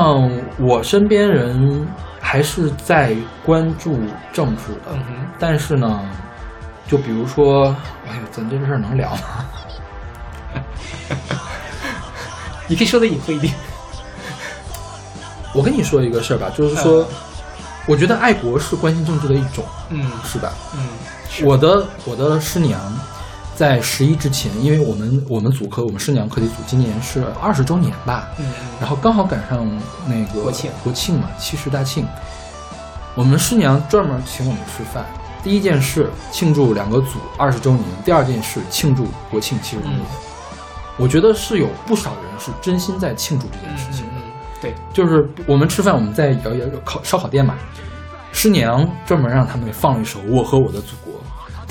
[0.59, 1.87] 我身边人
[2.19, 3.99] 还是在关注
[4.31, 4.91] 政治的，
[5.39, 6.01] 但是呢，
[6.87, 7.75] 就比如说，
[8.07, 9.45] 哎呦，咱这个事儿能聊吗？
[12.67, 13.53] 你可以说的隐晦一点。
[15.53, 17.05] 我跟你说一个事儿吧，就是说，
[17.87, 20.53] 我觉得爱国是关心政治的一种，嗯是吧？
[20.75, 20.87] 嗯，
[21.43, 22.79] 我的我的师娘
[23.55, 28.45] 在十一之前，因为我们我们组科我们师娘课题组今年是二十周年吧，嗯
[28.79, 29.69] 然后刚好赶上
[30.07, 32.05] 那个国庆国庆嘛，七十大庆，
[33.15, 35.05] 我们师娘专门请我们吃饭。
[35.43, 39.99] 第一件事庆祝两个组二十周年，第二件事庆祝国庆七十周年。
[39.99, 40.05] 嗯
[40.95, 44.11] 我觉得是有不少人是真心在庆祝这件嗯事情的。
[44.61, 47.55] 对，就是我们吃饭，我们在有有有烤烧烤店嘛，
[48.31, 51.12] 师娘专门让他们放了一首《我和我的祖国》，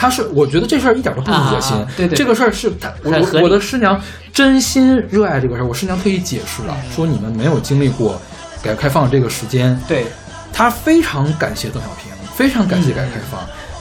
[0.02, 1.76] 他是，我觉得这事儿一点都不恶心。
[1.76, 4.00] 啊对对对这个事儿是他，我我我的师娘
[4.32, 5.64] 真心热爱这个事儿。
[5.64, 8.20] 我师娘特意解释了，说你们没有经历过
[8.60, 10.06] 改革开放这个时间，对，
[10.52, 13.40] 她非常感谢邓小平，非常感谢改革开放。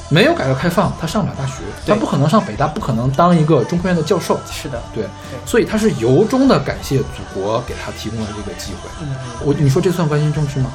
[0.09, 4.39] 没有改革开放，她上不了大学，她不可能上北大，不可能当一个中科院的教授。
[4.51, 5.05] 是的，对，
[5.43, 8.89] 所以她是由衷的感谢祖国给她提供了这个机会。
[9.01, 9.07] 嗯
[9.43, 10.69] 我你说这算关心政治吗？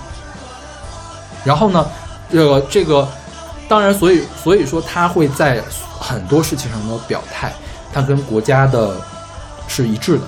[1.44, 1.86] 然后呢，
[2.32, 3.06] 呃，这个
[3.68, 5.60] 当然，所以所以说他会在
[6.00, 7.52] 很多事情上的表态，
[7.92, 9.00] 他跟国家的
[9.66, 10.24] 是一致的。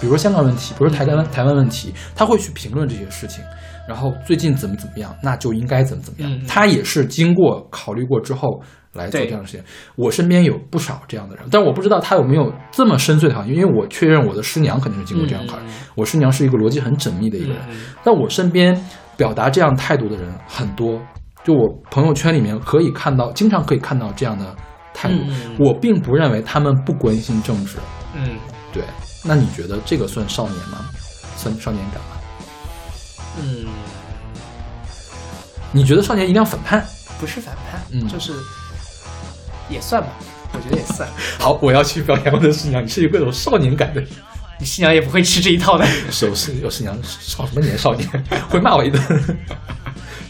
[0.00, 3.42] 比如说香港问题，比如说台湾台湾问题，他会去评论这些事情。
[3.88, 6.30] 然后最近怎么怎么样，那就应该怎么怎么样。
[6.32, 8.60] 嗯他也是经过考虑过之后
[8.94, 9.62] 来做这样的事情。
[9.94, 15.62] 我身边有不少这样的人，但我不知道他有没有这么深邃的考虑，因为我确认我的师娘肯定是经过这样考虑。
[15.66, 18.76] 嗯我师娘是一个逻辑很缜密的一个人，嗯但我身边
[19.16, 21.00] 表达这样态度的人很多，
[21.46, 24.44] 就我朋友圈里面可以看到，经常可以看到这样的
[24.92, 25.14] 态度。
[25.60, 27.76] 我并不认为他们不关心政治，
[28.16, 28.36] 嗯，
[28.72, 28.82] 对。
[29.22, 30.78] 那你觉得这个算少年吗？
[31.36, 32.16] 算少年感吗？
[33.40, 33.66] 嗯，
[35.70, 36.84] 你觉得少年一定要反叛？
[37.20, 38.32] 不是反叛，嗯就是
[39.70, 40.08] 也算吧，
[40.52, 41.08] 我觉得也算。
[41.38, 44.10] 好，我要去表扬我的师娘，你是一个有少年感的人。
[44.58, 45.86] 你师娘也不会吃这一套的。
[46.10, 48.08] 是，我是有师娘少什么年少年，
[48.50, 49.00] 会骂我一顿。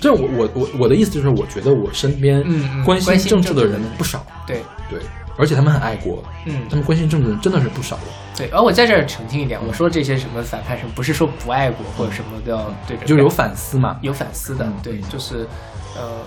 [0.06, 5.00] 就是我我我我的意思就是，我觉得我身边嗯嗯关心政治的人人不少，对，对，
[5.36, 8.02] 而且他们很爱国，嗯他们关心政治的人真的是不少的。
[8.36, 8.48] 对。
[8.50, 15.48] 而我在这儿澄清一点，我说这些什么反派什么，不是说不爱国或者什么的要对着就有反思嘛，有反思的嗯，对，嗯就是
[15.96, 16.22] 呃，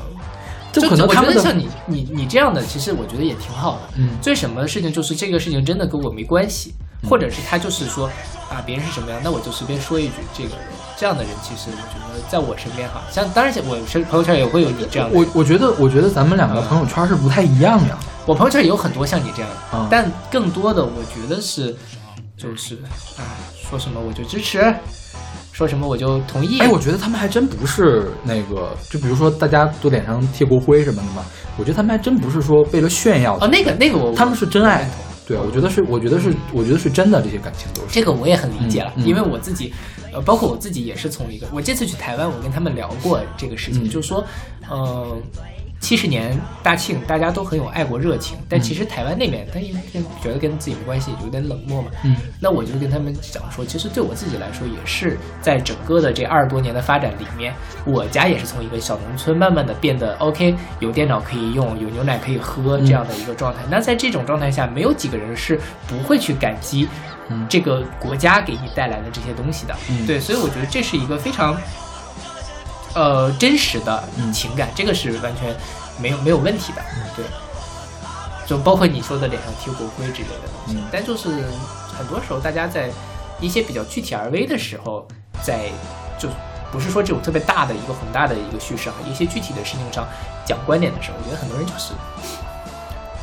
[0.73, 3.81] 就可能他们像你你你这样的，其实我觉得也挺好的。
[3.95, 6.73] 嗯最什么事情就是这个事情真的跟我没关系，
[7.03, 8.07] 嗯或者是他就是说
[8.49, 10.65] 啊别人是什么样，那我就随便说一句这个人。
[10.99, 17.97] 这样的人其实我觉得在我身边哈，像当然我身朋友圈也会有你这样的人，我我觉得我觉得咱们两个朋友圈是不太一样呀。
[18.25, 21.73] 我朋友圈也有很多像你这样的，嗯但更多的我觉得是
[22.35, 22.75] 就是
[23.17, 23.23] 啊
[23.55, 24.61] 说什么我就支持，
[25.53, 26.59] 说什么我就同意。
[26.59, 31.23] 哎，我觉得他们还真不是那个，就比如说大家都脸上贴国徽什么的嘛，
[31.57, 34.85] 我觉得他们还真不是说为了炫耀哦那个那个我他们是真爱。
[35.25, 37.87] 对啊，我觉得是，我觉得是，我觉得是真的，这些感情都是。
[37.91, 39.71] 这个我也很理解了，因为我自己，
[40.11, 44.25] 呃，包括我自己也是从一个，我这次去台湾，我跟他们聊过这个事情，嗯就是说，
[44.69, 45.17] 呃，
[45.79, 49.81] 七十年大庆，大家都很有爱国热情，但其实台湾那边，他因为
[50.21, 51.89] 觉得跟自己没关系，有点冷漠嘛。
[52.03, 57.53] 嗯，那我就跟他们讲说，其实对我自己来说，也是在整个的这二十多年的发展里面，
[57.85, 63.59] 我家也是从一个小农村慢慢的变得 OK，有电脑可以用，有牛奶可以喝嗯这样的一个状态。
[63.69, 65.57] 那在这种状态下，没有几个人是
[65.87, 66.89] 不会去感激嗯
[67.49, 69.75] 这个国家给你带来的这些东西的。
[69.89, 70.05] 嗯。
[70.05, 71.55] 对，所以我觉得这是一个非常
[72.93, 74.31] 呃真实的嗯。
[74.33, 75.55] 情感，这个是完全
[75.99, 76.81] 没有没有问题的。
[77.15, 77.25] 对，
[78.45, 80.83] 就包括你说的脸上贴国徽之类的东西，嗯。
[80.91, 81.29] 但就是
[81.97, 82.89] 很多时候大家在
[83.39, 85.07] 一些比较具体而微的时候，
[85.43, 85.69] 在
[86.17, 86.27] 就
[86.71, 90.07] 不是说这种特别大的一个宏大的一个叙事啊，一些具体的事情上
[90.45, 91.93] 讲观点的时候，我觉得很多人就是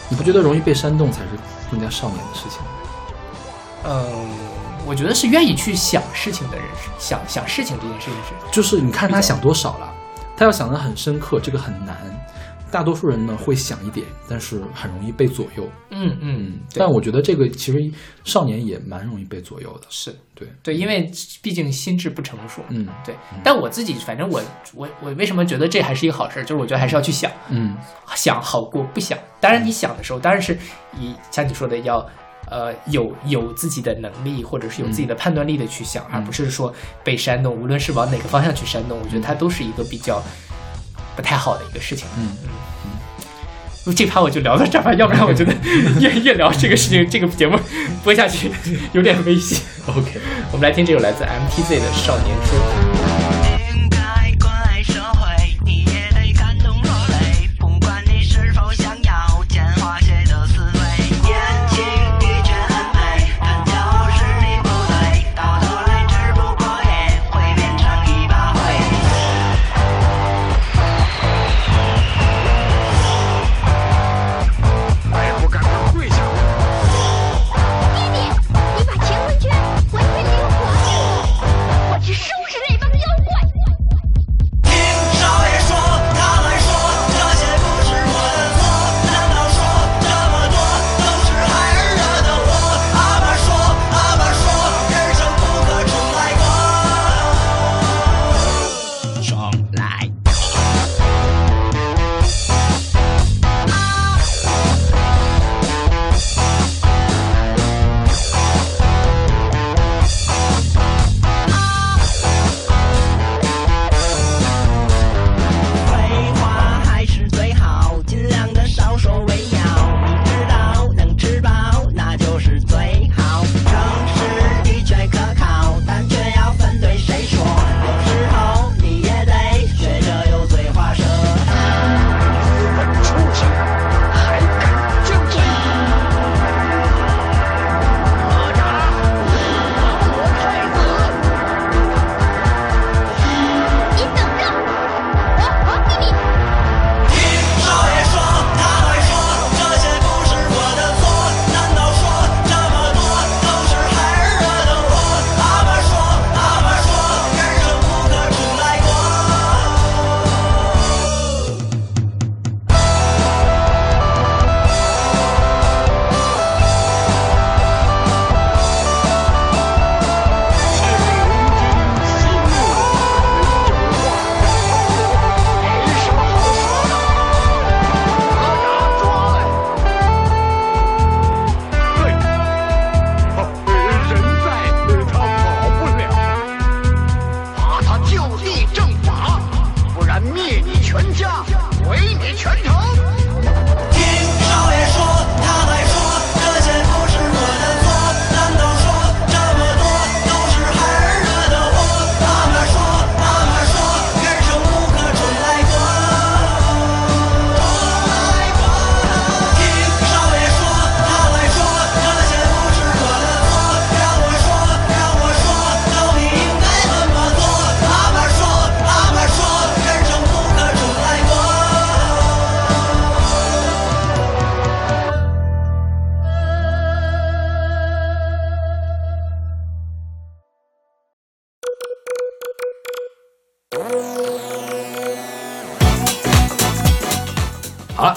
[0.08, 1.30] 你不觉得容易被煽动才是
[1.70, 2.68] 更加少年的事情吗？
[3.86, 4.28] 嗯，
[4.86, 6.66] 我觉得是愿意去想事情的人，
[6.98, 9.94] 想想事情这件事情是就是你看他想多少了，
[10.36, 11.96] 他要想的很深刻，这个很难。
[12.68, 15.66] 大多数人呢会想一点，但是很容易被左右。
[15.90, 17.78] 嗯嗯，但我觉得这个其实
[18.24, 19.86] 少年也蛮容易被左右的。
[19.88, 21.08] 是对，对，因为
[21.40, 22.60] 毕竟心智不成熟。
[22.68, 23.14] 嗯对，
[23.44, 24.42] 但我自己反正我
[24.74, 26.42] 我我为什么觉得这还是一个好事儿？
[26.42, 27.76] 就是我觉得还是要去想，嗯
[28.16, 29.16] 想好过不想。
[29.40, 30.58] 当然你想的时候，当然是
[30.98, 32.04] 以像你说的要。
[32.50, 40.22] 呃，有有自己的能力，或者是有自己的判断力的去想，而不是说被煽动，无论是往哪个方向去煽动，我觉得它都是一个比较
[41.14, 42.06] 不太好的一个事情。
[42.18, 42.28] 嗯
[43.86, 45.52] 嗯，这趴我就聊到这儿吧，要不然我觉得
[46.00, 47.58] 越越聊这个事情，这个节目
[48.02, 48.50] 播下去
[48.92, 49.60] 有点危险。
[49.86, 50.20] OK。
[50.52, 52.82] 我们来听这首来自 MTZ 的《少年说》。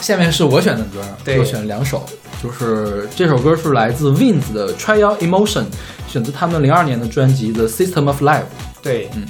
[0.09, 2.03] 下面是我选的歌，对我选了两首，
[2.41, 5.61] 就是这首歌是来自 Wins 的《Try Your Emotion》，
[6.07, 8.39] 选自他们零二年的专辑《The System of Life》。
[8.81, 9.23] 对，嗯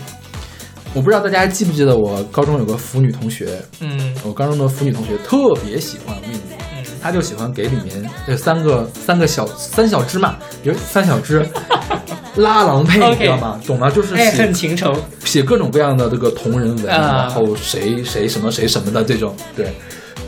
[0.94, 11.46] 我不知道大家记不记得，我高中有个腐女同学，嗯我高中的腐女同学特别喜欢 Wins，嗯，她就喜欢给里面这三个三个小三小只嘛，比如三小只
[12.38, 13.60] 拉郎配，你知道吗？
[13.68, 13.90] 懂吗？
[13.90, 14.96] 就是哎，写很情仇，
[15.26, 19.36] 写各种各样的这个同人文，啊然后谁谁什么谁什么的这种。
[19.58, 19.74] 对，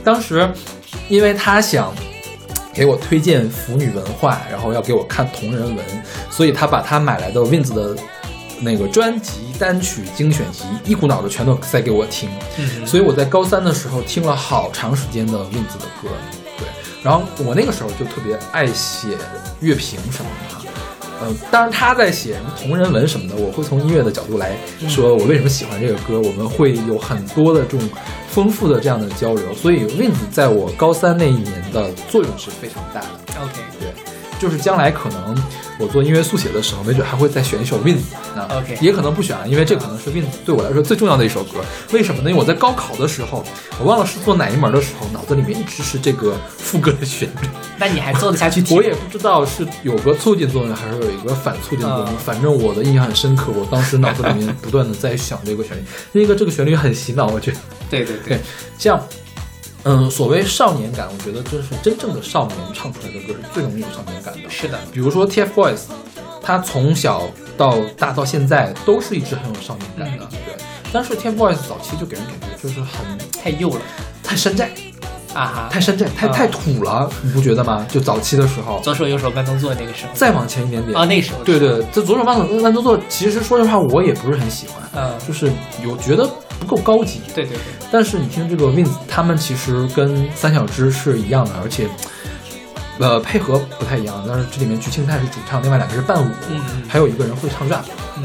[0.04, 0.50] 当时
[1.10, 1.94] 因为他想
[2.74, 5.86] 给我推荐腐女文化，然后要给我看同人文，
[6.30, 7.96] 所以他把他买来的 Wins 的
[8.62, 12.30] 那个专辑单曲精选集一股脑的全都塞给我听。
[12.58, 16.10] 嗯，所以我在高三的时候听了好长时间的 Wins 的歌，
[16.58, 16.68] 对，
[17.04, 19.10] 然后我那个时候就特别爱写
[19.60, 20.64] 乐评什么的哈，
[21.22, 24.56] 呃，当然他在写同人文什么的，我会从音乐的角度来
[24.88, 27.90] 说我为什么喜欢这个歌，我们会有很多的这种
[28.32, 33.08] 丰富的这样的交流，所以 Wins 在我高三那一年的作用是非常大的
[33.42, 33.90] ，OK 对。
[34.40, 35.38] 就是将来可能
[35.78, 41.60] 我做音乐速写的时候，没准还会再选一首 Wins 啊 OK 也可能不选啊，因为这可能是 Wins 对我来说最重要的一首歌。
[41.92, 42.30] 为什么呢？
[42.32, 43.44] 因为我在高考的时候，
[43.80, 47.48] 我忘了是做哪一门的时候，脑子里面一直是这个副歌的旋律。
[47.78, 48.64] 那你还做得下去？
[48.74, 52.08] 我也不知道是有个促进作用，还是有一个反促进作用。
[52.08, 55.84] 嗯反正我的印象很深刻，我当时脑子里面不断的在想这个旋律，
[56.14, 57.58] 那个这个旋律很洗脑，我觉得。
[57.92, 58.40] 对对对，
[58.80, 59.00] 像，
[59.84, 64.50] 嗯，所谓少年感，我觉得就是真正的少年唱出来的歌是最容易有少年感的。
[64.50, 65.82] 是的，比如说 TFBOYS，
[66.42, 70.56] 他从小到大到现在都是一直很有少年感的，嗯对。
[70.94, 73.82] 但是 TFBOYS 早期就给人感觉就是很太幼了
[74.24, 74.70] 太山寨，
[75.34, 77.86] 啊哈，太山寨，太啊太土了，你不觉得吗？
[77.90, 85.52] 就早期的时候，左手右手慢动作那个时候，再往前一点点啊，那个时候对对，这左手慢动慢动作，其实说实话我也不是很喜欢，嗯，就是
[85.84, 86.30] 有觉得
[86.62, 87.20] 不够高级。
[87.34, 87.60] 对对对，
[87.92, 91.90] 但是你听这个 Wins，他们其实跟三小只是一样的，而且
[93.00, 94.24] 呃配合不太一样。
[94.28, 96.30] 但是这里面菊庆泰是主唱，另外两个是伴舞，
[96.88, 97.84] 还有一个人会唱 rap，
[98.18, 98.24] 嗯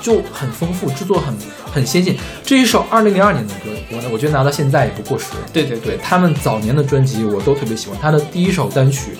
[0.00, 1.34] 就很丰富，制作很
[1.70, 2.16] 很先进。
[2.44, 5.26] 这一首二零零二年的歌，我我觉得拿到现在也不过时。
[5.52, 9.18] 对对对他们早年的专辑我都特别喜欢，他的第一首单曲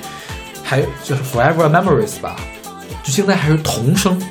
[0.62, 2.36] 还就是 Forever Memories 吧，
[3.02, 4.22] 就现在还是童声，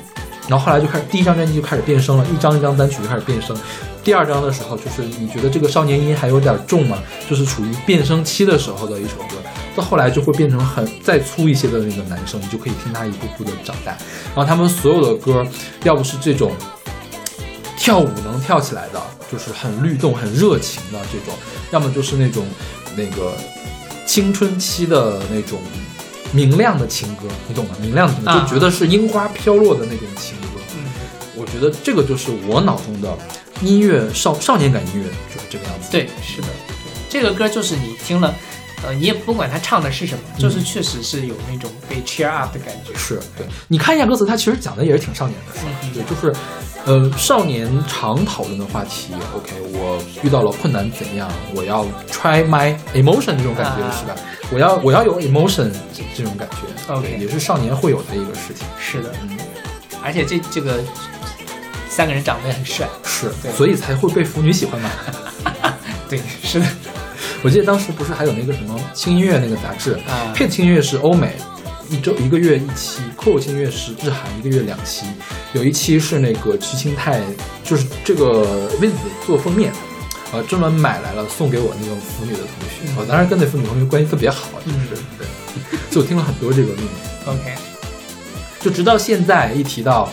[0.48, 3.56] 然后后来就开始第一张专辑就开始变声了，一张一张单曲就开始变声。
[4.02, 6.98] 第二张的时候，就是你觉得这个少年音还有点重嘛，
[7.28, 9.36] 就是处于变声期的时候的一首歌。
[9.76, 13.92] 到后来就会变成很再粗一些的那个男生，你就可以听他一步步的长大。
[14.34, 15.46] 然后他们所有的歌，
[15.84, 16.50] 要不是这种
[17.76, 19.00] 跳舞能跳起来的，
[19.30, 21.38] 就是很律动、很热情的这种，
[21.70, 22.44] 要么就是那种
[22.96, 23.36] 那个
[24.06, 25.60] 青春期的那种
[26.32, 27.76] 明亮的情歌，你懂吗？
[27.80, 30.60] 明亮的情歌，啊就觉得是樱花飘落的那种情歌。
[30.76, 30.84] 嗯，
[31.34, 33.16] 我觉得这个就是我脑中的
[33.62, 35.90] 音乐少少年感音乐，就是这个样子。
[35.90, 36.48] 对，是的，
[37.08, 38.34] 这个歌就是你听了，
[38.84, 42.94] 呃，你也不管他唱的是什么，就是确实是有那种被 cheer up 的感觉。
[42.94, 46.32] 是对，你看一下歌词，他其实讲的也是挺少年的，嗯对，就是，
[46.84, 49.12] 呃，少年常讨论的话题。
[49.34, 51.30] OK，我遇到了困难怎样？
[51.54, 54.14] 我要 try my emotion 这种感觉、啊是吧？
[54.50, 58.66] 我要我要有 emotion 这这种感觉 OK 也是少年会有的一个事情。
[58.78, 59.36] 是的，嗯，
[60.02, 60.80] 而且这这个
[61.90, 62.88] 三个人长得也很帅。
[63.04, 64.90] 是，所以才会被腐女喜欢嘛。
[66.08, 66.66] 对，是的，
[67.42, 71.36] 我记得当时不是还有那个什么轻音乐那个杂志啊，Hit 轻音乐是欧美，
[71.88, 75.06] 一周一个月一期；Cool 轻音乐是日韩，一个月两期。
[75.54, 77.20] 有一期是那个徐清泰，
[77.64, 78.92] 就是这个 Wins
[79.26, 79.72] 做封面，
[80.32, 82.92] 呃，专门买来了送给我那个腐女的同学。
[82.98, 85.26] 我、当然跟那腐女同学关系特别好，就是、对，
[85.90, 87.30] 所以我听了很多这个 Wins。
[87.30, 87.54] OK，
[88.60, 90.12] 就直到现在，一提到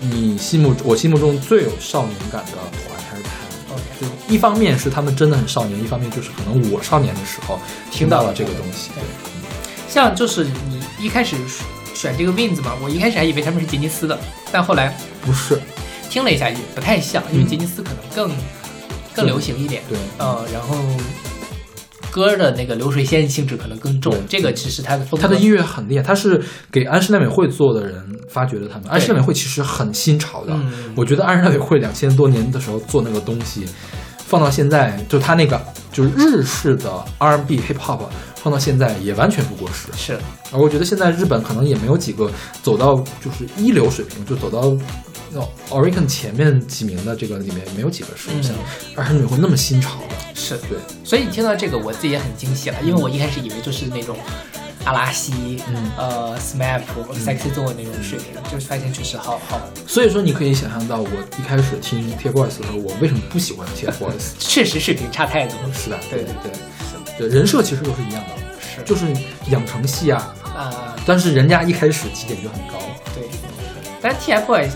[0.00, 2.52] 你心目我心目中最有少年感的
[4.04, 7.58] 就一方面是他们真的很少年，一方面就是可能我少年的时候
[7.90, 8.90] 听到了这个东西。
[8.94, 9.02] 对
[9.88, 11.36] 像就是你一开始
[11.94, 14.18] 选这个 Wins 嘛，我一开始还以为他们是吉尼斯的，
[14.50, 15.60] 但后来不是，
[16.10, 18.30] 听了一下也不太像，因为嗯杰尼斯可能更
[19.14, 19.82] 更流行一点。
[19.88, 20.76] 对，呃，然后
[22.14, 28.84] 歌的那个流水线性质可能更重，这个其实他的风格，他的音乐很厉害，他是给安室奈美惠做的人发掘的他们。
[28.88, 33.66] 安室奈美惠其实很新潮的，嗯我觉得安室奈美惠两千多年的时候做那个东西，
[34.18, 35.60] 放到现在，就他那个
[35.92, 38.02] 就是日式的 R&B hip hop，
[38.36, 39.88] 放到现在也完全不过时。
[39.96, 40.16] 是
[40.52, 42.30] 而我觉得现在日本可能也没有几个
[42.62, 44.72] 走到就是一流水平，就走到
[45.70, 48.42] Oricon 前面几名的这个里面，没有几个是嗯。
[48.42, 48.54] 像
[48.96, 50.14] 安室奈美惠那么新潮的。
[50.34, 54.16] 是，对，所以你听到这个，我自己也很惊喜了，因为我一开始以为就是那种
[54.84, 55.90] 阿拉西、嗯。
[55.96, 56.82] 呃 SMAP、
[57.24, 64.34] Sexy Zone 那种水平，就是发现确实好好，所以说你可以想象到，我一开始听 TFBOYS 的时候，我为什么不喜欢 TFBOYS。
[64.38, 65.56] 确实水平差太多。
[65.72, 66.24] 是的，对。
[66.24, 66.52] 对对
[67.16, 68.82] 对，人设其实都是一样的，是。
[68.84, 69.06] 就是
[69.50, 72.74] 养成系啊，啊、但是人家一开始起点就很高，
[73.14, 73.28] 对，
[74.02, 74.70] 但 TFBOYS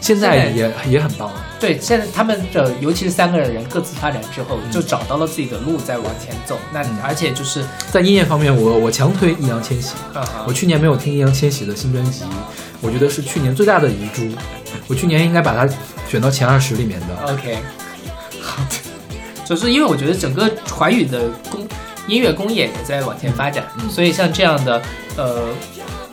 [0.00, 1.44] 现在现也也很棒了。
[1.60, 6.58] 对现在他们的尤其是三个人各自发展之后，就找到了自己的路在往前走。
[6.72, 9.94] 那嗯而且就是在音乐方面，我我强推易烊千玺。
[10.14, 12.24] 啊我去年没有听易烊千玺的新专辑，
[12.80, 14.28] 我觉得是去年最大的遗珠。
[14.86, 15.72] 我去年应该把它
[16.08, 17.32] 选到前二十里面的。
[17.32, 17.58] OK，
[18.40, 18.76] 好的，
[19.44, 21.66] 就是因为我觉得整个华语的工
[22.06, 24.80] 音乐工业也在往前发展，嗯所以像这样的
[25.16, 25.48] 呃，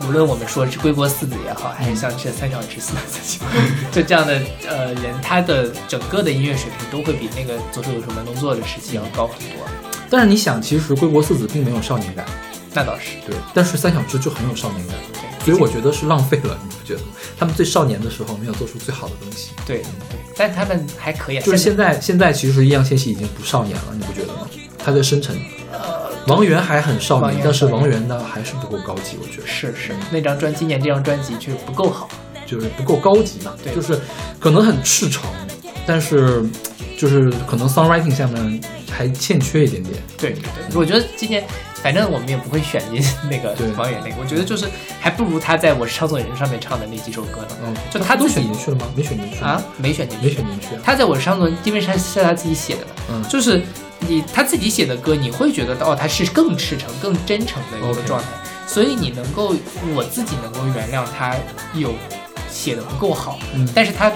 [0.02, 3.40] 无论我们说是归国四子也好，还是像这三小只四子，
[3.92, 9.66] 就这样的呃人，他的整个的音乐水平都会比那个左手右手慢动作的时期要高很多。
[10.10, 12.26] 但是你想，其实归国四子并没有少年感，
[12.74, 14.96] 那倒是，对，但是三小只就很有少年感，
[15.44, 17.08] 对所以我觉得是浪费了，你不觉得吗？
[17.40, 19.52] 他们最少年的时候没有做出最好的东西。
[19.66, 24.48] 对对，但他们还可以啊，就是现在，现在其实易烊千玺已经不少年了，你不觉得吗？
[24.78, 25.36] 他在深沉。
[26.28, 29.48] 王源还很少但是王源呢还是不够高级，我觉得。
[29.48, 29.94] 是是。
[30.12, 32.10] 那张专今年这张专辑确实不够好。
[32.48, 33.74] 就是不够高级嘛，对。
[33.74, 34.00] 就是
[34.40, 35.24] 可能很赤诚，
[35.84, 36.48] 但是
[36.96, 38.62] 就是可能 songwriting 下面
[38.92, 39.96] 还欠缺一点点。
[40.16, 41.44] 对对对，我觉得今年
[41.82, 43.68] 反正我们也不会选进那个对。
[43.72, 44.68] 王源那个，我觉得就是
[45.00, 47.48] 还不如他在我是唱作人上面唱的那几首歌呢。
[47.66, 48.86] 嗯，就他都选进去了吗？
[48.96, 50.82] 没选进去啊，没选进去，没选进去啊。
[50.84, 53.24] 他在我是唱作人，因为是是他自己写的嘛，嗯。
[53.28, 53.60] 就是
[54.08, 58.28] 你他自己写的歌，你会觉得哦，他是更赤诚、更真诚的一个状态。
[58.68, 59.56] 所以你能够，
[59.96, 61.36] 我自己能够原谅他
[61.74, 61.94] 有
[62.50, 63.68] 写的不够好，嗯。
[63.76, 64.12] 但是他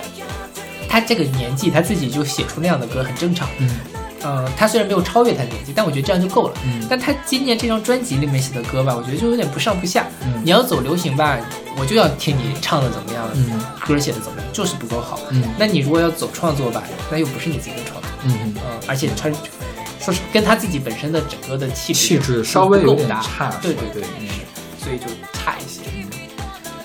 [0.89, 3.47] 他这个年纪他自己就写出那样的歌很正常。
[3.59, 3.79] 嗯。
[4.21, 6.53] 呃，他虽然没有超越他的年纪，但我觉得这样就够了。
[6.65, 6.85] 嗯。
[6.89, 10.07] 但他今年这张专辑里面写的歌吧，我觉得就有点不上不下。
[10.25, 10.41] 嗯。
[10.43, 11.37] 你要走流行吧，
[11.77, 13.61] 我就要听你唱的怎么样，嗯。
[13.87, 15.19] 歌写的怎么样，就是不够好。
[15.29, 15.43] 嗯。
[15.57, 19.29] 那你如果要走创作吧，那又不是你自己的创作，嗯嗯，嗯，而且他
[19.99, 24.27] 说是跟他自己本身的整个的气质气质稍微有点差对对对，是吧嗯
[24.79, 25.81] 是，所以就差一些。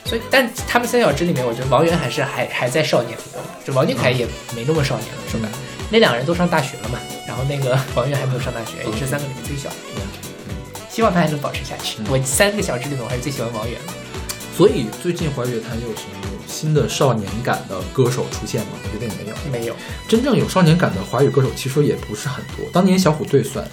[0.05, 5.55] 所以，但他们三小只里面，我觉得王源还是还还在少年的，就王俊凯也没那么少年了，说白了，
[5.91, 9.77] 那两个人都上大学了嘛，然后那个 王源还没有上大学，也是三个里面最小的。
[10.91, 11.99] 希望他还能保持下去。
[12.09, 13.93] 我三个小只里面，我还是最喜欢王源的。
[14.57, 18.69] 所以最近华语坛有什么新的少年感的歌手出现吗？
[18.85, 19.35] 我觉得也没有。
[19.51, 19.75] 没有，
[20.07, 22.65] 真正有少年感的华语歌手其实也不是很多。
[22.73, 23.67] 当年小虎队算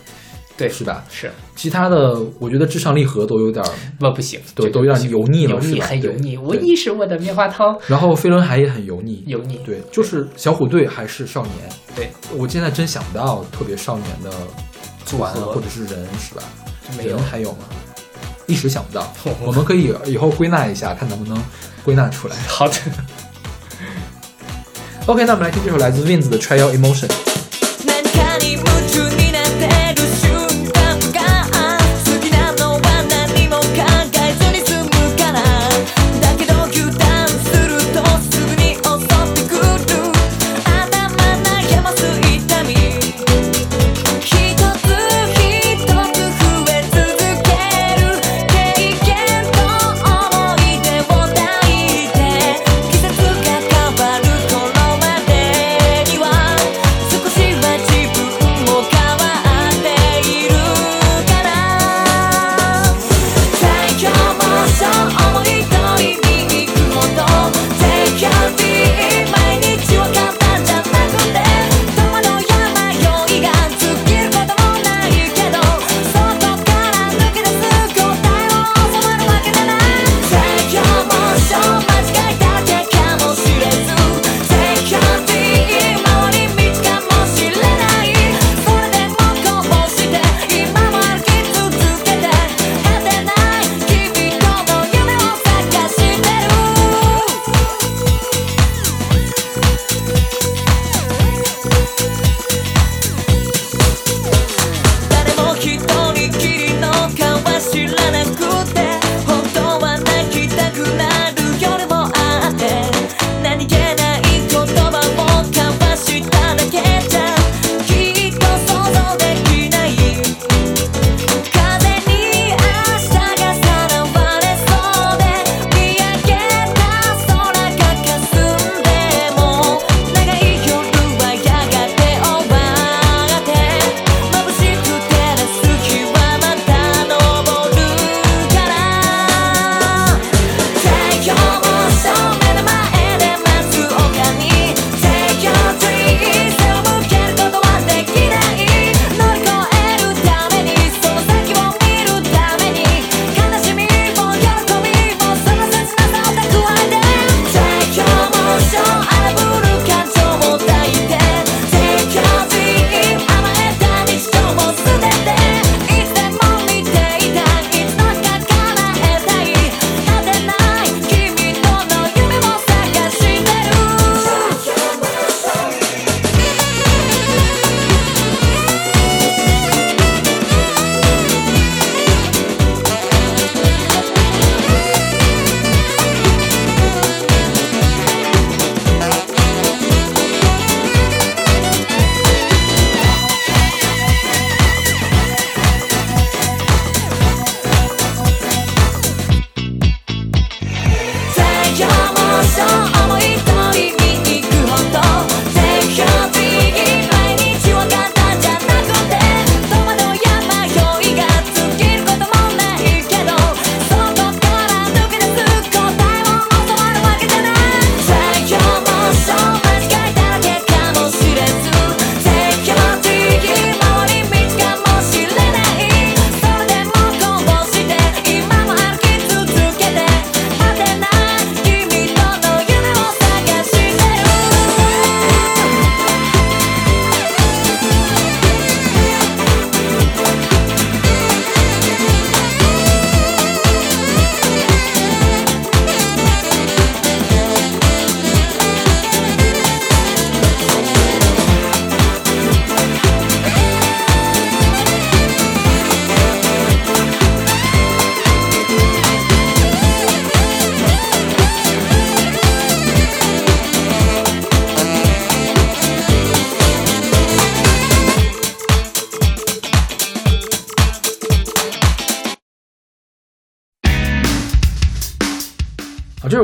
[0.58, 1.04] 对，是吧？
[1.10, 6.36] 是其他的我觉得至上励合都有点儿，不不行，对都有点油腻了油腻很油腻。
[6.36, 9.24] 我对你是我的棉花糖，然后飞轮海也很油腻。
[9.28, 9.60] 油腻。
[9.64, 11.70] 对，就是小虎队还是少年。
[11.96, 14.32] 对，我现在真想不到特别少年的
[15.06, 16.42] 团组合或者是人，是吧？
[16.98, 17.60] 没有人还有吗？
[18.52, 19.12] 一时想不到。
[19.42, 21.42] 我们可以以后归纳一下，看能不能
[21.84, 22.36] 归纳出来。
[22.48, 22.76] 好的。
[25.08, 27.08] OK，那我们来听这首来自 Wins 的《Try Your Emotion》。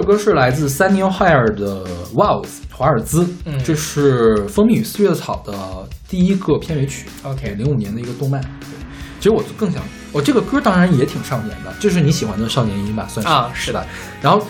[0.07, 1.83] 歌是来自 Sunny O'Hare 的
[2.15, 5.53] Walls 华尔兹，嗯这是《蜂蜜与四月草》的
[6.07, 8.39] 第一个片尾曲 OK 零五年的一个动漫。
[8.41, 8.69] 对，
[9.19, 13.85] 其实我更想，我、这个歌当然也挺少年的，就是你喜欢的少年音吧，算是啊是的？
[14.21, 14.47] 然后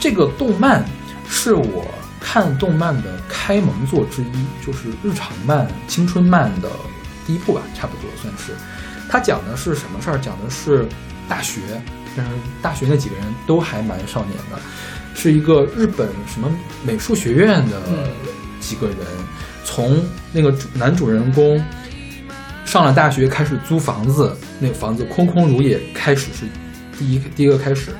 [0.00, 0.84] 这个动漫
[1.28, 1.86] 是我
[2.20, 6.68] 看动漫的开蒙作之一，就是日常漫、青春漫的
[7.24, 8.52] 第一部吧，差不多算是。
[9.08, 10.18] 它讲的是什么事儿？
[10.18, 10.88] 讲的是
[11.28, 11.60] 大学，
[12.16, 14.58] 但是大学那几个人都还蛮少年的，
[15.20, 16.48] 是一个日本什么
[16.86, 17.82] 美术学院的
[18.60, 18.96] 几个人，
[19.64, 20.00] 从
[20.32, 21.60] 那个主男主人公
[22.64, 26.46] 上了大学开始租房子，那个房子空空如也，开始是
[26.96, 27.90] 第一第一个开始。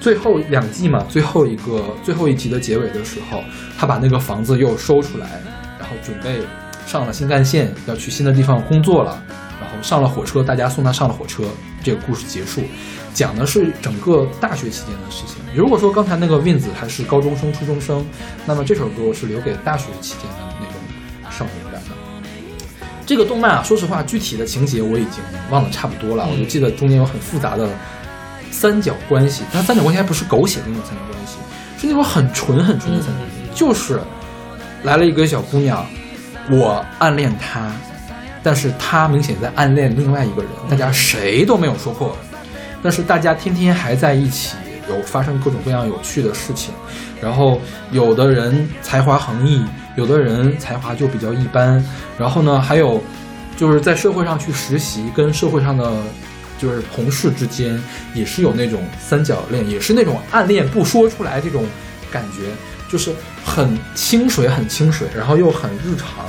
[0.00, 3.40] 最后两季嘛，最后一个最后一集的结尾的时候，
[3.78, 5.40] 他把那个房子又收出来，
[5.78, 6.40] 然后准备
[6.86, 9.22] 上了新干线，要去新的地方工作了。
[9.60, 11.44] 然后上了火车，大家送他上了火车，
[11.84, 12.62] 这个故事结束，
[13.14, 15.33] 讲的是整个大学期间的事情。
[15.54, 18.04] 如果说刚才那个 Wins 还是高中生、初中生，
[18.44, 20.74] 那么这首歌是留给大学期间的那种
[21.30, 21.90] 少年感的。
[23.06, 27.68] 这个动漫啊，说实话，具体的情节我已经忘了差不多了，我就记得中间有很复杂的
[28.50, 31.36] 三角关系，但三角关系还不是狗血的那种三角关系，
[31.78, 34.00] 是那种很纯很纯的三角关系，就是
[34.82, 35.86] 来了一个小姑娘，
[36.50, 37.70] 我暗恋她，
[38.42, 42.16] 但是她明显在暗恋另外一个人，大家谁都没有说破，
[42.82, 44.56] 但是大家天天还在一起，
[44.88, 46.74] 有发生各种各样有趣的事情，
[47.20, 49.62] 然后有的人才华横溢，
[49.96, 51.84] 有的人才华就比较一般，
[52.18, 53.02] 然后呢，还有
[53.56, 55.92] 就是在社会上去实习，跟社会上的
[56.58, 57.82] 就是同事之间
[58.14, 61.64] 也是有那种三角恋，也是那种暗恋不说出来这种
[62.10, 62.42] 感觉，
[62.90, 63.12] 就是
[63.44, 66.26] 很清水，很清水，然后又很日常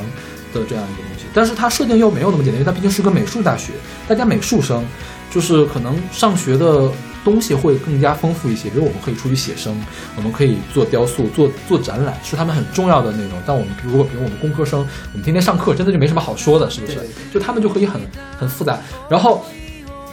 [0.53, 1.26] 的这样一个东西。
[1.34, 3.73] 但是它设定又没有那么简单，因为它毕竟是个美术大学，
[4.07, 4.84] 大家美术生
[5.30, 6.90] 就是可能上学的
[7.26, 9.76] 东西会更加丰富一些，比如我们可以出去写生，
[10.15, 13.31] 我们可以做雕塑、做做展览，是他们很重要的内容。
[13.45, 16.99] 但我们如果比如我们工科生，我们天天上课，真的就没什么好说的，是不是？
[17.34, 17.99] 就他们就可以很
[18.39, 18.80] 很复杂。
[19.10, 19.43] 然后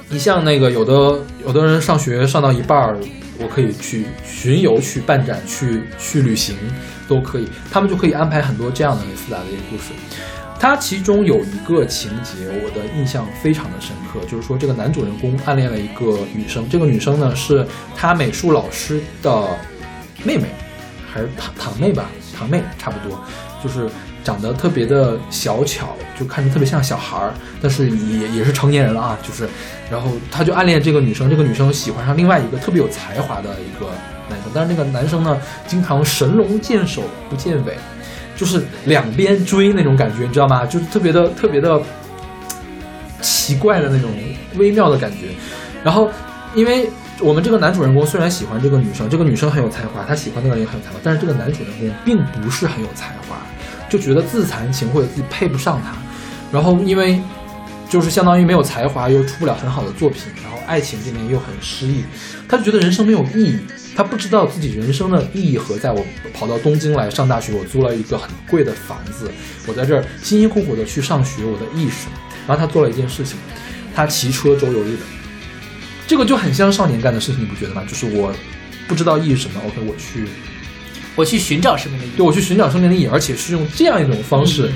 [0.09, 2.99] 你像那个有的有的人上学上到一半儿，
[3.39, 6.57] 我可以去巡游、去办展、去去旅行，
[7.07, 7.47] 都可以。
[7.71, 9.93] 他们就可以安排很多这样的复杂的一个故事。
[10.63, 17.67] 它其中有一个情节，我的印象非常的深刻，就是说这个男主人公暗恋了一个女生，这个女生呢是
[17.97, 19.45] 他美术老师的
[20.23, 20.45] 妹妹，
[21.13, 23.19] 还是堂堂妹吧，堂妹差不多，
[23.61, 23.91] 就是
[24.23, 29.49] 长得特别的小巧，就看着特别像小孩儿，但是也也是成年人了啊，就是，
[29.91, 33.91] 然后他就暗恋这个女生，这个女生喜欢上另外一个特别有才华的一个
[34.31, 35.37] 男生，但是那个男生呢，
[35.67, 37.77] 经常神龙见首不见尾，
[38.43, 40.67] 就是两边追那种感觉，你知道吗？
[40.67, 41.81] 就是特别的特别的
[43.21, 44.11] 奇怪的那种
[44.57, 45.29] 微妙的感觉。
[45.85, 46.11] 然后，
[46.53, 46.91] 因为
[47.21, 53.37] 我们这个男主人公虽然喜欢这个女生，这个女生很有才华，他喜欢那个人也很有才华，但是这个男主人公并不是很有才华，
[53.89, 55.93] 就觉得自惭形秽，自己配不上他。
[56.51, 57.23] 然后因为
[57.89, 62.03] 就是相当于没有才华，又出不了很好的作品，然后爱情这边又很失意，
[62.49, 63.59] 他就觉得人生没有意义，
[63.95, 65.93] 他不知道自己人生的意义何在。
[65.93, 69.31] 我跑到东京来上大学，我租了一个很贵的房子，
[69.67, 72.13] 我在这儿辛辛苦苦的去上学，我的意义是什么？
[72.47, 73.37] 然后他做了一件事情，
[73.95, 75.01] 他骑车周游日本，
[76.07, 77.83] 这个就很像少年干的事情，你不觉得吗？
[77.87, 78.33] 就是我
[78.89, 80.25] 不知道意义是什么，OK，我去
[81.15, 82.13] 我去寻找生命的意义。
[82.17, 84.71] 对我去寻找生命的意义，而且是用这样一种方式。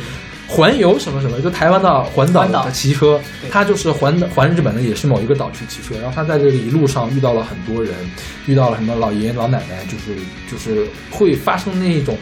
[0.48, 3.20] 嗯环游什么什么，就台湾的环岛的骑车，
[3.50, 5.96] 他就是环环日本的，也是某一个岛去骑车。
[6.00, 7.92] 然后他在这个一路上遇到了很多人，
[8.46, 10.16] 遇到了什么老爷爷老奶奶，就是
[10.48, 12.16] 就是会发生那种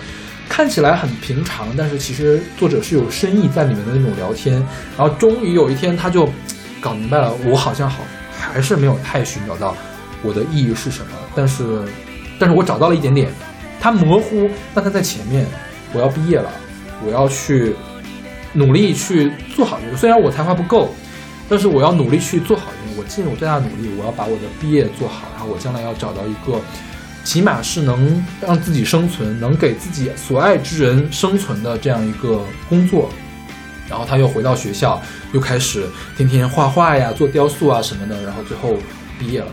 [0.48, 4.54] 看起来很平常，但是其实作者是有深意在里面的那种聊天。
[4.96, 6.26] 然后终于有一天，他就
[6.80, 9.76] 搞明白了，我好像好还是没有太寻找到
[10.22, 11.62] 我的意义是什么，但是
[12.38, 13.30] 但是我找到了一点点，
[13.78, 15.46] 它模糊，但它在前面。
[15.92, 16.50] 我要毕业了，
[17.06, 17.72] 我要去
[18.54, 19.96] 努力去做好这个。
[19.96, 20.94] 虽然我才华不够，
[21.48, 23.00] 但是我要努力去做好这个。
[23.00, 26.60] 我尽我最大的努力，我要把我的毕业做好，然后我将来要找到一个，
[27.24, 33.10] 起码是能让自己生存，能给自己所爱之人生存的这样一个工作。
[33.86, 35.00] 然后他又回到学校，
[35.32, 35.86] 又开始
[36.16, 38.78] 天天画画呀、做雕塑啊什么的，然后最后
[39.18, 39.46] 毕业了。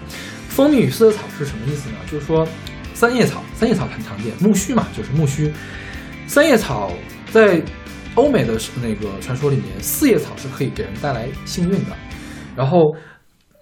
[0.48, 1.96] 蜂蜜与四叶草是什么意思呢？
[2.10, 2.48] 就是说
[2.94, 5.52] 三叶草，三叶草很常见，苜蓿嘛，就是苜蓿。
[6.28, 6.92] 三叶草
[7.32, 7.62] 在
[8.16, 11.96] 欧美的那个传说里面，四叶草是可以给人带来幸运的。
[12.56, 12.94] 然后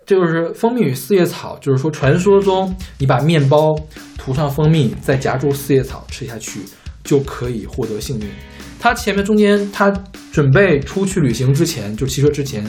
[0.05, 3.75] 就是蜂蜜与四叶草，就是说传说中你把面包
[4.17, 6.61] 涂上蜂蜜，再夹住四叶草吃下去，
[7.03, 8.27] 就可以获得幸运。
[8.79, 9.91] 他前面中间他
[10.31, 12.65] 准备出去旅行之前，就骑车之前，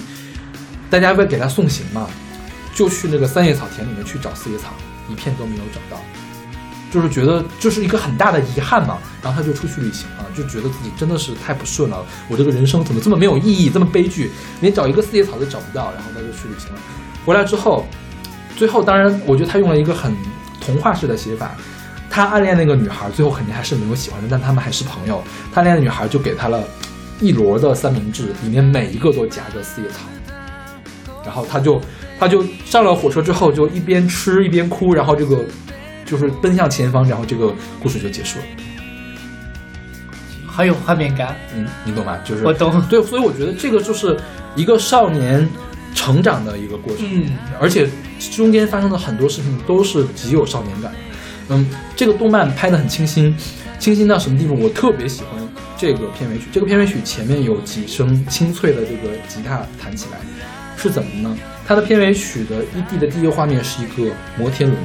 [0.90, 2.10] 大家为给他送行嘛，
[2.74, 4.74] 就去那个三叶草田里面去找四叶草，
[5.08, 6.02] 一片都没有找到。
[6.90, 14.30] 就是觉得就是一个很大的遗憾嘛，然后他就出去旅行了，就觉得自己真的是太不顺了，我这个人生怎么这么没有意义，这么悲剧，
[14.60, 16.80] 连找一个四叶草都找不到，然后他就去旅行了。
[17.24, 17.86] 回来之后，
[18.56, 20.14] 最后当然我觉得他用了一个很
[20.60, 21.54] 童话式的写法，
[22.10, 25.22] 他暗恋那个女孩，最后肯定还是没有喜欢的，但他们还是朋友。
[25.52, 26.64] 他暗恋的女孩就给他了
[27.20, 29.98] 一摞的三明治，里面每一个都夹着四叶草。
[31.24, 31.80] 然后他就
[32.18, 35.44] 他就上了火车之后，就一边吃一边哭，然后这个
[36.10, 38.44] 就是奔向前方，然后这个故事就结束了。
[40.46, 41.36] 好有画面感。
[41.54, 42.18] 嗯，你懂吗？
[42.24, 44.18] 就是我懂 对，所以我觉得这个就是
[44.56, 45.48] 一个少年
[45.94, 47.30] 成长的一个过程，嗯
[47.60, 47.88] 而且
[48.34, 50.98] 中间发生的很多事情都是极有少年感的。
[51.50, 53.34] 嗯，这个动漫拍的很清新，
[53.78, 54.54] 清新到什么地步？
[54.54, 55.30] 我特别喜欢
[55.78, 56.44] 这个片尾曲。
[56.52, 60.18] 这个片尾曲前面有几声清脆的这个吉他弹起来，
[60.76, 61.36] 是怎么呢？
[61.66, 64.76] 它的片尾曲的 ED 的第一个画面是一个摩天轮，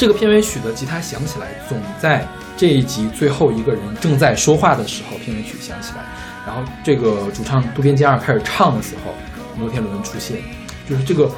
[0.00, 6.02] 这个片尾曲的吉他响起来，总在这一集最后一个人正在说话的时候，片尾曲响起来，
[6.46, 9.12] 然后这个主唱渡边健二开始唱的时候，
[9.58, 10.38] 摩天轮出现，
[10.88, 11.30] 就是这个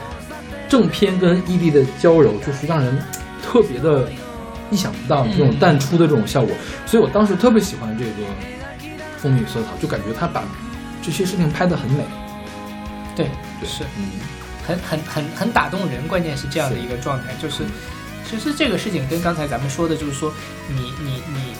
[0.68, 2.96] 正片跟 ED 的交融，就是让人
[3.42, 4.08] 特别的
[4.70, 6.54] 意想不到这种淡出的这种效果，
[6.86, 8.12] 所以我当时特别喜欢这个
[9.18, 10.44] 风雨色草，就感觉他把
[11.02, 12.04] 这些事情拍得很美。
[13.16, 13.26] 对，
[13.58, 13.68] 对。
[13.68, 13.82] 是。
[13.98, 14.04] 嗯，
[14.64, 17.64] 很很很很打动人，关键是这样的一个状态，就是
[18.32, 20.32] 其实这个事情跟刚才咱们说的，就是说
[20.66, 21.52] 你你你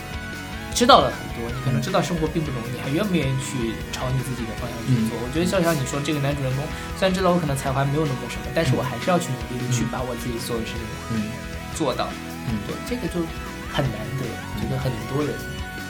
[0.72, 5.20] 知道了很多，你可能知道生活并不容易，你还愿不愿意去朝你自己的方向去做？
[5.20, 6.64] 我觉得就像你说，这个男主人公
[6.96, 10.82] 虽然知道我可能才华没有那么什么，但是我还是要去努力的去把我自己所有的事情
[11.12, 11.28] 嗯
[11.76, 12.08] 做到。
[12.48, 13.20] 嗯对，这个就
[13.68, 14.24] 很难得，
[14.56, 15.36] 觉得很多人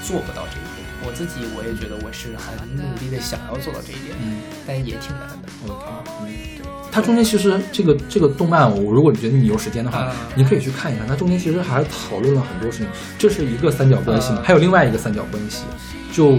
[0.02, 0.82] 做不到这一点。
[1.06, 5.46] 我自己我也觉得我是很努力的想要做到这一点，嗯但也挺难的。
[5.62, 5.70] 嗯，
[6.58, 6.61] 对。
[6.92, 11.08] 它中间其实这个这个动漫，我如果你觉得你有时间的话，啊你可以去看一看。
[11.08, 12.86] 它中间其实还讨论了很多事情，
[13.18, 15.62] 这是一个三角关系嘛，啊还有另外一个三角关系，
[16.12, 16.36] 就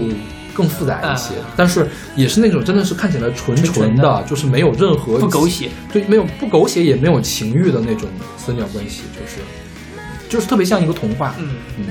[0.54, 8.08] 更复杂一些，啊但是也是那种真的是看起来纯纯的就是没有任何不狗血，对，没有不狗血，也没有情欲的那种
[8.38, 9.40] 三角关系，就是
[10.28, 11.34] 就是特别像一个童话。
[11.38, 11.48] 嗯，
[11.78, 11.86] 嗯，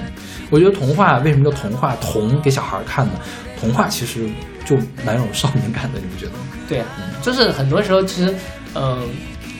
[0.49, 1.95] 我觉得童话为什么叫童话？
[1.97, 3.11] 童给小孩看的，
[3.59, 4.29] 童话其实
[4.65, 6.39] 就蛮有少年感的，你不觉得吗？
[6.67, 6.85] 对啊，
[7.21, 8.33] 就是很多时候其实，
[8.75, 9.09] 嗯、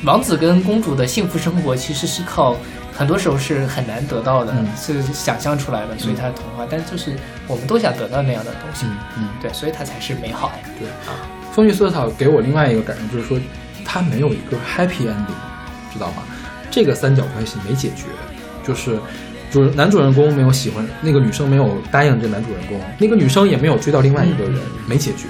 [0.04, 2.56] 王子跟公主的幸福生活其实是靠。
[2.96, 6.64] 很多时候是很难得到的，嗯是想象出来的，所以它是童话。
[6.70, 7.16] 但就是
[7.48, 8.86] 我们都想得到那样的东西，
[9.18, 10.70] 嗯，对，所以它才是美好呀。
[10.78, 10.88] 对。
[11.52, 13.40] 风雨色草给我另外一个感受就是说，
[13.84, 15.34] 它没有一个 happy ending，
[15.92, 16.22] 知道吗？
[16.70, 18.04] 这个三角关系没解决，
[18.64, 19.00] 就是
[19.54, 25.28] 就是男主人公没有喜欢那个女生，没有答应这男主人公，那个女生也没有追到另外一个人，没解决。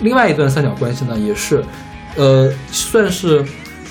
[0.00, 1.64] 另外一段三角关系呢，也是，
[2.16, 3.44] 呃，算是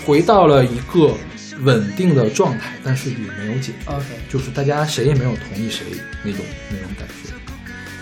[0.06, 1.14] 回到了一个
[1.62, 5.86] 稳定的状态，但是也没有解决，OK，就是大家谁也没有同意谁
[6.22, 7.34] 那种那种感觉。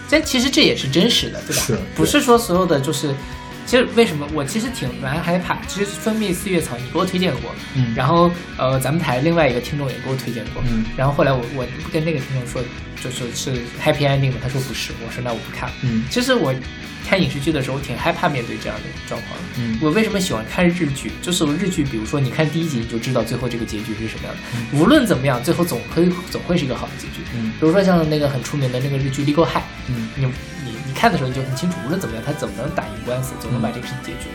[0.10, 1.62] 但其实这也是真实的，对吧？
[1.62, 3.14] 是不是说所有的就是，
[3.70, 5.56] 其实为什么我其实挺蛮害怕？
[5.68, 12.64] 其实蜂蜜四叶草你给我推荐过，嗯然后呃咱们台另外一个听众也给我推荐过，嗯然后后来我我跟那个听众说，
[13.04, 15.76] 就是是 happy ending 的，他说不是，我说那我不看了。
[15.84, 16.52] 嗯其实我
[17.08, 19.40] 看影视剧的时候挺害怕面对这样的状况。
[19.60, 21.12] 嗯我为什么喜欢看日剧？
[21.22, 27.22] 就是日剧，比如说你看第一集你就知道最后这个结局是什么样的，无论怎么样，最后总会总会是一个好的结局。
[27.36, 29.58] 嗯比如说像那个很出名的那个日剧《Legal High》，
[29.90, 30.26] 嗯你
[30.66, 34.30] 你你看的时候你就很清楚，无论怎么样，他怎么能打赢官司，总能把这个事情解决。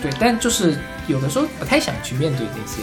[0.00, 0.78] 对，但就是
[1.08, 2.82] 有的时候不太想去面对那些，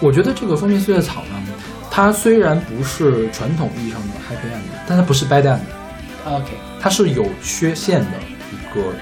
[0.00, 1.42] 我觉得这个蜂蜜四叶草呢，
[1.90, 8.10] 它虽然不是传统意义上的 happy end，但它不是 bad end，OK，它是有缺陷的
[8.52, 8.92] 一个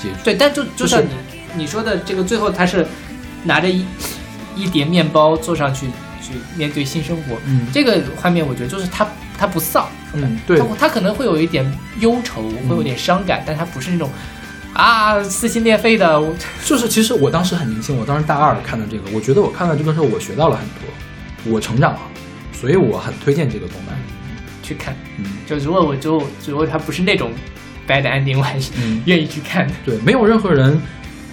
[0.00, 0.14] 结局。
[0.22, 1.08] 对，但就就就是像你
[1.56, 2.86] 你说的这个，最后他是
[3.42, 3.84] 拿着一
[4.54, 5.86] 一碟面包坐上去
[6.22, 9.04] 去面对新生活，嗯这个画面我觉得就是他
[9.36, 10.58] 他不丧，嗯，对。
[10.58, 11.64] 他，他可能会有一点
[12.00, 14.10] 忧愁，会有点伤感，但他不是那种
[14.72, 16.22] 啊撕心裂肺的，
[16.64, 22.00] 就是其实我当时很年轻，我当时大二看的这个，我觉得我看了这个时候，我学到了很多，我成长了，
[22.52, 23.96] 所以我很推荐这个动漫。
[24.62, 24.96] 去看。
[25.18, 25.26] 嗯。
[25.46, 27.30] 就如果我就如果他不是那种
[27.86, 29.02] bad ending，我还是嗯。
[29.04, 29.68] 愿意去看。
[29.68, 29.74] 的。
[29.84, 30.80] 对，没有任何人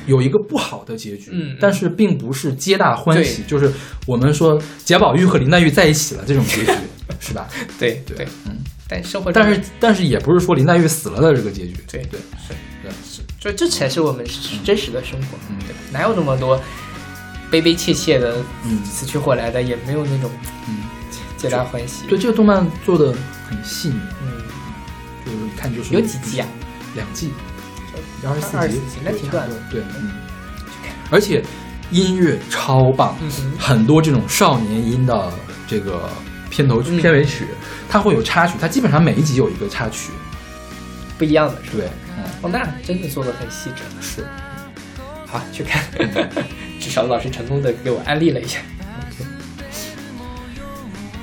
[0.05, 1.57] 有一个不好的结局，嗯嗯。
[1.61, 3.71] 但是并不是皆大欢喜，就是
[4.05, 6.71] 我们说贾宝玉和林黛玉在一起了这种结局，
[7.19, 7.47] 是吧？
[7.79, 8.57] 对对嗯，
[8.87, 14.25] 但生活但是但是也不是说林黛玉死了的这个结局，对对是对是，就这才是我们
[14.63, 15.79] 真实的生活，嗯对吧？
[15.91, 16.59] 哪有那么多
[17.49, 20.29] 悲悲切切的嗯死去活来的，也没有那种
[20.67, 20.83] 嗯，
[21.37, 22.05] 皆大欢喜。
[22.07, 23.13] 对，这个动漫做的
[23.47, 24.43] 很细腻，嗯，
[25.25, 26.47] 就是一看就是有几集啊？
[26.95, 27.31] 两季，
[28.27, 30.11] 二十四24集集，那挺短的对，嗯，
[31.09, 31.41] 而且
[31.91, 35.31] 音乐超棒，嗯很多这种少年音的
[35.67, 36.09] 这个
[36.51, 37.47] 片头曲、嗯片尾曲，
[37.89, 40.11] 它会有插曲，它基本上每一集有一个插曲。
[41.17, 41.77] 不一样的是吧？
[41.77, 41.85] 对，
[42.17, 43.81] 嗯，哦，那真的做的很细致。
[44.01, 44.23] 是。
[45.25, 45.81] 好，去看，
[46.79, 48.59] 至少老师成功的给我安利了一下。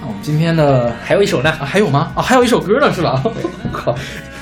[0.01, 2.13] 那我们今天的还有一首呢，啊还有吗？
[2.17, 3.21] 啊，还有一首歌呢，是吧？
[3.25, 3.95] 我靠，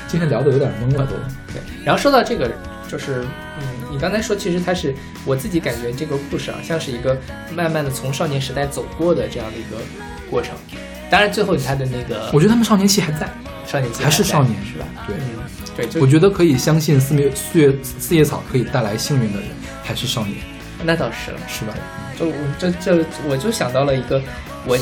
[0.07, 1.13] 今天聊的有点懵了都。
[1.51, 2.49] 对，然后说到这个，
[2.87, 3.25] 就是
[3.59, 4.95] 嗯，你刚才说，其实它是
[5.25, 7.19] 我自己感觉这个故事啊，像是一个
[7.53, 9.83] 慢慢的从少年时代走过的这样的一个
[10.29, 10.55] 过程。
[11.09, 13.29] 当然，最后他的那个我觉得他们少年期还在，
[13.65, 14.85] 少年还是少年是吧？
[15.07, 19.49] 对，嗯，对，我觉得可以相信四叶四叶四叶草可以带来幸运的人
[19.83, 20.35] 还是少年，
[20.83, 21.39] 那倒是了。
[21.47, 21.73] 是吧？
[22.19, 24.21] 就我这这我就想到了一个，
[24.65, 24.77] 我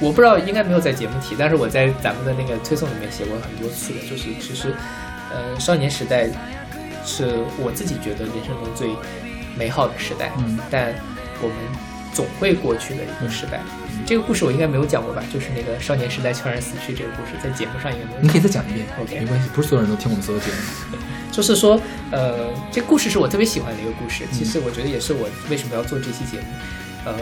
[0.00, 4.74] 我不知道应该没有在节目提，但是我在咱们的那个推送里面写过很多次的，就是其实，
[5.30, 6.26] 呃，少年时代
[7.04, 8.88] 是我自己觉得人生中最
[9.58, 10.94] 美好的时代，嗯但
[11.42, 11.56] 我们
[12.12, 13.60] 总会过去的一个时代。
[14.06, 15.22] 这个故事我应该没有讲过吧？
[15.32, 20.98] 就是那个少年时代悄然死去这个故事，在节目上应该没有你可以再讲一遍 OK 没关系，不是所有人都听我们所有节目。
[21.30, 21.80] 就是说，
[22.10, 24.24] 呃，这故事是我特别喜欢的一个故事。
[24.32, 26.44] 其实我觉得也是我为什么要做这期节目。
[27.04, 27.14] 呃，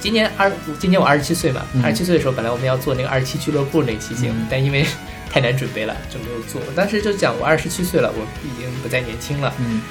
[0.00, 4.86] 今年二，今年我二十七岁嘛，嗯二十七岁的时候，本来我们要做那个二十七俱乐部那期节目，嗯但因为
[5.28, 6.62] 太难准备了，就没有做。
[6.66, 9.52] 我当时就讲，我二十七岁了，我已经不再年轻了。
[9.58, 9.82] 嗯，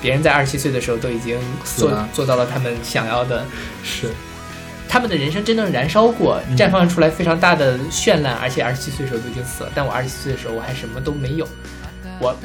[0.00, 3.44] 别人在二十七岁的时候都已经做做到了他们想要的，
[3.82, 4.08] 是，
[4.88, 6.56] 他们的人生真正燃烧过，嗯。
[6.56, 9.70] 绽放出来非常大的绚烂，而且二十七岁的时候都已经死了。
[9.74, 11.48] 但我二十七岁的时候，我还什么都没有，
[12.20, 12.36] 我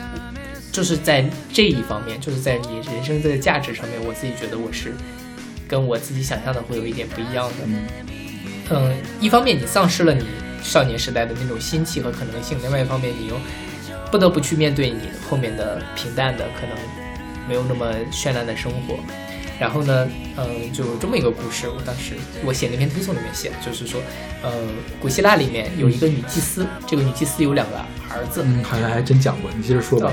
[0.71, 4.93] 就是在这一方面，就是在你人生的价值上面，我自己觉得我是
[5.67, 7.55] 跟我自己想象的会有一点不一样的。
[7.65, 7.85] 嗯。
[8.69, 10.25] 嗯，一方面你丧失了你
[10.63, 13.35] 少年时代的那种心气和可能性，另外一方面你又
[14.09, 14.99] 不得不去面对你
[15.29, 17.02] 后面的平淡的可能
[17.47, 18.97] 没有那么绚烂的生活。
[19.59, 24.01] 然后呢，嗯，就有这么一个故事，我当时我写那篇推送里面写，就是说，
[24.41, 24.51] 呃，
[24.99, 27.77] 古希腊里面有一个女祭司，这个女祭司有两个
[28.09, 30.11] 儿子，嗯，好像还真讲过，你接着说吧。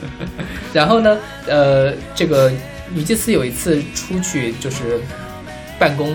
[0.74, 1.16] 然后呢，
[1.46, 2.52] 呃，这个
[2.92, 5.00] 女祭司有一次出去就是
[5.78, 6.14] 办公，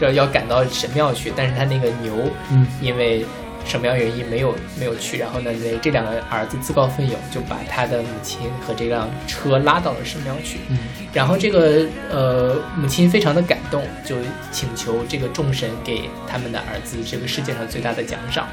[0.00, 3.24] 要要赶到神庙去，但是她那个牛，嗯，因为
[3.64, 10.78] 什么样原因没有没有去，然后呢，这这两个儿子自告奋勇就把他的母亲和这辆车拉到了神庙去，嗯，
[11.12, 14.16] 然后这个呃母亲非常的感动，就
[14.50, 18.48] 请求这个众神给他们的儿子这个世界上最大的奖赏，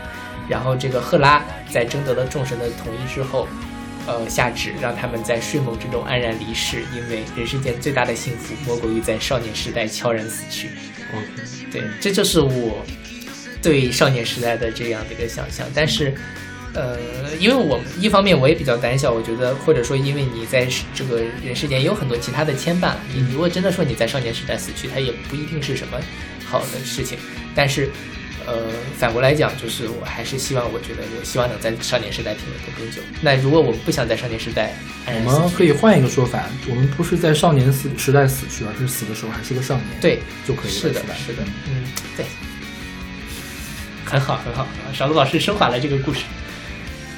[0.48, 3.48] 然后这个赫拉在征得了众神的同意之后。
[4.08, 10.70] 呃，下旨让他们在睡梦之中安然离世，因为人世间最大的幸福莫过于在少年时代悄然死去。
[11.14, 12.84] OK，对，这就是我
[13.62, 15.68] 对少年时代的这样的一个想象。
[15.74, 16.14] 但是，
[16.74, 16.98] 呃，
[17.40, 26.00] 因为我一方面我也比较胆小，我觉得或者说因为你在这个人世间也有很多其他的牵绊，你如果真的说你在少年时代死去，它也不一定是什么
[26.46, 27.18] 好的事情。
[27.54, 27.90] 但是，
[28.48, 33.02] 呃，反过来讲，就是我还是希望，我觉得我希望能在少年时代停留的更久。
[33.22, 34.74] 那如果我们不想在少年时代
[35.06, 40.80] 我们，可以换一个说法，我们不是在少年死时代死去，而是死的时候还是个少年，对，就可以了。
[40.80, 41.84] 是的，是的，嗯，
[42.16, 42.26] 对，
[44.12, 46.26] 很好，很好，很好小鹿老师升华了这个故事。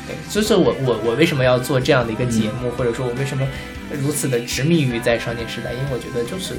[0.06, 3.48] 对，所以说我我我为什么要做这样的一个节目，或者说我为什么
[4.02, 5.74] 如此的执迷于在少年时代？
[5.74, 6.56] 因为我觉得就是，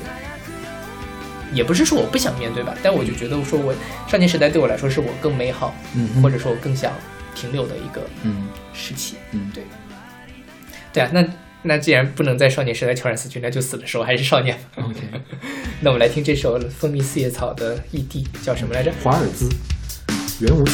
[1.53, 3.75] 也不是说我不想面对吧，但我就觉得说我
[4.09, 6.93] 少年时代对我来说是我更美好，嗯或者说我更想
[7.35, 9.17] 停留的一个嗯时期。
[9.33, 9.63] 嗯，对，
[10.93, 11.25] 对啊，那
[11.63, 14.85] 那既然不能在少年时代悄然死去，那就死的时候还是少年吧。
[14.85, 15.01] OK，
[15.81, 18.91] 那我们来听这首蜂蜜四叶草的异地，叫什么来着？
[19.03, 19.49] 华尔兹
[20.41, 20.65] 圆舞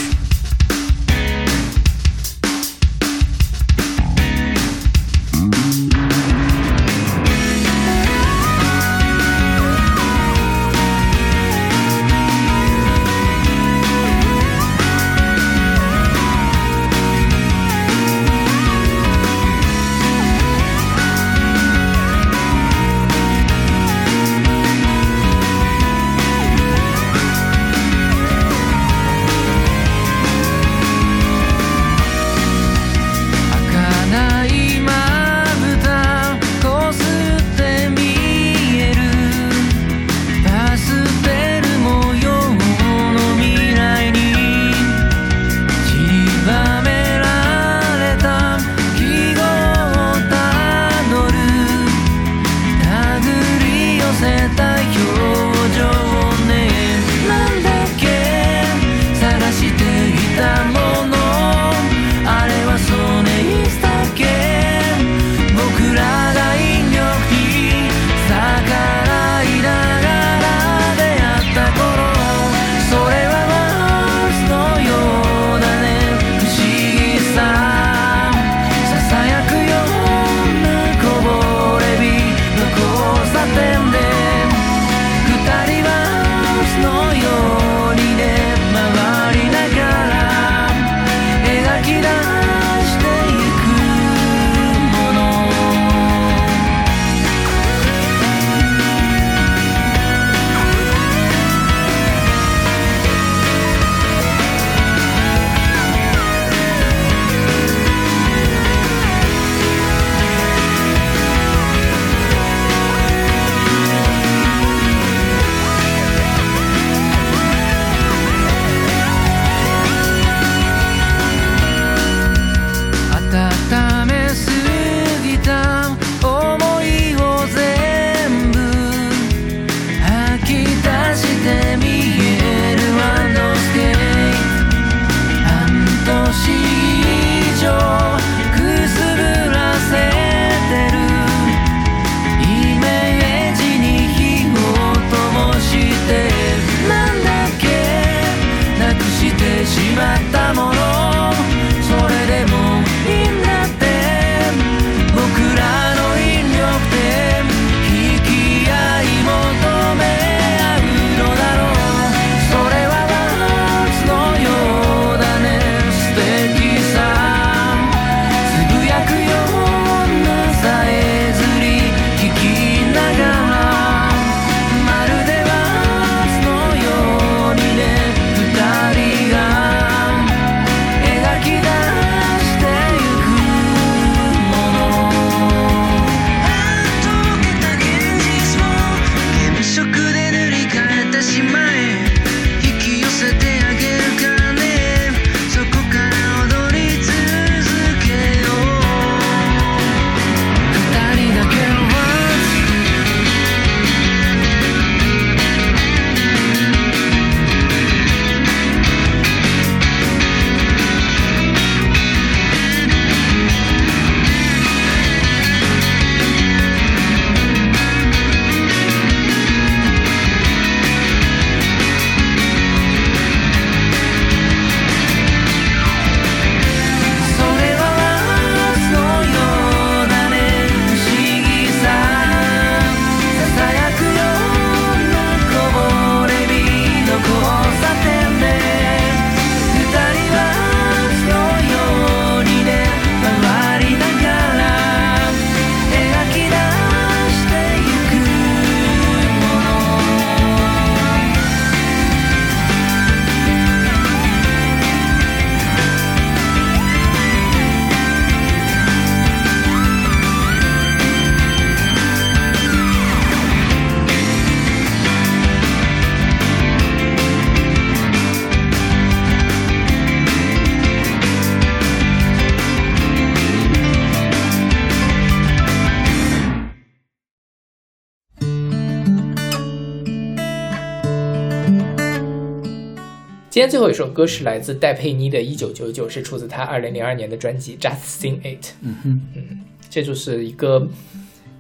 [283.61, 288.65] 今天最后一首歌是来自戴佩妮的《一九九九》，是出自她二零零二年的专辑《Just Sing It》。
[288.81, 289.61] 嗯哼，嗯
[289.91, 290.89] 这就是一个，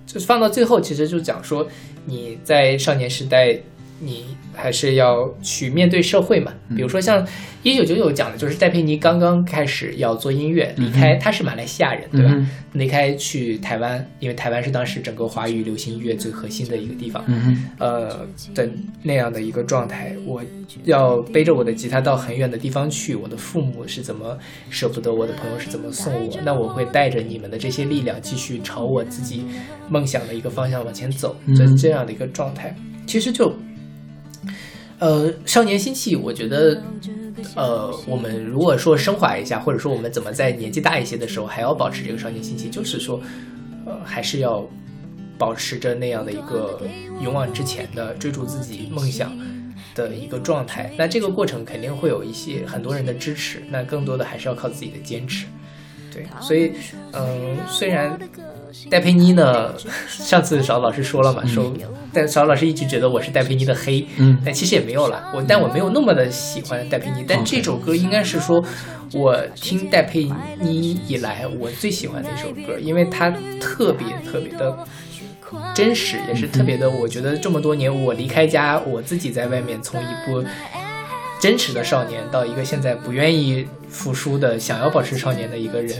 [0.06, 1.68] 就是放到最后，其实就讲说
[2.06, 3.54] 你在少年时代，
[3.98, 6.54] 你还是要去面对社会嘛。
[6.74, 7.22] 比如说像
[7.62, 12.30] 一九九九讲的就是戴佩妮刚刚开始要做音乐，离开她是马来西亚人，对吧？
[12.32, 17.22] 嗯离开去台湾，因为台湾是当时整个华语流行音乐最核心的一个地方。
[17.78, 18.24] 呃
[18.54, 18.70] 的
[19.02, 20.40] 那样的一个状态，我
[20.84, 24.38] 要背着我的吉他到很远的地方去，我的父母是怎么
[24.70, 29.44] 舍不得，我的朋友是怎么送我，那我会带着你们的这些力量，继续朝我自己
[29.88, 32.74] 梦想的一个方向往前走，这嗯这样的一个状态，
[33.06, 33.52] 其实就。
[35.00, 36.78] 呃，少年心气，我觉得，
[37.56, 43.20] 呃，我们如果说升华一下，或者说我们怎么在年纪大一些的时候还要保持这个少年心气，就是说，
[43.86, 44.66] 呃，还是要
[45.38, 46.80] 保持着那样的一个
[47.22, 49.32] 勇往直前的追逐自己梦想
[49.94, 50.90] 的一个状态。
[50.96, 55.46] 那这个过程肯定会有一些很多人的支持，那更多的还是要靠自己的坚持。
[56.12, 56.72] 对，所以，
[57.12, 58.18] 嗯、虽然
[58.90, 59.74] 戴佩妮呢，
[60.08, 61.72] 上次邵老师说了嘛，说
[62.12, 64.38] 但邵老师一直觉得我是戴佩妮的黑，嗯。
[64.44, 68.62] 但其实也没有了，我但我没有那么的喜欢戴佩妮，但这首歌应该是说
[69.12, 70.30] 我听戴佩
[70.60, 73.30] 妮以来我最喜欢的一首歌，因为它
[73.60, 74.76] 特别特别的
[75.74, 80.44] 真实，也是特别的，我觉得这么多年我离开家，我自己在外面从一部
[81.40, 85.96] 真实的少年到一个现在不愿意服输的想要保持少年的一个人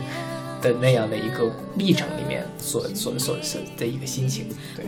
[0.61, 4.47] 的那样的一个历程里面所所所所的一个心情。
[4.77, 4.85] 对，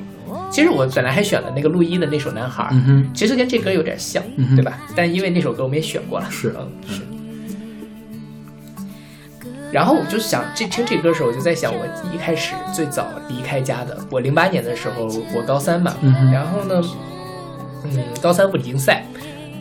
[0.51, 2.65] 其实我本来还选了那个陆一的那首《男孩》，
[3.15, 4.78] 其实跟这歌有点像，嗯对吧？
[4.94, 7.03] 但因为那首歌我们也选过了，是嗯是。
[9.73, 16.82] 然后我就想，这听这歌的时候，我就在想，我一开始最早离开家的，我零八年的时候，我高三嘛，嗯然后呢，
[17.85, 19.07] 嗯，高三物理竞赛，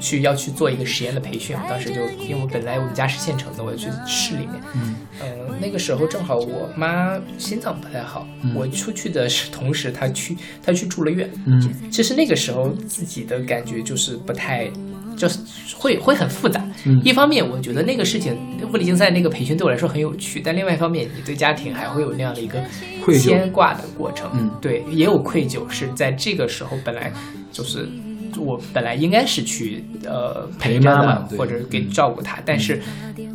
[0.02, 4.95] 去要去做一个实验的培训，当时就因为我本来我们家是县城的，我要去市里面，嗯。
[5.22, 5.28] 嗯，
[5.61, 8.56] 那个时候正好我妈心脏不太好，嗯。
[8.56, 11.73] 我出去的是同时她去她去住了院，嗯。
[11.91, 14.68] 其实那个时候自己的感觉就是不太，
[15.15, 15.38] 就是
[15.78, 16.65] 会会很复杂。
[16.86, 16.99] 嗯。
[17.06, 18.36] 一方面，我觉得那个事情
[18.73, 22.60] 物理竞赛那个培训对我来说很有趣，但另外一方面，你对家庭还会有那样的一个
[23.19, 24.32] 牵挂的过程。
[24.34, 24.49] 嗯。
[24.60, 27.14] 对，也有愧疚，是在这个时候本来
[27.52, 27.88] 就是。
[28.37, 32.81] 我本来应该是去呃陪妈妈或者给嗯照顾她，但是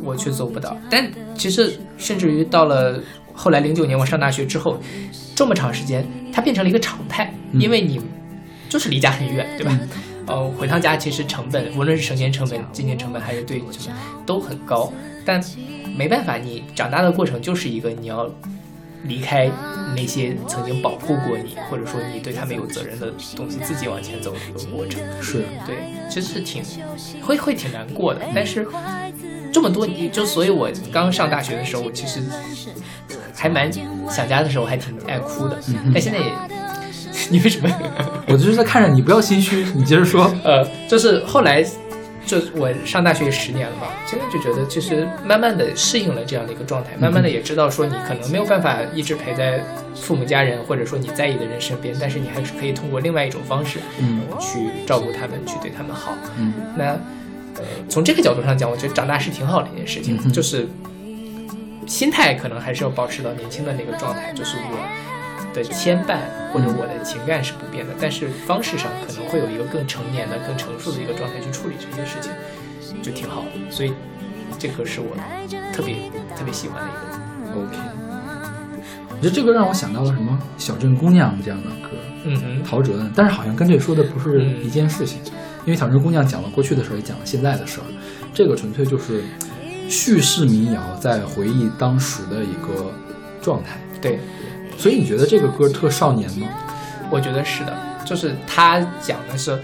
[0.01, 0.77] 我却做不到。
[0.89, 2.99] 但其实甚至于到了
[3.33, 4.79] 后来零九年我上大学之后，
[5.35, 8.01] 这么长时间，它变成了一个常态，嗯因为你
[8.69, 9.79] 就是离家很远，对吧？
[10.25, 13.95] 呃，回趟家其实成本，无论是省钱成本、金钱成本，还是对什么
[14.25, 14.91] 都很高。
[15.23, 15.41] 但
[15.95, 18.29] 没办法，你长大的过程就是一个你要
[19.03, 19.49] 离开
[19.95, 25.01] 那些曾经保护过你，或者说你对他们有责任的东西，自己往前走的一个过程。
[25.21, 25.77] 是，对，
[26.09, 26.63] 其实是挺
[27.21, 28.21] 会会挺难过的。
[28.35, 28.67] 但是
[29.51, 32.21] 这么多年，就所以我刚上大学的时候，我其实
[33.35, 33.71] 还蛮
[34.09, 35.57] 想家的时候，还挺爱哭的。
[35.67, 36.31] 嗯但现在也，
[37.29, 37.69] 你为什么？
[38.27, 40.33] 我就是在看着你，不要心虚，你接着说。
[40.43, 41.63] 呃， 就是后来，
[42.27, 49.63] 就我上大学十年了嘛，现在就觉得其实慢慢的适应了这样的一个状态，慢慢的也知道说你可能没有办法一直陪在
[49.95, 54.21] 父母家人或者说你在意的人身边，但是你还是可以通过另外一种方式，嗯。
[54.39, 56.13] 去照顾他们，去对他们好。
[56.37, 56.53] 嗯。
[56.75, 56.83] 那
[57.55, 60.67] 呃，从这个角度上讲，我觉得长大是挺好的一件事情，嗯就是
[61.87, 64.77] 心态可能还是要保持到年轻的那个状态，就是我
[65.63, 66.19] 的牵绊
[66.53, 72.31] 或者我的情感是不变的，但是方式上可能会有一个更成年的、更成熟的一个状态去处理这些事情，
[73.01, 73.71] 就挺好的。
[73.71, 73.91] 所以
[74.59, 75.15] 这歌是我
[75.73, 75.95] 特别
[76.35, 77.17] 特别喜欢的一个。
[77.59, 77.77] OK，
[79.09, 85.19] 我觉得这个让我想到了什么《小镇姑娘》这样的歌，嗯哼，陶喆的，但是好像跟这说的不是嗯一件事情，
[85.65, 87.85] 因为《小镇姑娘》讲了过去的事儿，也讲了现在的事儿，
[88.33, 89.23] 这个纯粹就是
[89.89, 92.91] 叙事民谣在回忆当时的一个
[93.41, 93.79] 状态。
[93.99, 94.19] 对，
[94.77, 96.47] 所以你觉得这个歌特少年吗？
[97.09, 97.75] 我觉得是的，
[98.05, 99.59] 就是他讲的是。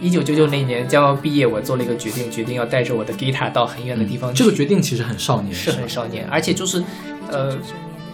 [0.00, 4.44] 一九九九那年将要毕业，我做了一个决定，决定要带着我的 guitar 到很远的地方去。
[4.44, 6.82] 这个决定其实很少年，是很少年，而且就是，
[7.30, 7.56] 呃，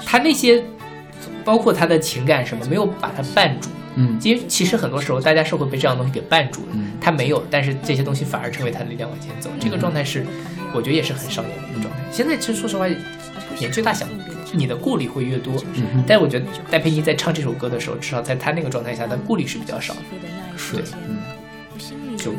[0.07, 0.63] 他那些
[1.45, 3.71] 包括他的情感什么，没有把他绊住。
[3.97, 9.51] 嗯其实其实很多时候大家是会被这样东西给绊住的，嗯他没有，但是这些东西反而成为他的力量往前走。
[9.59, 10.25] 这个状态是，
[10.73, 12.01] 我觉得也是很少年的一个状态。
[12.13, 12.87] 现在其实说实话，
[13.59, 14.07] 年纪大小，
[14.53, 15.55] 你的顾虑会越多。
[15.75, 20.01] 嗯哼但我觉得戴佩妮在唱这首歌的时候，至少在她那个状态下，她顾虑是比较少的。
[20.57, 21.19] 是对，嗯。
[22.17, 22.33] 就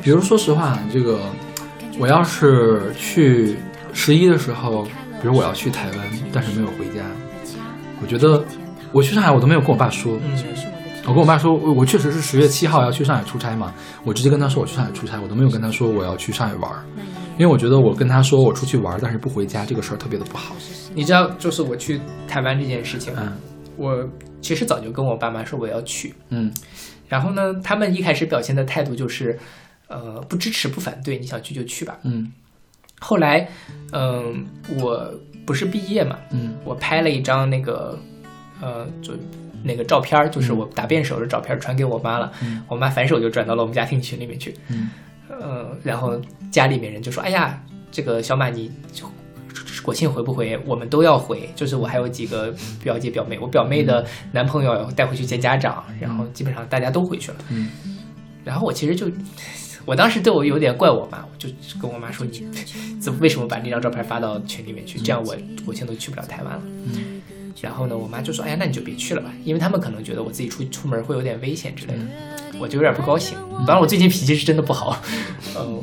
[0.00, 1.18] 比如说实话，这个
[1.98, 3.56] 我要是去
[3.92, 4.84] 十一的时候，
[5.20, 5.98] 比如我要去台湾，
[6.32, 7.02] 但是没有回家，
[8.00, 8.44] 我觉得
[8.92, 10.38] 我去上海我都没有跟我爸说，嗯，
[11.02, 13.74] 我跟我爸说，我我确实是十月七号要去上海出差嘛，
[14.04, 16.84] 我直接跟他说我去上海出差，我都没有跟他说我要去上海玩儿，
[17.38, 20.56] 因为我觉得我跟他说我出去玩儿，但是不回家这个事儿特别的不好。
[20.94, 23.36] 你知道，就是我去台湾这件事情，嗯
[23.76, 24.08] 我
[24.40, 26.50] 其实早就跟我爸妈说我要去，嗯
[27.08, 29.38] 然后呢，他们一开始表现的态度就是，
[29.88, 31.98] 呃，不支持不反对，你想去就去吧。
[32.04, 32.32] 嗯
[32.98, 33.46] 后来，
[33.92, 34.46] 嗯、
[34.80, 35.12] 我
[35.44, 37.98] 不是毕业嘛，嗯我拍了一张那个，
[38.62, 39.12] 呃，就
[39.62, 42.32] 那个照片儿，就是我打辩手的照片儿，传给我妈了。
[42.42, 44.54] 嗯我妈反手就转到了我们家庭群里面去。
[44.68, 44.88] 嗯
[45.28, 46.20] 呃，然后
[46.50, 49.04] 家里面人就说：“哎呀，这个小马你就
[49.82, 50.58] 国庆回不回？
[50.66, 51.48] 我们都要回。
[51.54, 57.38] 就是我还有几个表姐表妹，我表妹的男朋友带回去见家长，然后基本上大家都回去了。
[57.50, 57.70] 嗯
[58.44, 59.10] 然后我其实就，
[59.84, 61.48] 我当时对我有点怪我妈，我就
[61.80, 62.46] 跟我妈说：“你
[63.00, 65.00] 怎么为什么把那张照片发到群里面去？
[65.00, 66.62] 这样我国庆都去不了台湾了。”
[66.94, 67.20] 嗯
[67.60, 72.00] 然后呢，我妈就说：“哎呀，那你就别去了吧，因为他们可能觉得我自己出出门会有点危险之类的。”
[72.58, 73.36] 我就有点不高兴。
[73.66, 74.98] 当然，我最近脾气是真的不好，
[75.54, 75.82] 呃，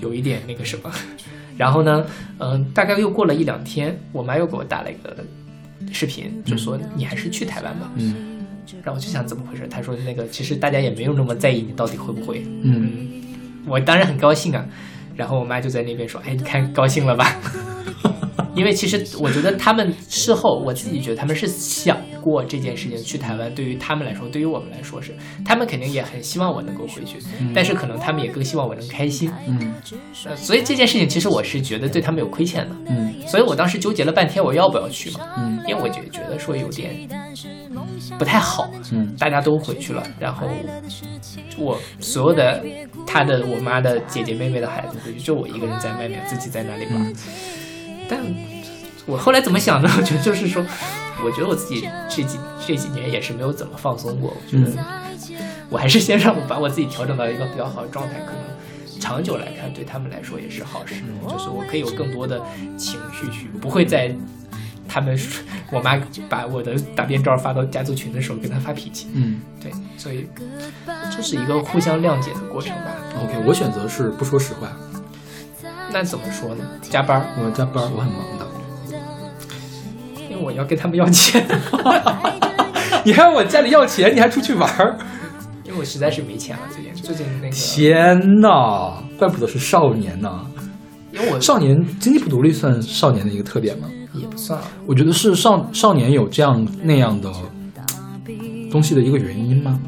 [0.00, 0.90] 有一点那个什么。
[1.56, 2.06] 然后呢，
[2.38, 5.16] 嗯、大概又过了一两天，我妈又给我打了一个
[5.92, 7.90] 视频，就说你还是去台湾吧。
[7.96, 8.36] 嗯
[8.82, 9.66] 然后我就想怎么回事？
[9.68, 12.44] 她说那个其实大家也没有那么在意你到底会不会。
[12.62, 13.22] 嗯
[13.66, 14.66] 我当然很高兴啊。
[15.14, 17.34] 然后我妈就在那边说：“哎，你看高兴了吧？”
[18.56, 25.14] 因为其实我觉得他们事后，我自己觉得他们是想过这件事情去台湾，对于他们来说，对于我们来说是，
[25.44, 27.18] 他们肯定也很希望我能够回去，
[27.54, 29.30] 但是可能他们也更希望我能开心。
[29.46, 29.74] 嗯
[30.24, 35.20] 呃，所以这件事情其实我是觉得对他们有亏欠的，嗯所以我当时纠结了半天，我要不要去嘛？
[35.36, 36.96] 嗯因为我就觉得说有点
[38.18, 40.48] 不太好，嗯大家都回去了，然后
[41.58, 42.64] 我所有的
[43.06, 47.12] 他的我妈的姐姐妹妹的孩子回去，就我一个人在外面自己在那里玩。
[48.08, 48.20] 但
[49.06, 49.88] 我后来怎么想呢？
[49.96, 50.64] 我觉得就是说，
[51.24, 54.34] 我觉得我自己这几这几年也是没有怎么放松过。
[54.34, 54.70] 我觉得
[55.68, 60.94] 我还是先让我把我自己调整到一个比较好的状态，可能长久来看对他们来说也是好事。
[61.28, 62.40] 就是我可以有更多的
[62.76, 64.14] 情绪去，不会在
[64.88, 65.18] 他们
[65.72, 69.08] 我妈把我的打边照发到家族群的时候跟他发脾气。
[69.14, 70.28] 嗯对，所以
[71.14, 72.94] 这是一个互相谅解的过程吧。
[73.24, 74.72] ，OK，我选择是不说实话，
[75.96, 76.64] 那怎么说呢？
[76.82, 78.46] 加班儿，我加班儿，我很忙的。
[80.28, 81.42] 因为我要跟他们要钱，
[83.02, 84.98] 你还问我家里要钱，你还出去玩儿？
[85.64, 86.62] 因为我实在是没钱了。
[86.70, 90.46] 最近最近那个，天呐，怪不得是少年呢。
[91.12, 93.88] 因为我少年经济不独立算少年的一个特点吗？
[94.12, 97.32] 也不算啊，我觉得是少少年有这样那样的
[98.70, 99.80] 东西的一个原因吗？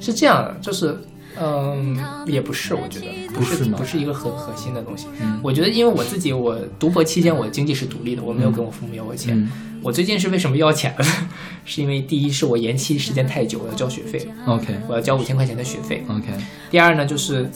[0.00, 0.98] 是这样的，就是。
[1.40, 5.06] 嗯，也不是，我觉得不不是不是一个很核心的东西。
[5.20, 9.36] 嗯我觉得，因为我自己，我读博期间，我经济是独立的，我没有跟我父母要过钱。
[9.36, 9.50] 嗯
[9.82, 11.28] 我最近是为什么要钱了呢？
[11.64, 16.04] 是因为第一是我延期时间太久，我要交学费，，OK 我要交五千块钱的学费。
[16.06, 16.26] OK，
[16.70, 17.50] 第二呢，就是，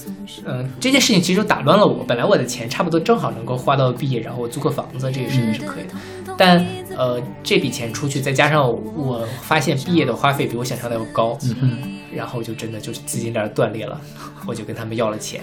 [0.47, 2.03] 嗯、这件事情其实打乱了我。
[2.05, 5.91] 本来我的钱差不多正好能够花到毕业，然后我租个房子，这个事情是可以的。
[6.39, 6.65] 但
[6.97, 11.79] 呃，这笔钱出去，再加上我发现毕业的花费比我想象的要高，嗯哼，
[12.15, 14.01] 然后就真的就是资金链断裂了，
[14.47, 15.43] 我就跟他们要了钱。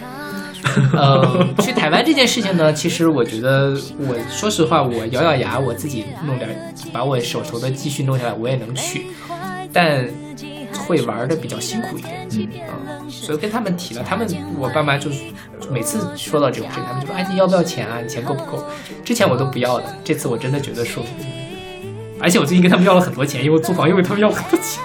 [0.94, 9.06] 呃，去台湾这件事情呢，其实我觉得，我说实话，我咬咬牙，我自己弄点，把我手头的积蓄弄下来，我也能去，
[9.72, 10.08] 但
[10.86, 12.28] 会玩的比较辛苦一点。
[12.30, 14.26] 嗯啊，所以跟他们提了，他们
[14.56, 15.24] 我爸妈就是
[15.70, 18.00] 每次说到这种事情，他们就说：“哎，你要不要钱啊？
[18.00, 18.64] 你钱够不够？”
[19.04, 21.02] 之前我都不要的，这次我真的觉得说，
[22.20, 24.80] 而且我最近跟他们要了很多钱，因为我租房又为他们要了很多钱。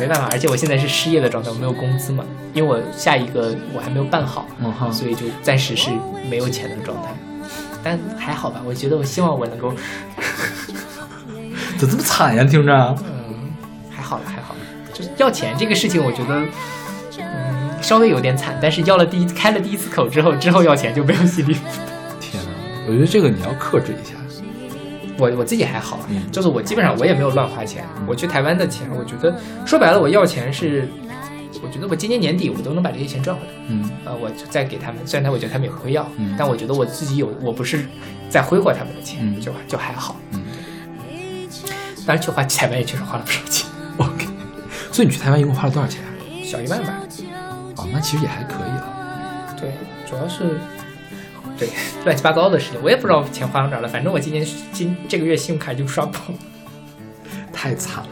[0.00, 5.90] 没办法，而且我现在是失业的状态，我没有工资嘛，因为我下一个我还没有办好，嗯，所以就暂时是
[6.28, 7.14] 没有钱的状态。
[7.82, 9.74] 但还好吧，我觉得我希望我能够，
[11.76, 12.42] 怎么这么惨呀？
[12.42, 12.72] 听着，
[13.06, 13.52] 嗯，
[13.90, 14.60] 还好了，还好了。
[14.92, 16.42] 就是要钱这个事情，我觉得，
[17.18, 21.86] 嗯，稍微有点惨，但是要了第一开了第一次口之后，之后要钱就没有心理负担。
[22.20, 22.50] 天哪，
[22.88, 24.14] 我觉得这个你要克制一下。
[25.18, 27.84] 我我自己还好，嗯就是我基本上我也没有乱花钱。
[28.06, 29.34] 我去台湾的钱，我觉得
[29.64, 30.88] 说白了，我要钱是，
[31.62, 33.48] 我觉得我今年年底我都能把这些钱赚回来。
[33.68, 37.86] 嗯呃，我就再给他们，虽然他我觉得他们也不会要，嗯但我觉得我自己有，我不是
[38.28, 40.16] 在挥霍他们的钱，嗯就就还好。
[40.32, 40.42] 嗯
[42.06, 43.66] 当然去花台湾也确实花了不少钱，，
[43.96, 44.26] OK。
[44.92, 46.10] 所以你去台湾一共花了多少钱啊？
[46.44, 46.92] 小一万吧。
[47.76, 49.56] 哦，那其实也还可以了。
[49.58, 49.72] 对，
[50.06, 50.60] 主要是
[51.58, 51.68] 对
[52.04, 53.88] 乱七八糟的事情，我也不知道钱花到哪儿了。
[53.88, 56.34] 反正我今年今这个月信用卡就刷爆了。
[57.52, 58.08] 太惨了。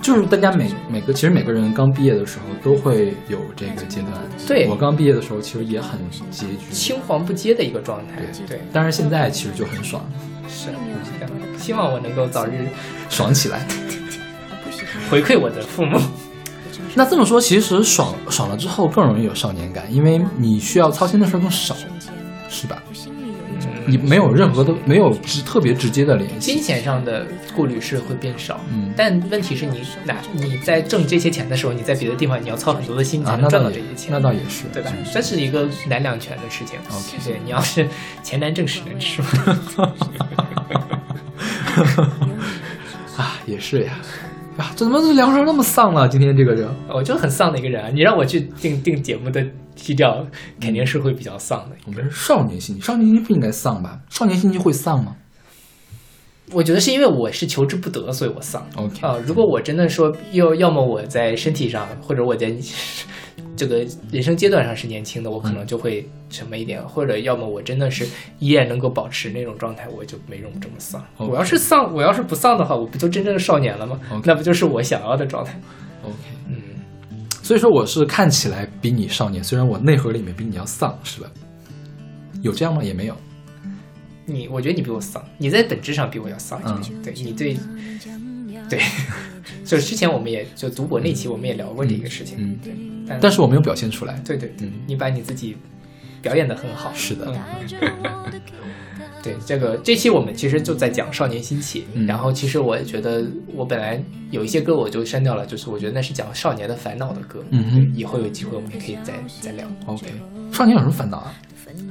[0.00, 4.12] 就是大家每每个，其实每个人刚毕业的时候都会有这个阶段。
[4.46, 6.46] 对我刚毕业的时候，其实也很拮据。
[6.70, 8.22] 青黄不接的一个状态。
[8.46, 10.04] 对，但是现在其实就很爽。
[10.46, 10.66] 是
[11.18, 11.30] 这样。
[11.58, 12.68] 希望我能够早日
[13.08, 13.66] 爽起来。
[15.10, 15.98] 回馈我的父母。
[16.94, 21.74] 那这么说，其实爽爽了之后更容易有少年感，因为你需要操心的事儿更少，
[22.64, 22.82] 是吧？
[23.86, 26.62] 你没有任何的没有直特别直接的联系金。
[26.62, 34.90] 钱上的顾虑是会变少，嗯但问题是你哪你在挣这些钱的时候，你在别的地方你要操很多的心才啊，能赚到这些钱，那倒也是，对吧？
[35.12, 36.78] 这是一个难两全的事情。
[36.90, 37.86] OK 对你要是
[38.24, 39.28] 钱难挣，屎难吃嘛。
[43.16, 43.92] 啊，也是呀。
[44.56, 46.08] 啊，这怎么聊成那么丧了？
[46.08, 47.90] 今天这个人，我就很丧的一个人啊！
[47.92, 49.44] 你让我去定定节目的
[49.74, 50.26] 基调，
[50.60, 51.76] 肯定是会比较丧的。
[51.86, 54.00] 我们是少年心，少年心不应该丧吧？
[54.08, 55.16] 少年心就会丧吗？
[56.52, 58.66] 我觉得是因为我是求之不得，所以我丧。
[58.76, 62.54] OK 啊、如果我真的说要要么我在身体上，或者我在
[63.56, 63.78] 这个
[64.10, 68.06] 人生阶段上是年轻的，我可能就会什么一点，或者要么我真的是
[68.40, 71.02] 依然能够保持那种状态，我就没用这么丧。
[71.16, 75.58] 我要是丧，我要是不丧的话，我不就真正的少年了吗那不就是我想要的状态
[76.02, 76.33] ？OK，嗯，
[77.44, 81.30] 所以说我是看起来比你少年，虽然我内核里面比你要丧，是吧？
[82.40, 82.82] 有这样吗？
[82.82, 83.14] 也没有。
[84.24, 87.02] 你我觉得你比我丧，你在本质上比我要丧一点。
[87.02, 87.54] 对你对
[88.70, 88.80] 对，
[89.62, 92.38] 就是之前我们也就读博那期我们也聊过这个事情。
[92.40, 92.72] 嗯，对，
[93.06, 94.18] 但但是我没有表现出来。
[94.24, 95.54] 对对对嗯，你把你自己
[96.22, 96.90] 表演的很好。
[96.94, 97.34] 是的嗯
[99.24, 103.24] 对这个这期我们其实就在讲少年心起，嗯然后其实我也觉得
[103.56, 103.98] 我本来
[104.30, 107.42] 有一些歌我就删掉了，就是我觉得那是讲少年的烦恼的歌。
[107.50, 109.66] 嗯哼以后有机会我们也可以再再聊。
[109.86, 110.06] OK，
[110.52, 111.34] 少年有什么烦恼啊？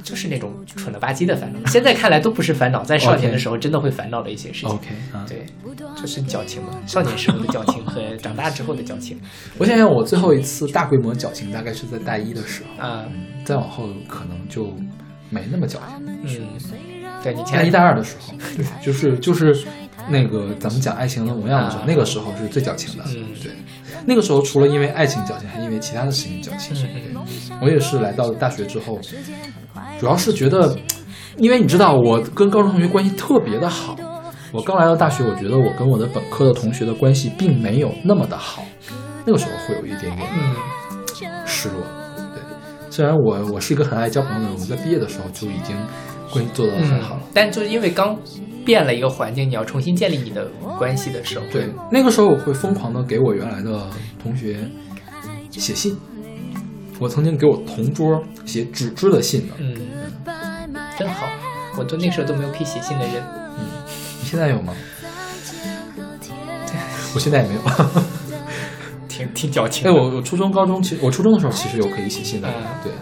[0.02, 4.70] 就是那种蠢了吧唧的烦恼，现在看来都不是烦恼，在少年的时候真的会烦恼的一些事情。
[4.70, 5.44] OK 啊，对，
[6.00, 9.18] 就是矫情嘛，少年时候的矫情和 长大之后的矫情
[9.58, 13.04] 我想想，我最后一次大规模矫情大概是在大一的时候，啊，
[13.44, 14.72] 再往后可能就
[15.30, 15.78] 没那么矫
[16.26, 16.42] 情。
[16.42, 16.58] 嗯，
[17.24, 19.66] 对你前大一大二的时候，对，就是就是
[20.08, 23.04] 那个咱们讲爱情的模样的时候，啊那个时候是最矫情的。
[23.08, 23.50] 嗯对，
[24.04, 26.76] 那个时候除了因为爱情矫情，还因为其他的事情矫情。
[27.62, 29.00] 我也是来到大学之后，
[29.98, 30.76] 主要是觉得，
[31.38, 33.96] 因为你知道我跟高中同学关系特别的好，
[34.52, 38.62] 我刚来到大学，我觉得我跟我的本科的同学的关系并没有那么的好，
[39.24, 40.54] 那个时候会有一点点嗯
[41.46, 41.80] 失落。
[42.16, 42.42] 对，
[42.90, 45.74] 虽然我我是一个很爱交朋友的人，我在毕业的时候就已经
[46.34, 47.16] 关系做得很好。
[47.22, 48.14] 嗯，但就是因为刚
[48.64, 50.46] 变了一个环境，你要重新建立你的
[50.78, 53.86] 关系的时候，对，那个时候我会疯狂的给我原来的
[54.22, 54.68] 同学
[55.50, 55.96] 写信。
[57.00, 59.54] 我曾经给我同桌写纸质的信呢。
[59.58, 59.74] 嗯，
[60.98, 61.26] 真好，
[61.76, 63.16] 我都那时候都没有可以写信的人，
[63.58, 63.66] 嗯
[64.20, 64.72] 你现在有吗？
[67.14, 67.60] 我现在也没有。
[69.08, 69.96] 挺挺矫情哎，的。
[69.96, 72.48] 我我初中、高中，其实我初中的时候其实有可以写信的。
[72.48, 72.92] 嗯对，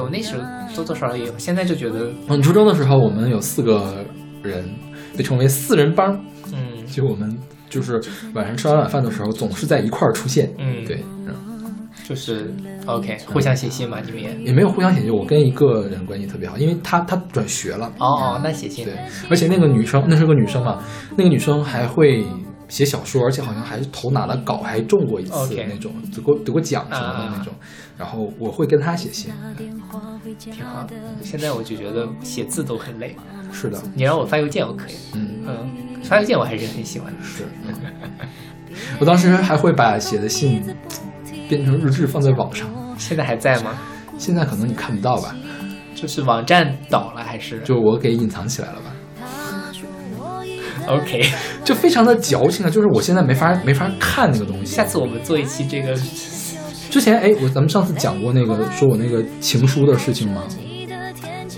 [0.00, 0.42] 对我那时候
[0.74, 4.04] 多多少少也有，现在就觉得，嗯，初中的时候我们有四个
[4.42, 4.64] 人，
[5.16, 6.12] 被称为四人帮。
[6.52, 7.38] 嗯就我们
[7.68, 8.00] 就是
[8.34, 10.50] 晚上吃完晚饭的时候，总是在一块儿出现。
[10.58, 11.34] 嗯，对，嗯
[12.08, 12.52] 就是
[12.86, 14.34] OK，互相写信嘛，你们也。
[14.46, 15.14] 也没有互相写信。
[15.14, 17.86] 我跟一个人关系特别好，因为他他转学了。
[17.98, 18.94] 哦哦，那写信对，
[19.28, 20.82] 而且那个女生，那是个女生嘛，
[21.16, 22.24] 那个女生还会
[22.70, 25.32] 写小说，而且好像还投拿了稿，还中过一次
[25.68, 27.52] 那种，得过得过奖什么的啊那种。
[27.98, 29.78] 然后我会跟他写信，挺
[30.64, 30.94] 好的。
[31.22, 33.14] 现在我就觉得写字都很累，
[33.52, 35.70] 是的，你让我发邮件我可以，嗯，嗯，
[36.02, 37.22] 发邮件我还是很喜欢的。
[37.22, 37.44] 是。
[38.98, 40.62] 我当时还会把写的信
[41.48, 43.76] 变成日志放在网上， 现在还在吗？
[44.16, 45.34] 现在可能你看不到吧，
[45.94, 47.58] 就是网站倒了还是？
[47.60, 48.92] 就我给隐藏起来了吧，
[50.86, 51.24] OK，
[51.64, 54.84] 就非常的矫情啊，就是我现在没法没法看那个东西下。
[54.84, 55.94] 次我们做一期这个，
[56.90, 60.42] 之前哎，我咱们上次讲过那个说我那个情书的事情吗？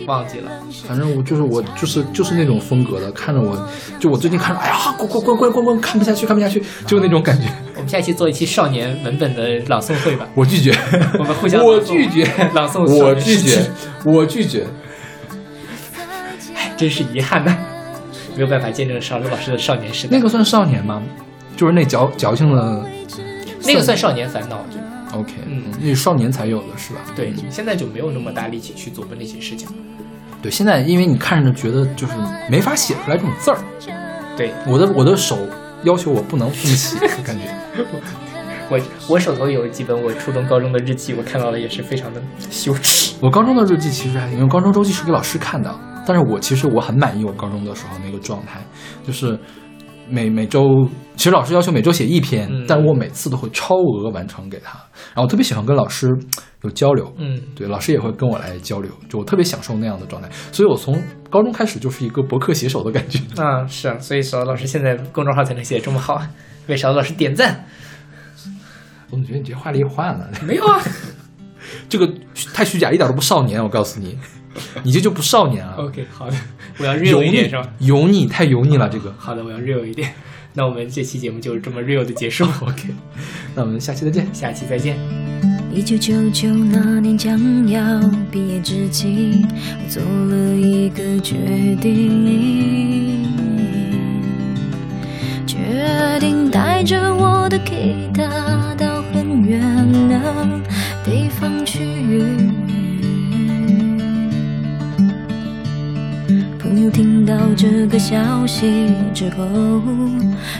[0.07, 0.51] 忘记了。
[0.89, 3.69] 反正我就是我就是就是那种风格的，看着我
[4.01, 7.47] 就我最近看着，哎呀，滚滚滚滚滚滚，看不下去看不下去，就那种感觉。
[7.77, 10.29] 我们下期做一期少年文本的朗诵会吧。
[10.35, 10.77] 我拒绝，
[11.19, 13.71] 我们互相我拒绝，朗诵我拒绝，
[14.05, 14.67] 我拒绝。
[16.77, 17.57] 真是遗憾呐，
[18.37, 20.17] 没有办法见证少刘老师的少年时代。
[20.17, 21.03] 那个算少年吗？
[21.57, 22.85] 就是那矫矫情的
[23.65, 27.01] 那个算少年烦恼，就 OK，嗯那少年才有的是吧？
[27.15, 29.69] 对，现在就没有那么大力气去琢磨那些事情。
[30.41, 32.15] 对，现在因为你看着觉得就是
[32.51, 33.59] 没法写出来这种字儿，
[34.37, 35.39] 对我的我的手
[35.85, 37.43] 要求我不能这么写， 感觉。
[38.71, 43.15] 我，我手头有几本我初中、高中的日记，我看到了也是非常的羞耻。
[43.21, 45.71] 我高中的日记其实还行，因为高中周记是给老师看的，
[46.07, 48.61] 但是我其实我很满意我高中的时候那个状态，
[49.07, 49.39] 就是
[50.09, 54.79] 每每周，其实老师要求每周写一篇，嗯但我每次都会超额完成给他。
[55.15, 56.09] 然后我特别喜欢跟老师
[56.63, 60.29] 有交流，嗯对，老师也会跟我来交流，就我特别享受那样的状态。
[60.51, 61.01] 所以我从
[61.31, 63.21] 高中开始就是一个博客写手的感觉。
[63.41, 66.21] 啊，是啊，所以小老师现在公众号才能写这么好，
[66.67, 67.65] 为小老师点赞。
[69.11, 70.81] 我总觉得你这话里话呢，没有啊，
[71.89, 72.11] 这个
[72.55, 73.63] 太虚假，一点都不少年。
[73.63, 74.19] 我告诉你，
[74.85, 76.37] 你这就不少年了，OK，好的，
[76.79, 77.69] 我要 real 一点是吧？
[77.79, 78.89] 油腻，太油腻了。
[78.89, 80.13] 这个 好的，我要 real 一点。
[80.55, 82.45] 那我们这期节目就是这么 real 的结束。
[82.61, 82.89] OK，
[83.55, 84.29] 那我们下期再见。
[84.35, 84.99] 下期再见。
[85.75, 87.99] 一九九九那年将要
[88.31, 89.47] 毕业之际，
[89.83, 91.35] 我做了一个决
[91.81, 93.25] 定，
[95.47, 95.57] 决
[96.21, 99.61] 定带着我的吉他到很远
[100.11, 100.61] 的
[101.03, 101.81] 地方去。
[106.73, 109.45] 朋友听到这个消息之后，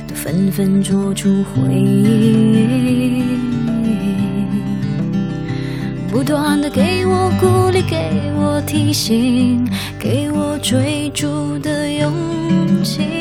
[0.07, 3.25] 都纷纷做出回应。
[6.11, 9.67] 不断的给我鼓励，给我提醒，
[9.99, 12.13] 给我追逐的勇
[12.85, 13.12] 气。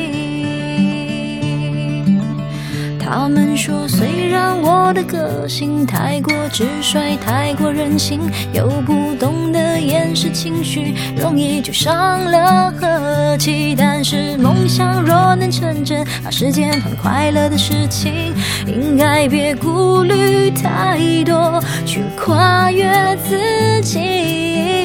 [3.14, 8.22] 他们说，虽然我的个性太过直率，太过任性，
[8.54, 13.74] 又不懂得掩饰情绪，容易就伤了和气。
[13.76, 18.32] 但是梦想若能成真，把时间换快乐的事情，
[18.66, 24.81] 应该别顾虑太多，去跨越自己。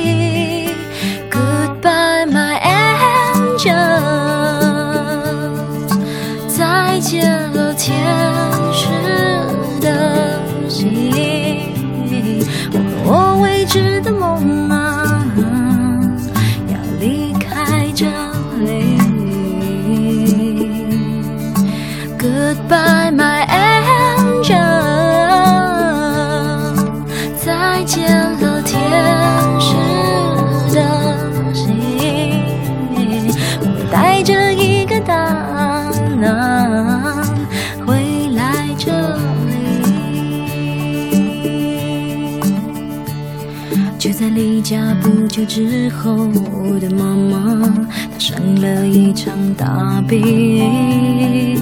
[44.37, 46.13] 离家不久之后，
[46.53, 47.73] 我的妈妈
[48.13, 51.59] 她生了一场大病，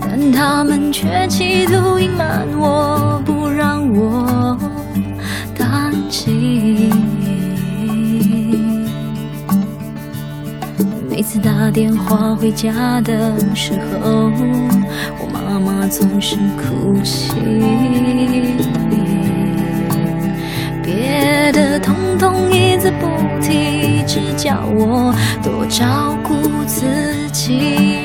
[0.00, 4.58] 但他们却企图隐瞒我，不让我
[5.58, 6.90] 担心。
[11.10, 14.30] 每次打电话回家的时候，
[15.20, 17.34] 我妈妈总是哭泣，
[21.56, 23.06] 的通通一字不
[23.40, 26.34] 提，只叫我多照顾
[26.66, 26.84] 自
[27.32, 27.96] 己。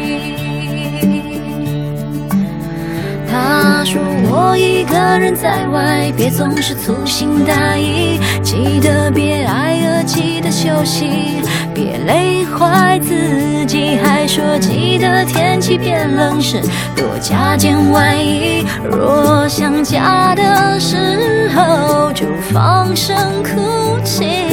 [3.29, 11.40] 他说我一个人在外，别总是粗心大意，记得别挨饿，记得休息，
[11.81, 13.97] 别累坏自己。
[14.03, 16.61] 还说记得天气变冷时
[16.95, 24.50] 多加件外衣，若想家的时候就放声哭泣。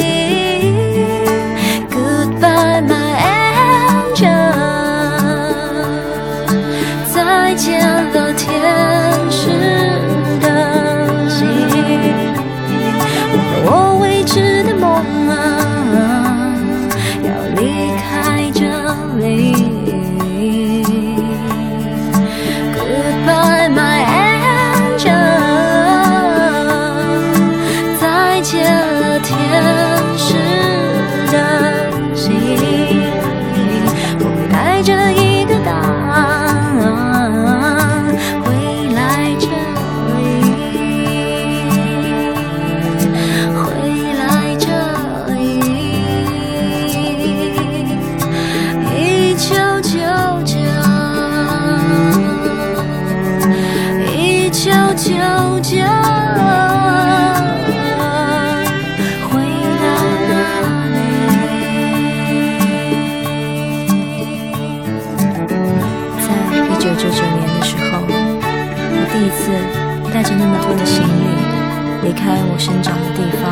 [72.19, 73.47] 开我生长的地方。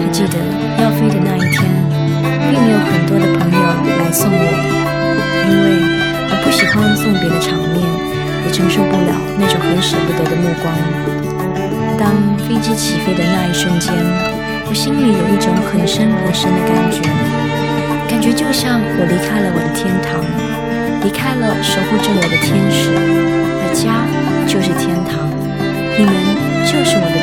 [0.00, 0.40] 还记得
[0.80, 1.68] 要飞的那一天，
[2.48, 3.60] 并没有很多的朋友
[4.00, 4.48] 来送我，
[5.46, 5.64] 因为
[6.26, 7.84] 我不喜欢送别的场面，
[8.44, 10.72] 也承受不了那种很舍不得的目光。
[12.00, 13.92] 当飞机起飞的那一瞬间，
[14.66, 17.04] 我心里有一种很深很深的感觉，
[18.08, 20.18] 感觉就像我离开了我的天堂，
[21.04, 22.90] 离开了守护着我的天使，
[23.60, 24.02] 而家
[24.48, 25.30] 就是天堂，
[25.96, 26.12] 你们
[26.66, 27.21] 就是我的。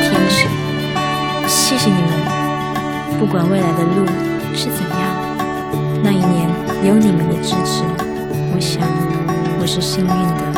[1.82, 4.04] 谢你们，不管未来的路
[4.54, 5.00] 是怎样，
[6.04, 6.46] 那一年
[6.84, 7.82] 有你们的支持，
[8.52, 8.82] 我想
[9.58, 10.49] 我是幸运的。